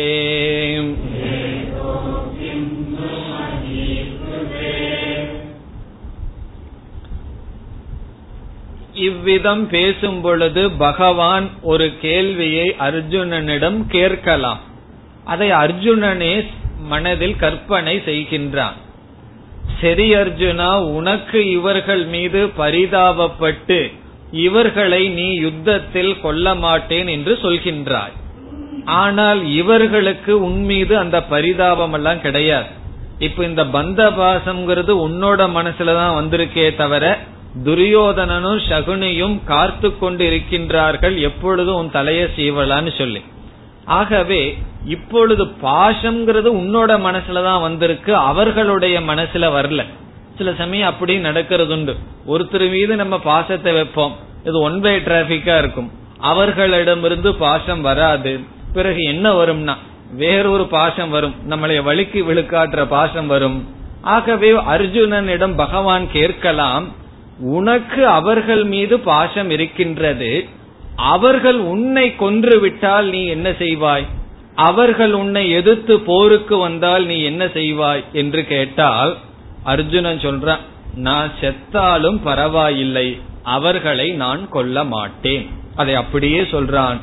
இவ்விதம் 9.08 9.62
பேசும் 9.68 10.20
பொழுது 10.20 10.62
பகவான் 10.82 11.46
ஒரு 11.62 11.86
கேள்வியை 12.00 12.66
அர்ஜுனனிடம் 12.86 13.78
கேட்கலாம். 13.88 14.60
அதை 15.24 15.48
அர்ஜுனனே 15.62 16.34
மனதில் 16.92 17.36
கற்பனை 17.36 17.94
செய்கின்றான். 18.06 18.78
சரி 19.80 20.06
அர்ஜுனா 20.14 20.70
உனக்கு 20.96 21.40
இவர்கள் 21.50 22.04
மீது 22.06 22.40
பரிதாபப்பட்டு 22.58 23.78
இவர்களை 24.46 25.02
நீ 25.18 25.28
யுத்தத்தில் 25.44 26.12
கொல்ல 26.20 26.54
மாட்டேன் 26.64 27.08
என்று 27.16 27.32
சொல்கின்றாய். 27.42 28.14
ஆனால் 29.00 29.40
இவர்களுக்கு 29.54 30.32
உன்மீது 30.46 30.94
அந்த 30.98 31.16
பரிதாபம் 31.32 31.92
எல்லாம் 31.92 32.20
கிடையாது. 32.20 32.70
இப்ப 33.18 33.44
இந்த 33.44 33.62
பந்த 33.76 34.00
பாசம்ங்கிறது 34.18 34.92
உன்னோட 35.06 35.40
மனசுலதான் 35.56 36.16
வந்திருக்கே 36.20 36.66
தவிர 36.74 37.04
துரியோதனனும் 37.64 38.60
சகுனியும் 38.68 39.44
காத்து 39.44 39.98
கொண்டு 39.98 40.24
இருக்கின்றார்கள் 40.30 41.20
எப்பொழுதும் 41.20 41.74
உன் 41.74 41.90
தலையை 41.90 42.28
சீவலான்னு 42.36 42.98
சொல்லி. 42.98 43.22
ஆகவே 43.84 44.58
இப்பொழுது 44.86 45.44
பாசம்ங்கிறது 45.44 46.50
உன்னோட 46.60 47.00
மனசுலதான் 47.06 47.60
வந்திருக்கு 47.60 48.16
அவர்களுடைய 48.16 49.00
மனசுல 49.00 49.46
வரல. 49.56 49.84
சில 50.36 50.54
சமயம் 50.54 50.88
அப்படி 50.88 51.18
நடக்கிறது 51.18 51.72
உண்டு 51.72 51.96
ஒருத்தர் 52.28 52.70
மீது 52.70 52.96
நம்ம 52.96 53.18
பாசத்தை 53.18 53.72
வைப்போம். 53.72 54.16
இது 54.44 54.60
ஒன் 54.60 54.80
வே 54.80 54.98
டிராபிக்கா 54.98 55.58
இருக்கும். 55.58 55.90
அவர்களிடமிருந்து 56.18 57.34
பாசம் 57.34 57.80
வராது. 57.80 58.40
பிறகு 58.72 59.02
என்ன 59.02 59.44
வரும்னா 59.44 59.76
வேறொரு 60.14 60.66
பாசம் 60.66 61.10
வரும். 61.10 61.34
நம்மளை 61.48 61.82
வழிக்கு 61.82 62.24
விழுக்காட்டுற 62.24 62.84
பாசம் 62.84 63.26
வரும். 63.26 63.68
ஆகவே 64.02 64.50
அர்ஜுனனிடம் 64.50 65.56
பகவான் 65.56 66.10
கேட்கலாம் 66.12 66.98
உனக்கு 67.40 68.06
அவர்கள் 68.06 68.64
மீது 68.64 69.00
பாசம் 69.00 69.50
இருக்கின்றது. 69.50 70.48
அவர்கள் 70.96 71.54
உன்னை 71.54 72.16
கொன்று 72.16 72.60
விட்டால் 72.60 73.06
நீ 73.06 73.26
என்ன 73.26 73.50
செய்வாய்? 73.50 74.06
அவர்கள் 74.54 75.12
உன்னை 75.12 75.50
எதிர்த்து 75.50 76.00
போருக்கு 76.00 76.56
வந்தால் 76.56 77.04
நீ 77.04 77.22
என்ன 77.22 77.44
செய்வாய்? 77.44 78.04
என்று 78.12 78.46
கேட்டால் 78.46 79.16
அர்ஜுனன் 79.64 80.18
சொல்றான் 80.18 80.58
நான் 80.94 81.30
செத்தாலும் 81.40 82.20
பரவாயில்லை. 82.24 83.20
அவர்களை 83.42 84.10
நான் 84.10 84.48
கொல்ல 84.48 84.84
மாட்டேன். 84.84 85.50
அதை 85.76 85.94
அப்படியே 85.94 86.40
சொல்றான் 86.40 87.00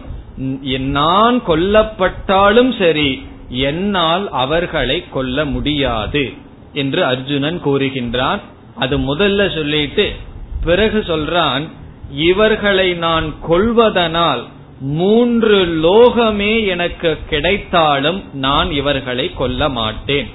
நான் 0.79 1.41
கொல்லப்பட்டாலும் 1.47 2.77
சரி 2.79 3.25
என்னால் 3.49 4.29
அவர்களை 4.29 5.03
கொல்ல 5.09 5.45
முடியாது. 5.45 6.33
என்று 6.73 7.05
அர்ஜுனன் 7.05 7.61
கூறுகின்றான். 7.65 8.39
அது 8.80 8.97
முதல்ல 8.97 9.53
சொல்லிட்டு 9.53 10.15
பிறகு 10.63 11.03
சொல்றான் 11.07 11.69
இவர்களை 12.11 12.93
நான் 12.93 13.34
கொள்வதனால் 13.49 14.43
மூன்று 14.80 15.65
லோகமே 15.65 16.67
எனக்கு 16.67 17.17
கிடைத்தாலும் 17.30 18.23
நான் 18.34 18.71
இவர்களை 18.71 19.34
கொல்ல 19.34 19.69
மாட்டேன். 19.69 20.30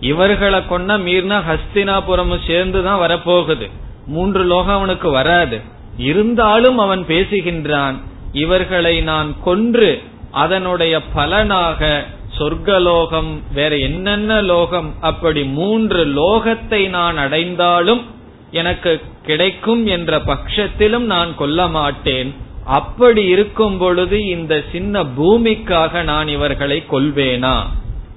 இவர்களை 0.00 0.60
கொன்ன 0.60 0.98
மீறினா 0.98 1.42
ஹஸ்தினாபுரமும் 1.50 2.46
சேர்ந்துதான் 2.46 3.10
வரப்போகுது. 3.10 3.70
மூன்று 4.06 4.44
லோகம் 4.44 4.74
அவனுக்கு 4.74 5.10
வராது. 5.10 5.60
இருந்தாலும் 5.96 6.78
அவன் 6.78 7.04
பேசுகின்றான் 7.08 7.94
இவர்களை 8.32 9.00
நான் 9.00 9.36
கொன்று 9.44 10.02
அதனுடைய 10.30 11.02
பலனாக 11.02 12.06
சொர்க்கலோகம் 12.40 13.40
வேற 13.54 13.76
என்னென்ன 13.76 14.40
லோகம் 14.40 14.94
அப்படி 15.00 15.44
மூன்று 15.44 16.06
லோகத்தை 16.06 16.88
நான் 16.88 17.16
அடைந்தாலும் 17.16 18.04
எனக்கு 18.50 19.00
கிடைக்கும் 19.22 19.86
என்ற 19.86 20.20
பட்சத்திலும் 20.20 21.04
நான் 21.04 21.36
கொல்ல 21.36 21.66
மாட்டேன். 21.66 22.34
அப்படி 22.64 23.24
இருக்கும் 23.24 23.78
பொழுது 23.78 24.26
இந்த 24.26 24.64
சின்ன 24.72 25.04
பூமிக்காக 25.04 26.02
நான் 26.02 26.28
இவர்களை 26.28 26.84
கொல்வேனா? 26.90 27.60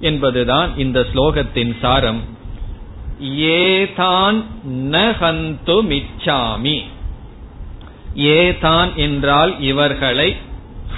என்பதுதான் 0.00 0.78
இந்த 0.78 1.06
ஸ்லோகத்தின் 1.14 1.76
சாரம். 1.80 2.20
ஏதான் 3.20 4.44
நகந்து 4.70 5.76
மிச்சாமி. 5.90 6.82
ஏதான் 8.16 8.94
என்றால் 8.94 9.60
இவர்களை 9.60 10.36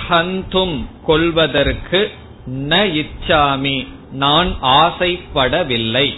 ஹந்தும் 0.08 0.84
கொள்வதற்கு 1.06 2.10
ந 2.50 3.04
இச்சாமி. 3.04 3.86
நான் 4.12 4.56
ஆசைப்படவில்லை. 4.62 6.14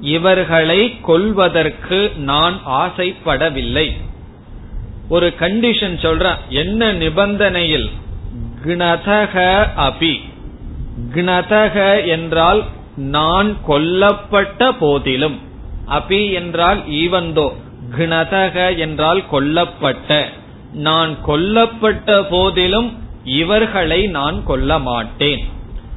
இவர்களை 0.00 1.00
கொல்வதற்கு 1.00 2.12
நான் 2.16 2.60
ஆசைப்படவில்லை. 2.66 3.92
ஒரு 5.08 5.34
கண்டிஷன் 5.38 5.96
சொல்ற 5.96 6.36
என்ன 6.48 6.92
நிபந்தனையில்? 6.92 7.90
கிணதக 8.66 9.68
அபி. 9.76 10.20
கிணதக 11.14 12.06
என்றால் 12.06 12.64
நான் 12.96 13.56
கொல்லப்பட்ட 13.68 14.72
போதிலும். 14.78 15.38
அபி 15.88 16.32
என்றால் 16.32 16.88
ஈவந்தோ. 16.88 17.52
கிணதக 17.98 18.78
என்றால் 18.78 19.24
கொல்லப்பட்ட. 19.32 20.24
நான் 20.72 21.16
கொல்லப்பட்ட 21.26 22.24
போதிலும் 22.30 22.98
இவர்களை 23.24 24.06
நான் 24.06 24.44
கொல்ல 24.44 24.78
மாட்டேன். 24.78 25.48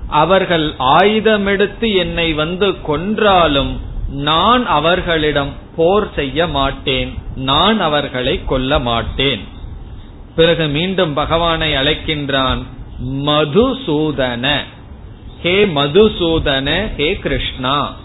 அவர்கள் 0.07 0.74
ஆயுதமெடுத்து 0.80 1.95
என்னை 1.95 2.34
வந்து 2.34 2.82
கொன்றாலும் 2.82 3.80
நான் 4.07 4.65
அவர்களிடம் 4.65 5.53
போர் 5.76 6.13
செய்ய 6.13 6.47
மாட்டேன். 6.47 7.13
நான் 7.36 7.80
அவர்களை 7.80 8.45
கொல்ல 8.45 8.80
மாட்டேன். 8.80 9.39
பிறகு 10.36 10.67
மீண்டும் 10.67 11.13
பகவானை 11.13 11.74
அழைக்கின்றான் 11.74 12.63
மதுசூதன. 13.05 14.57
ஹே 15.41 15.65
மதுசூதன 15.65 16.95
ஹே 16.95 17.17
கிருஷ்ணா. 17.17 17.95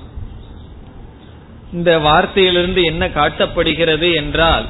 இந்த 1.73 1.99
வார்த்தையிலிருந்து 1.99 2.85
என்ன 2.85 3.09
காட்டப்படுகிறது 3.09 4.15
என்றால் 4.15 4.65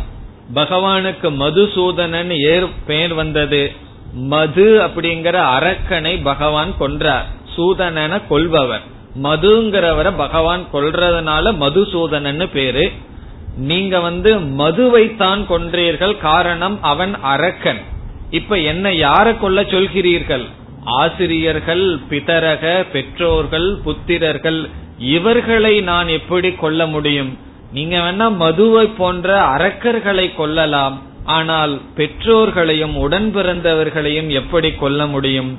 பகவானுக்கு 0.55 1.31
மதுசூதனன் 1.31 2.31
ஏர் 2.31 2.67
பெயர் 2.87 3.15
வந்தது. 3.15 3.73
மது 4.13 4.81
அப்படிங்கிற 4.85 5.43
அரக்கனை 5.59 6.23
பகவான் 6.23 6.75
கொன்றார். 6.81 7.25
சூதனன 7.57 8.21
கொல்பவர். 8.29 8.83
மதுங்கிறவரை 9.23 10.17
பகவான் 10.17 10.65
கொல்றதுனால 10.73 11.55
மதுசூதனன்னு 11.61 12.49
பேரு. 12.53 12.93
நீங்க 13.57 14.01
வந்து 14.01 14.39
மதுவைத்தான் 14.39 15.45
கொன்றீர்கள் 15.49 16.19
காரணம் 16.19 16.83
அவன் 16.83 17.15
அரக்கன். 17.23 17.81
இப்ப 18.31 18.59
என்ன 18.59 18.91
யார 18.91 19.39
கொல்ல 19.39 19.63
சொல்கிறீர்கள்? 19.63 20.45
ஆசிரியர்கள் 20.85 21.99
பிதரக 22.11 22.87
பெற்றோர்கள் 22.93 23.79
புத்திரர்கள் 23.87 24.71
இவர்களை 24.99 25.81
நான் 25.81 26.09
எப்படி 26.09 26.53
கொல்ல 26.53 26.87
முடியும்? 26.87 27.39
நீங்க 27.73 27.99
வேணா 27.99 28.37
மதுவை 28.37 28.87
போன்ற 28.87 29.43
அரக்கர்களை 29.43 30.35
கொல்லலாம். 30.35 31.03
ஆனால் 31.29 31.81
பெற்றோர்களையும் 31.97 32.95
உடன் 32.97 33.29
பிறந்தவர்களையும் 33.35 34.31
எப்படி 34.31 34.71
கொல்ல 34.73 35.07
முடியும்? 35.07 35.51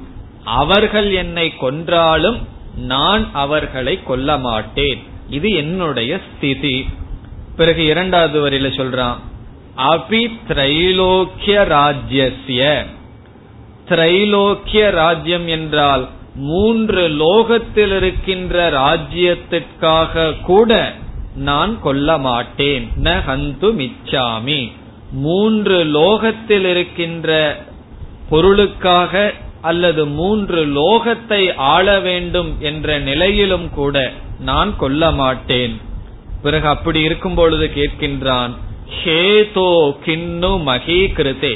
அவர்கள் 0.43 1.09
என்னை 1.13 1.47
கொன்றாலும் 1.61 2.39
நான் 2.77 3.23
அவர்களை 3.33 3.95
கொல்ல 4.03 4.37
மாட்டேன். 4.37 5.01
இது 5.29 5.49
என்னுடைய 5.51 6.11
ஸ்திதி. 6.27 6.77
பிறகு 7.55 7.85
இரண்டாவது 7.85 8.37
வரையில 8.41 8.69
சொல்றான் 8.79 9.17
அபி 9.77 10.21
திரைலோக்கிய 10.47 11.63
ராஜ்யசிய 11.65 12.85
திரைலோக்கிய 13.89 14.91
ராஜ்யம் 14.91 15.47
என்றால் 15.47 16.03
மூன்று 16.35 17.07
லோகத்தில் 17.07 17.93
இருக்கின்ற 17.97 18.69
ராஜ்யத்திற்காக 18.71 20.33
கூட 20.41 20.93
நான் 21.35 21.73
கொல்ல 21.81 22.17
மாட்டேன். 22.17 22.85
ந 23.03 23.07
ஹந்து 23.27 23.69
மிச்சாமி. 23.81 24.61
மூன்று 25.11 25.83
லோகத்தில் 25.83 26.65
இருக்கின்ற 26.65 27.57
பொருளுக்காக 28.29 29.33
அல்லது 29.61 30.05
மூன்று 30.05 30.65
லோகத்தை 30.65 31.53
ஆள 31.55 31.99
வேண்டும் 31.99 32.55
என்ற 32.59 32.99
நிலையிலும் 32.99 33.69
கூட 33.69 34.11
நான் 34.39 34.77
கொல்ல 34.77 35.11
மாட்டேன். 35.11 35.81
பிறகு 36.41 36.67
அப்படி 36.67 37.01
இருக்கும் 37.01 37.33
பொழுது 37.33 37.71
கேட்கின்றான் 37.75 38.51
ஹேதோ 39.03 39.93
கிண்ணு 40.05 40.51
மகி 40.65 40.99
கிருதே 41.17 41.55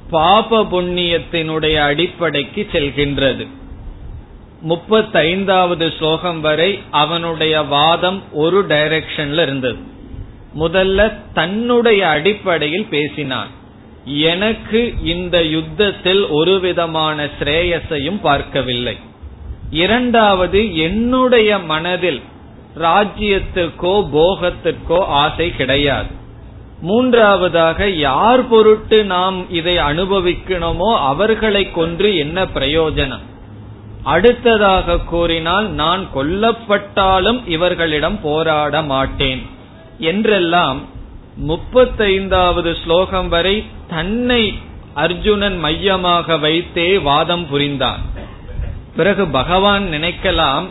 பாப 0.09 0.63
புண்ணியத்தினுடைய 0.63 1.73
அடிப்படைக்கு 1.73 2.67
செல்கின்றது. 2.71 3.47
முப்பத்தைந்தாவது 4.69 5.97
ஸ்லோகம் 5.97 6.41
வரை 6.41 6.79
அவனுடைய 6.91 7.61
வாதம் 7.61 8.23
ஒரு 8.32 8.65
டைரக்ஷன்ல 8.65 9.41
இருந்தது. 9.41 9.77
முதல்ல 10.59 11.13
தன்னுடைய 11.33 12.07
அடிப்படையில் 12.07 12.85
பேசினான். 12.85 13.47
எனக்கு 14.05 14.93
இந்த 15.03 15.43
யுத்தத்தில் 15.43 16.27
ஒரு 16.27 16.59
விதமான 16.59 17.29
ஸ்ரேயஸையும் 17.39 18.19
பார்க்கவில்லை. 18.21 18.97
இரண்டாவது 19.71 20.77
என்னுடைய 20.77 21.59
மனதில் 21.59 22.21
ராஜ்யத்திற்கோ 22.79 23.93
போகத்திற்கோ 24.15 24.99
ஆசை 24.99 25.55
கிடையாது. 25.55 26.19
மூன்றாவதாக 26.81 27.89
யார் 27.89 28.47
பொருட்டு 28.47 29.03
நாம் 29.03 29.49
இதை 29.49 29.77
அனுபவிக்கணுமோ 29.77 30.97
அவர்களை 30.97 31.71
கொன்று 31.71 32.17
என்ன 32.17 32.43
பிரயோஜனம்? 32.43 33.25
அடுத்ததாக 34.03 34.97
கூறினால் 34.97 35.69
நான் 35.69 36.07
கொல்லப்பட்டாலும் 36.15 37.41
இவர்களிடம் 37.47 38.19
போராட 38.21 38.81
மாட்டேன். 38.81 39.59
என்றெல்லாம் 40.01 40.79
முப்பத்தைந்தாவது 41.49 42.71
ஸ்லோகம் 42.83 43.29
வரை 43.29 43.63
தன்னை 43.87 44.53
அர்ஜுனன் 44.93 45.57
மையமாக 45.57 46.37
வைத்தே 46.37 46.97
வாதம் 46.97 47.45
புரிந்தான். 47.45 48.01
பிறகு 48.95 49.27
பகவான் 49.27 49.83
நினைக்கலாம் 49.83 50.65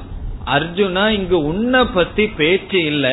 அர்ஜுனா 0.47 1.09
இங்கு 1.09 1.39
உன்னை 1.45 1.85
பத்தி 1.85 2.27
பேச்சு 2.27 2.85
இல்ல 2.85 3.07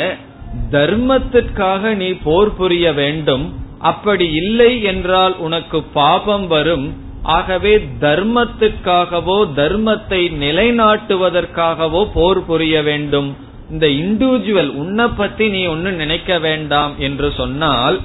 தர்மத்திற்காக 0.71 1.95
நீ 1.95 2.09
போர் 2.11 2.55
புரிய 2.55 2.93
வேண்டும் 2.93 3.45
அப்படி 3.79 4.31
இல்லை 4.31 4.81
என்றால் 4.81 5.35
உனக்கு 5.37 5.83
பாபம் 5.83 6.47
வரும் 6.47 6.87
ஆகவே 7.21 7.77
தர்மத்திற்காகவோ 7.99 9.37
தர்மத்தை 9.55 10.21
நிலைநாட்டுவதற்காகவோ 10.39 12.07
போர் 12.13 12.45
புரிய 12.45 12.81
வேண்டும் 12.81 13.29
இந்த 13.69 13.87
இண்டிவிஜுவல் 13.87 14.71
உன்னை 14.73 15.07
பத்தி 15.07 15.49
நீ 15.49 15.65
ஒன்னு 15.65 15.91
நினைக்க 15.91 16.39
வேண்டாம் 16.39 16.93
என்று 16.99 17.29
சொன்னால் 17.37 17.97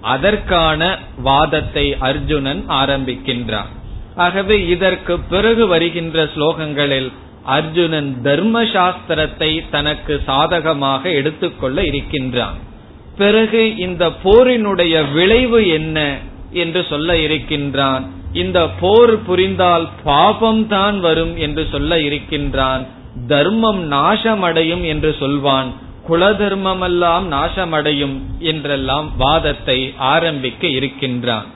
அதற்கான 0.00 0.80
வாதத்தை 1.22 1.84
அர்ஜுனன் 1.98 2.62
ஆரம்பிக்கின்றான். 2.68 3.70
ஆகவே 4.14 4.56
இதற்கு 4.66 5.14
பிறகு 5.18 5.66
வருகின்ற 5.66 6.24
ஸ்லோகங்களில் 6.24 7.08
அர்ஜுனன் 7.44 8.10
தர்ம 8.22 8.62
சாஸ்திரத்தை 8.64 9.50
தனக்கு 9.70 10.14
சாதகமாக 10.26 11.10
எடுத்துக்கொள்ள 11.10 11.78
இருக்கின்றான். 11.84 12.58
பிறகு 13.16 13.62
இந்த 13.76 14.04
போரினுடைய 14.24 14.94
விளைவு 15.12 15.60
என்ன 15.68 15.98
என்று 16.62 16.80
சொல்ல 16.88 17.16
இருக்கின்றான். 17.18 18.04
இந்த 18.32 18.68
போர் 18.80 19.14
புரிந்தால் 19.22 19.88
பாபம் 20.04 20.62
தான் 20.68 21.00
வரும் 21.00 21.34
என்று 21.36 21.64
சொல்ல 21.70 22.00
இருக்கின்றான். 22.00 22.84
தர்மம் 23.26 23.92
நாசமடையும் 23.92 24.84
என்று 24.86 25.16
சொல்வான். 25.18 25.72
குல 26.06 26.32
தர்மமெல்லாம் 26.32 27.26
நாசமடையும் 27.32 28.20
என்றெல்லாம் 28.38 29.16
வாதத்தை 29.16 29.92
ஆரம்பிக்க 29.96 30.66
இருக்கின்றான். 30.66 31.46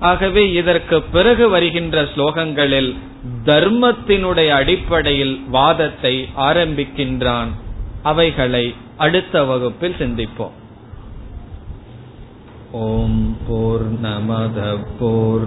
ஆகவே 0.00 0.52
இதற்கு 0.52 1.02
பிறகு 1.02 1.48
வருகின்ற 1.48 2.02
ஸ்லோகங்களில் 2.02 2.96
தர்மத்தினுடைய 3.44 4.48
அடிப்படையில் 4.48 5.44
வாதத்தை 5.48 6.28
ஆரம்பிக்கின்றான். 6.36 7.46
அவைகளை 8.02 8.74
அடுத்த 8.96 9.44
வகுப்பில் 9.44 9.96
சிந்திப்போம். 9.98 10.56
ஓம் 12.72 13.36
போர் 13.48 14.00
நமத 14.00 14.76
போர் 14.98 15.46